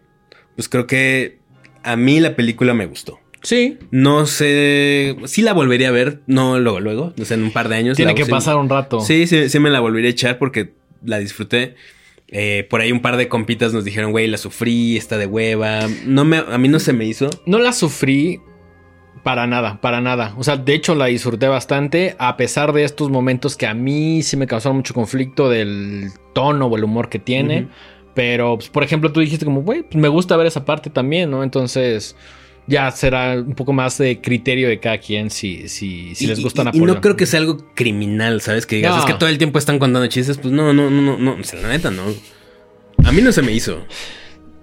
pues 0.56 0.68
creo 0.68 0.88
que 0.88 1.39
a 1.82 1.96
mí 1.96 2.20
la 2.20 2.36
película 2.36 2.74
me 2.74 2.86
gustó. 2.86 3.20
Sí. 3.42 3.78
No 3.90 4.26
sé. 4.26 5.16
Sí 5.24 5.42
la 5.42 5.52
volvería 5.52 5.88
a 5.88 5.92
ver. 5.92 6.20
No 6.26 6.58
luego, 6.58 6.80
luego. 6.80 7.12
No 7.16 7.24
sé, 7.24 7.34
en 7.34 7.42
un 7.42 7.52
par 7.52 7.68
de 7.68 7.76
años. 7.76 7.96
Tiene 7.96 8.14
que 8.14 8.26
pasar 8.26 8.56
un 8.56 8.68
rato. 8.68 9.00
Sí, 9.00 9.26
sí, 9.26 9.48
sí 9.48 9.58
me 9.58 9.70
la 9.70 9.80
volvería 9.80 10.08
a 10.08 10.12
echar 10.12 10.38
porque 10.38 10.74
la 11.04 11.18
disfruté. 11.18 11.74
Eh, 12.28 12.66
por 12.70 12.80
ahí 12.80 12.92
un 12.92 13.00
par 13.00 13.16
de 13.16 13.28
compitas 13.28 13.72
nos 13.72 13.84
dijeron, 13.84 14.12
güey, 14.12 14.28
la 14.28 14.38
sufrí, 14.38 14.96
está 14.96 15.18
de 15.18 15.26
hueva. 15.26 15.88
No 16.04 16.24
me, 16.24 16.38
a 16.38 16.58
mí 16.58 16.68
no 16.68 16.78
se 16.78 16.92
me 16.92 17.04
hizo. 17.06 17.28
No 17.46 17.58
la 17.58 17.72
sufrí 17.72 18.40
para 19.22 19.46
nada, 19.46 19.80
para 19.80 20.00
nada. 20.00 20.34
O 20.38 20.44
sea, 20.44 20.56
de 20.56 20.74
hecho 20.74 20.94
la 20.94 21.06
disfruté 21.06 21.48
bastante, 21.48 22.14
a 22.18 22.36
pesar 22.36 22.72
de 22.72 22.84
estos 22.84 23.10
momentos 23.10 23.56
que 23.56 23.66
a 23.66 23.74
mí 23.74 24.22
sí 24.22 24.36
me 24.36 24.46
causaron 24.46 24.76
mucho 24.76 24.94
conflicto 24.94 25.48
del 25.48 26.10
tono 26.32 26.66
o 26.66 26.76
el 26.76 26.84
humor 26.84 27.08
que 27.08 27.18
tiene. 27.18 27.68
Pero, 28.14 28.56
pues, 28.56 28.68
por 28.68 28.82
ejemplo, 28.82 29.12
tú 29.12 29.20
dijiste 29.20 29.44
como, 29.44 29.62
güey, 29.62 29.82
pues 29.82 29.96
me 29.96 30.08
gusta 30.08 30.36
ver 30.36 30.46
esa 30.46 30.64
parte 30.64 30.90
también, 30.90 31.30
¿no? 31.30 31.42
Entonces, 31.42 32.16
ya 32.66 32.90
será 32.90 33.34
un 33.34 33.54
poco 33.54 33.72
más 33.72 33.98
de 33.98 34.20
criterio 34.20 34.68
de 34.68 34.78
cada 34.80 34.98
quien 34.98 35.30
si, 35.30 35.68
si, 35.68 36.14
si 36.14 36.26
les 36.26 36.40
gusta 36.40 36.64
Napoleón. 36.64 36.88
Y 36.88 36.92
no 36.94 37.00
creo 37.00 37.16
que 37.16 37.26
sea 37.26 37.40
algo 37.40 37.58
criminal, 37.74 38.40
¿sabes? 38.40 38.66
Que 38.66 38.76
digas, 38.76 38.98
es 38.98 39.04
que 39.04 39.14
todo 39.14 39.28
el 39.28 39.38
tiempo 39.38 39.58
están 39.58 39.78
contando 39.78 40.06
chistes. 40.08 40.38
Pues 40.38 40.52
no, 40.52 40.72
no, 40.72 40.90
no, 40.90 41.02
no, 41.02 41.18
no. 41.18 41.36
La 41.62 41.68
neta, 41.68 41.90
no. 41.90 42.04
A 43.04 43.12
mí 43.12 43.22
no 43.22 43.32
se 43.32 43.42
me 43.42 43.52
hizo. 43.52 43.84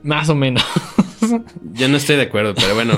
Más 0.07 0.29
o 0.29 0.35
menos. 0.35 0.63
Yo 1.73 1.89
no 1.89 1.97
estoy 1.97 2.15
de 2.15 2.21
acuerdo, 2.21 2.55
pero 2.55 2.75
bueno, 2.75 2.97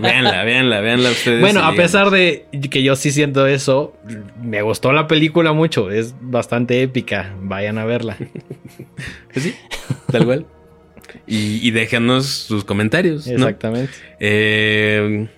véanla, 0.00 0.42
véanla, 0.42 0.80
véanla 0.80 1.10
ustedes. 1.10 1.40
Bueno, 1.40 1.60
a 1.62 1.72
pesar 1.74 2.10
de 2.10 2.46
que 2.70 2.82
yo 2.82 2.96
sí 2.96 3.12
siento 3.12 3.46
eso, 3.46 3.96
me 4.42 4.60
gustó 4.62 4.92
la 4.92 5.06
película 5.06 5.52
mucho, 5.52 5.92
es 5.92 6.16
bastante 6.20 6.82
épica, 6.82 7.32
vayan 7.40 7.78
a 7.78 7.84
verla. 7.84 8.16
pues 9.32 9.44
sí, 9.44 9.54
tal 10.10 10.24
cual. 10.24 10.46
Y, 11.28 11.66
y 11.66 11.70
déjanos 11.70 12.26
sus 12.26 12.64
comentarios. 12.64 13.28
Exactamente. 13.28 13.92
Eh, 14.18 15.28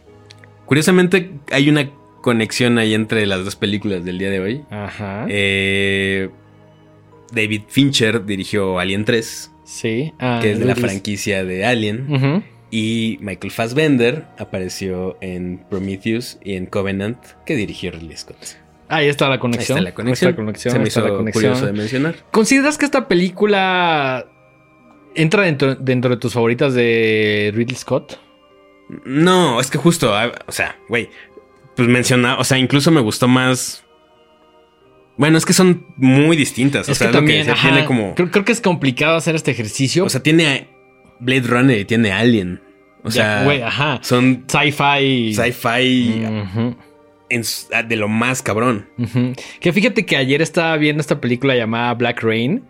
curiosamente, 0.65 1.33
hay 1.51 1.69
una 1.69 1.91
conexión 2.23 2.79
ahí 2.79 2.95
entre 2.95 3.27
las 3.27 3.45
dos 3.45 3.57
películas 3.57 4.03
del 4.03 4.17
día 4.17 4.31
de 4.31 4.41
hoy. 4.41 4.65
Ajá. 4.71 5.27
Eh, 5.29 6.31
David 7.33 7.63
Fincher 7.69 8.25
dirigió 8.25 8.79
Alien 8.79 9.05
3. 9.05 9.52
Sí. 9.73 10.13
Ah, 10.19 10.41
que 10.43 10.53
es 10.53 10.59
de 10.59 10.67
la 10.67 10.77
franquicia 10.77 11.45
de 11.45 11.65
Alien. 11.65 12.45
Y 12.71 13.19
Michael 13.21 13.51
Fassbender 13.51 14.27
apareció 14.39 15.17
en 15.21 15.65
Prometheus 15.69 16.39
y 16.43 16.55
en 16.55 16.67
Covenant, 16.67 17.19
que 17.45 17.57
dirigió 17.57 17.91
Ridley 17.91 18.17
Scott. 18.17 18.37
Ahí 18.89 19.09
está 19.09 19.29
la 19.29 19.39
conexión. 19.39 19.79
Ahí 19.79 19.85
está 19.85 19.91
la 20.27 20.37
conexión. 20.37 20.73
Se 20.73 20.79
me 20.79 20.89
hizo 20.89 21.25
curioso 21.33 21.67
de 21.67 21.73
mencionar. 21.73 22.17
¿Consideras 22.31 22.77
que 22.77 22.85
esta 22.85 23.09
película 23.09 24.27
entra 25.15 25.45
dentro, 25.45 25.75
dentro 25.75 26.11
de 26.11 26.17
tus 26.19 26.35
favoritas 26.35 26.75
de 26.75 27.51
Ridley 27.55 27.77
Scott? 27.77 28.19
No, 29.07 29.59
es 29.61 29.71
que 29.71 29.79
justo, 29.79 30.13
o 30.47 30.53
sea, 30.53 30.77
güey, 30.89 31.09
pues 31.77 31.89
menciona, 31.89 32.39
o 32.39 32.45
sea, 32.45 32.59
incluso 32.59 32.91
me 32.91 33.01
gustó 33.01 33.27
más 33.29 33.82
bueno, 35.17 35.39
es 35.39 35.45
que 35.45 35.53
son 35.53 35.87
muy 35.97 36.37
distintas. 36.37 36.89
o 36.89 36.95
sea, 36.95 37.11
también 37.11 37.47
tiene 37.61 37.85
como. 37.85 38.15
Creo, 38.15 38.45
que 38.45 38.53
es 38.53 38.61
complicado 38.61 39.17
hacer 39.17 39.35
este 39.35 39.51
ejercicio. 39.51 40.05
O 40.05 40.09
sea, 40.09 40.23
tiene 40.23 40.69
Blade 41.21 41.47
Runner 41.47 41.79
y 41.79 41.85
tiene 41.85 42.13
Alien. 42.13 42.61
O 43.05 43.11
sea, 43.11 43.45
güey, 43.45 43.63
ajá. 43.63 43.99
Son 44.03 44.45
sci-fi. 44.47 45.35
Sci-fi 45.35 46.25
de 47.89 47.97
lo 47.97 48.09
más 48.09 48.43
cabrón. 48.43 48.89
Que 49.61 49.73
fíjate 49.73 50.05
que 50.05 50.17
ayer 50.17 50.43
estaba 50.43 50.77
viendo 50.77 51.01
esta 51.01 51.21
película 51.21 51.55
llamada 51.55 51.95
Black 51.95 52.23
Rain 52.23 52.65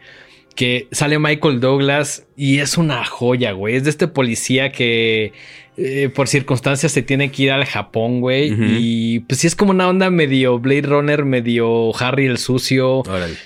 que 0.55 0.89
sale 0.93 1.19
Michael 1.19 1.61
Douglas 1.61 2.27
y 2.37 2.59
es 2.59 2.77
una 2.77 3.05
joya, 3.05 3.53
güey. 3.53 3.77
Es 3.77 3.85
de 3.85 3.91
este 3.91 4.09
policía 4.09 4.71
que 4.71 5.33
eh, 5.77 6.11
por 6.15 6.29
circunstancias 6.29 6.93
se 6.93 7.03
tiene 7.03 7.31
que 7.31 7.45
ir 7.45 7.51
al 7.51 7.65
Japón, 7.65 8.21
güey. 8.21 8.55
Y 8.79 9.21
pues 9.21 9.41
sí 9.41 9.47
es 9.47 9.57
como 9.57 9.71
una 9.71 9.89
onda 9.89 10.11
medio 10.11 10.59
Blade 10.59 10.83
Runner, 10.83 11.25
medio 11.25 11.95
Harry 11.99 12.27
el 12.27 12.39
sucio. 12.39 13.03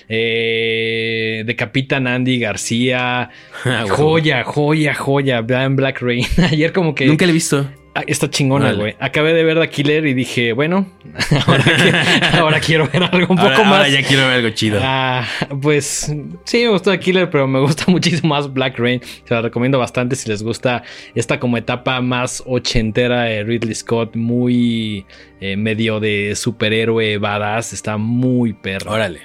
Eh, 0.09 1.43
de 1.45 1.55
Capitán 1.55 2.07
Andy 2.07 2.39
García. 2.39 3.29
Ah, 3.65 3.85
joya, 3.89 4.43
joya, 4.43 4.93
joya. 4.93 5.41
Black 5.41 6.01
Rain. 6.01 6.25
Ayer 6.51 6.71
como 6.71 6.95
que... 6.95 7.05
Nunca 7.05 7.25
le 7.25 7.31
he 7.31 7.33
visto. 7.33 7.69
Ah, 7.97 8.03
está 8.05 8.29
chingona, 8.29 8.73
güey. 8.73 8.95
Acabé 8.99 9.33
de 9.33 9.43
ver 9.43 9.59
The 9.59 9.69
Killer 9.69 10.05
y 10.05 10.13
dije, 10.13 10.53
bueno, 10.53 10.85
ahora, 12.37 12.59
quiero 12.59 12.87
ver 12.87 13.01
algo 13.03 13.33
un 13.33 13.39
poco 13.39 13.63
más. 13.63 13.79
Ahora 13.79 13.89
ya 13.89 14.03
quiero 14.03 14.27
ver 14.27 14.33
algo 14.33 14.49
chido. 14.51 14.79
Ah, 14.83 15.25
pues 15.59 16.13
sí, 16.43 16.57
me 16.63 16.69
gustó 16.69 16.91
The 16.91 16.99
Killer, 16.99 17.27
pero 17.31 17.47
me 17.47 17.59
gusta 17.59 17.85
muchísimo 17.91 18.35
más 18.35 18.53
Black 18.53 18.77
Rain. 18.77 19.01
Se 19.25 19.33
la 19.33 19.41
recomiendo 19.41 19.79
bastante 19.79 20.15
si 20.15 20.29
les 20.29 20.43
gusta 20.43 20.83
esta 21.15 21.39
como 21.39 21.57
etapa 21.57 21.99
más 22.01 22.43
ochentera 22.45 23.23
de 23.23 23.43
Ridley 23.43 23.73
Scott, 23.73 24.15
muy 24.15 25.03
eh, 25.41 25.57
medio 25.57 25.99
de 25.99 26.35
superhéroe 26.35 27.17
badass. 27.17 27.73
Está 27.73 27.97
muy 27.97 28.53
perro. 28.53 28.91
Órale. 28.91 29.21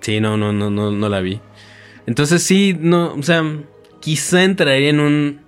Sí, 0.00 0.18
no, 0.18 0.38
no, 0.38 0.50
no, 0.50 0.70
no, 0.70 0.90
no 0.90 1.08
la 1.10 1.20
vi. 1.20 1.40
Entonces 2.06 2.42
sí, 2.42 2.74
no, 2.80 3.12
o 3.12 3.22
sea, 3.22 3.44
quizá 4.00 4.44
entraría 4.44 4.88
en 4.88 5.00
un 5.00 5.43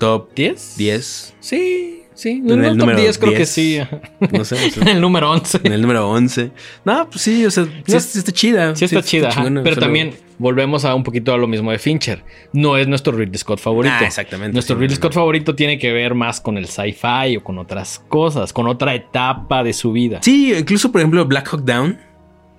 top 0.00 0.34
10. 0.34 0.76
10. 0.78 1.34
Sí, 1.40 2.02
sí. 2.14 2.42
En 2.44 2.64
el, 2.64 2.76
número 2.76 2.98
10 2.98 3.18
creo 3.18 3.34
que 3.34 3.46
sí. 3.46 3.78
No 4.32 4.44
sé. 4.44 4.56
en 4.80 4.88
el 4.88 5.00
número 5.00 5.30
11. 5.30 5.60
En 5.62 5.72
el 5.72 5.82
número 5.82 6.08
11. 6.10 6.50
No, 6.84 7.08
pues 7.08 7.20
sí, 7.20 7.44
o 7.44 7.50
sea, 7.50 7.68
sí, 7.86 8.18
está 8.18 8.32
chida. 8.32 8.74
Sí 8.74 8.86
está 8.86 9.02
chida. 9.02 9.30
pero 9.62 9.76
también 9.76 10.14
volvemos 10.38 10.86
a 10.86 10.94
un 10.94 11.04
poquito 11.04 11.34
a 11.34 11.36
lo 11.36 11.46
mismo 11.46 11.70
de 11.70 11.78
Fincher. 11.78 12.24
No 12.52 12.78
es 12.78 12.88
nuestro 12.88 13.12
Ridley 13.12 13.38
Scott 13.38 13.60
favorito. 13.60 13.94
Ah, 14.00 14.06
exactamente. 14.06 14.54
Nuestro 14.54 14.76
Ridley 14.76 14.96
Scott 14.96 15.12
favorito 15.12 15.54
tiene 15.54 15.78
que 15.78 15.92
ver 15.92 16.14
más 16.14 16.40
con 16.40 16.56
el 16.56 16.66
sci-fi 16.66 17.36
o 17.36 17.44
con 17.44 17.58
otras 17.58 18.02
cosas, 18.08 18.52
con 18.54 18.66
otra 18.66 18.94
etapa 18.94 19.62
de 19.62 19.74
su 19.74 19.92
vida. 19.92 20.20
Sí, 20.22 20.54
incluso 20.54 20.90
por 20.90 21.02
ejemplo 21.02 21.24
Black 21.26 21.52
Hawk 21.52 21.62
Down 21.62 21.98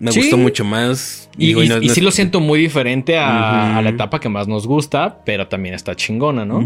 me 0.01 0.11
gustó 0.11 0.35
mucho 0.35 0.65
más. 0.65 1.29
Y, 1.37 1.53
sí 1.89 2.01
lo 2.01 2.09
siento 2.09 2.39
muy 2.39 2.59
diferente 2.59 3.19
a, 3.19 3.79
la 3.83 3.89
etapa 3.89 4.19
que 4.19 4.29
más 4.29 4.47
nos 4.47 4.65
gusta, 4.65 5.19
pero 5.23 5.47
también 5.47 5.75
está 5.75 5.95
chingona, 5.95 6.43
¿no? 6.43 6.59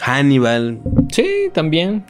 Hannibal. 0.00 0.80
Sí, 1.10 1.48
también. 1.52 2.04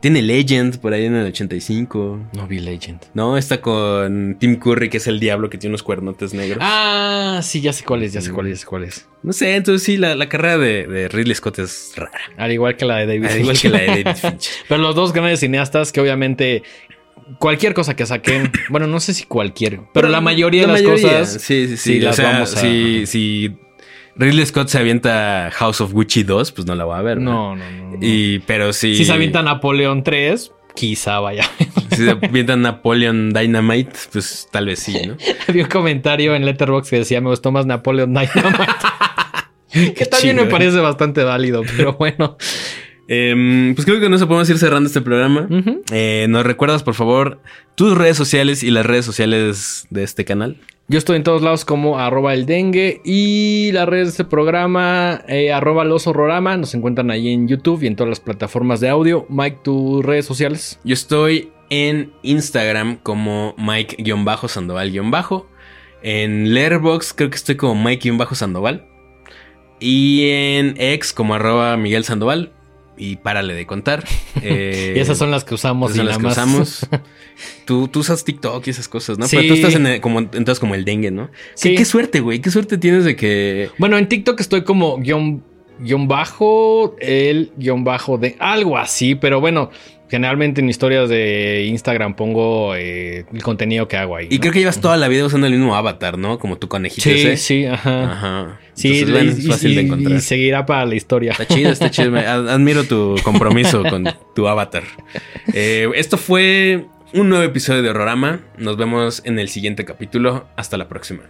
Tiene 0.00 0.22
Legend 0.22 0.78
por 0.78 0.92
ahí 0.92 1.06
en 1.06 1.16
el 1.16 1.26
85. 1.26 2.30
No 2.34 2.46
vi 2.46 2.60
Legend. 2.60 3.00
No, 3.14 3.36
está 3.36 3.60
con 3.60 4.36
Tim 4.38 4.56
Curry, 4.56 4.88
que 4.90 4.98
es 4.98 5.08
el 5.08 5.18
diablo 5.18 5.50
que 5.50 5.58
tiene 5.58 5.72
unos 5.72 5.82
cuernotes 5.82 6.34
negros. 6.34 6.58
Ah, 6.60 7.40
sí, 7.42 7.60
ya 7.60 7.72
sé 7.72 7.84
cuál 7.84 8.04
es, 8.04 8.12
ya 8.12 8.20
sé 8.20 8.30
cuál 8.30 8.46
es, 8.46 8.64
cuál 8.64 8.84
es. 8.84 9.08
No 9.24 9.32
sé, 9.32 9.56
entonces 9.56 9.84
sí, 9.84 9.96
la, 9.96 10.28
carrera 10.28 10.58
de, 10.58 11.08
Ridley 11.08 11.34
Scott 11.34 11.58
es 11.58 11.92
rara. 11.96 12.12
Al 12.36 12.52
igual 12.52 12.76
que 12.76 12.84
la 12.84 12.98
de 12.98 13.06
David 13.06 13.26
Al 13.26 13.40
igual 13.40 13.58
que 13.58 13.68
la 13.68 13.78
de 13.78 13.86
David 13.86 14.06
Fincher. 14.16 14.52
Pero 14.68 14.80
los 14.80 14.94
dos 14.94 15.12
grandes 15.12 15.40
cineastas 15.40 15.90
que 15.90 16.00
obviamente 16.00 16.62
cualquier 17.40 17.74
cosa 17.74 17.96
que 17.96 18.06
saquen, 18.06 18.52
bueno, 18.70 18.86
no 18.86 19.00
sé 19.00 19.14
si 19.14 19.24
cualquier, 19.24 19.80
pero, 19.92 20.08
la 20.08 20.20
mayoría 20.20 20.62
de 20.62 20.72
las 20.72 20.82
cosas 20.82 21.32
sí, 21.42 21.66
sí, 21.68 21.76
sí, 21.76 22.00
las 22.00 22.20
vamos 22.22 22.56
a... 22.56 22.60
si, 22.60 23.56
Ridley 24.18 24.46
Scott 24.46 24.68
se 24.68 24.78
avienta 24.78 25.50
House 25.54 25.80
of 25.80 25.92
Gucci 25.92 26.24
2, 26.24 26.52
pues 26.52 26.66
no 26.66 26.74
la 26.74 26.84
voy 26.84 26.98
a 26.98 27.02
ver. 27.02 27.20
No, 27.20 27.54
no, 27.54 27.70
no. 27.70 27.98
Y, 28.00 28.40
pero 28.40 28.72
si. 28.72 28.96
Si 28.96 29.04
se 29.04 29.12
avienta 29.12 29.42
Napoleón 29.42 30.02
3, 30.02 30.52
quizá 30.74 31.20
vaya. 31.20 31.48
si 31.90 32.04
se 32.04 32.10
avienta 32.10 32.56
Napoleon 32.56 33.32
Dynamite, 33.32 33.92
pues 34.12 34.48
tal 34.50 34.66
vez 34.66 34.80
sí, 34.80 35.00
¿no? 35.06 35.16
Había 35.48 35.64
un 35.64 35.70
comentario 35.70 36.34
en 36.34 36.44
Letterboxd 36.44 36.90
que 36.90 36.96
decía: 36.96 37.20
Me 37.20 37.30
gustó 37.30 37.52
más 37.52 37.64
Napoleon 37.66 38.12
Dynamite. 38.12 38.64
que 39.94 40.06
también 40.06 40.36
me 40.36 40.46
parece 40.46 40.78
bastante 40.78 41.22
válido, 41.22 41.62
pero 41.76 41.92
bueno. 41.92 42.36
Em, 43.06 43.74
pues 43.74 43.86
creo 43.86 44.00
que 44.00 44.08
no 44.10 44.18
se 44.18 44.26
podemos 44.26 44.50
ir 44.50 44.58
cerrando 44.58 44.88
este 44.88 45.00
programa. 45.00 45.48
Eh, 45.92 46.26
¿Nos 46.28 46.44
recuerdas, 46.44 46.82
por 46.82 46.94
favor, 46.94 47.40
tus 47.74 47.96
redes 47.96 48.18
sociales 48.18 48.62
y 48.62 48.70
las 48.70 48.84
redes 48.84 49.06
sociales 49.06 49.86
de 49.90 50.02
este 50.02 50.24
canal? 50.26 50.58
Yo 50.90 50.96
estoy 50.96 51.16
en 51.16 51.22
todos 51.22 51.42
lados 51.42 51.66
como 51.66 51.98
arroba 51.98 52.32
el 52.32 52.46
dengue 52.46 53.02
y 53.04 53.72
las 53.72 53.86
redes 53.86 54.06
de 54.06 54.10
este 54.12 54.24
programa, 54.24 55.20
eh, 55.28 55.52
arroba 55.52 55.84
los 55.84 56.06
nos 56.06 56.74
encuentran 56.74 57.10
ahí 57.10 57.28
en 57.28 57.46
YouTube 57.46 57.82
y 57.82 57.88
en 57.88 57.94
todas 57.94 58.08
las 58.08 58.20
plataformas 58.20 58.80
de 58.80 58.88
audio. 58.88 59.26
Mike, 59.28 59.58
tus 59.62 60.02
redes 60.02 60.24
sociales. 60.24 60.80
Yo 60.84 60.94
estoy 60.94 61.52
en 61.68 62.14
Instagram 62.22 62.96
como 63.02 63.54
Mike-Sandoval- 63.58 65.44
En 66.02 66.54
Letterboxd 66.54 67.16
creo 67.16 67.28
que 67.28 67.36
estoy 67.36 67.56
como 67.56 67.74
Mike-Sandoval. 67.74 68.86
Y 69.80 70.30
en 70.30 70.74
X 70.78 71.12
como 71.12 71.34
arroba 71.34 71.76
Miguel 71.76 72.04
Sandoval. 72.04 72.54
Y 72.98 73.16
párale 73.16 73.54
de 73.54 73.66
contar. 73.66 74.04
Eh, 74.40 74.94
y 74.96 75.00
esas 75.00 75.18
son 75.18 75.32
las 75.32 75.42
que 75.42 75.54
usamos 75.54 75.90
esas 75.90 75.96
son 75.98 76.06
las 76.06 76.18
que 76.18 76.26
usamos. 76.26 76.86
Tú, 77.64 77.88
tú 77.88 78.00
usas 78.00 78.24
TikTok 78.24 78.64
y 78.66 78.70
esas 78.70 78.86
cosas, 78.88 79.18
¿no? 79.18 79.26
Sí. 79.26 79.36
Pero 79.36 79.48
tú 79.48 79.54
estás 79.54 79.74
en 79.74 79.86
el- 79.86 80.00
como, 80.00 80.20
entonces 80.20 80.60
como 80.60 80.74
el 80.76 80.84
dengue, 80.84 81.10
¿no? 81.10 81.28
Sí. 81.54 81.70
Qué, 81.70 81.76
qué 81.76 81.84
suerte, 81.84 82.20
güey. 82.20 82.40
Qué 82.40 82.50
suerte 82.50 82.78
tienes 82.78 83.04
de 83.04 83.16
que... 83.16 83.70
Bueno, 83.78 83.98
en 83.98 84.08
TikTok 84.08 84.38
estoy 84.40 84.62
como 84.62 84.98
guion, 84.98 85.42
guion 85.80 86.06
bajo, 86.06 86.94
el 87.00 87.50
guion 87.56 87.82
bajo 87.82 88.16
de 88.16 88.36
algo 88.38 88.78
así, 88.78 89.16
pero 89.16 89.40
bueno, 89.40 89.70
generalmente 90.10 90.60
en 90.60 90.68
historias 90.68 91.08
de 91.08 91.64
Instagram 91.68 92.14
pongo 92.14 92.74
eh, 92.74 93.24
el 93.32 93.42
contenido 93.42 93.88
que 93.88 93.96
hago 93.96 94.16
ahí. 94.16 94.28
Y 94.30 94.36
¿no? 94.36 94.40
creo 94.40 94.52
que 94.52 94.58
llevas 94.60 94.80
toda 94.80 94.96
la 94.96 95.08
vida 95.08 95.24
usando 95.24 95.46
el 95.46 95.52
mismo 95.54 95.74
avatar, 95.76 96.18
¿no? 96.18 96.38
Como 96.38 96.56
tu 96.58 96.68
conejito 96.68 97.02
Sí, 97.02 97.10
ese. 97.10 97.36
sí, 97.36 97.66
ajá. 97.66 98.12
Ajá. 98.12 98.60
Sí, 98.74 99.00
Entonces, 99.00 99.10
bueno, 99.10 99.30
y- 99.30 99.38
es 99.40 99.48
fácil 99.48 99.70
y- 99.72 99.74
de 99.76 99.82
y 99.82 99.84
encontrar. 99.86 100.20
seguirá 100.20 100.66
para 100.66 100.86
la 100.86 100.94
historia. 100.94 101.32
Está 101.32 101.46
chido, 101.46 101.70
está 101.70 101.90
chido. 101.90 102.16
Admiro 102.18 102.84
tu 102.84 103.16
compromiso 103.22 103.82
con 103.84 104.04
tu 104.34 104.48
avatar. 104.48 104.82
Eh, 105.52 105.88
esto 105.94 106.16
fue 106.16 106.86
un 107.14 107.28
nuevo 107.28 107.44
episodio 107.44 107.82
de 107.82 107.90
Horrorama. 107.90 108.40
Nos 108.56 108.76
vemos 108.76 109.22
en 109.24 109.38
el 109.38 109.48
siguiente 109.48 109.84
capítulo. 109.84 110.46
Hasta 110.56 110.76
la 110.76 110.88
próxima. 110.88 111.20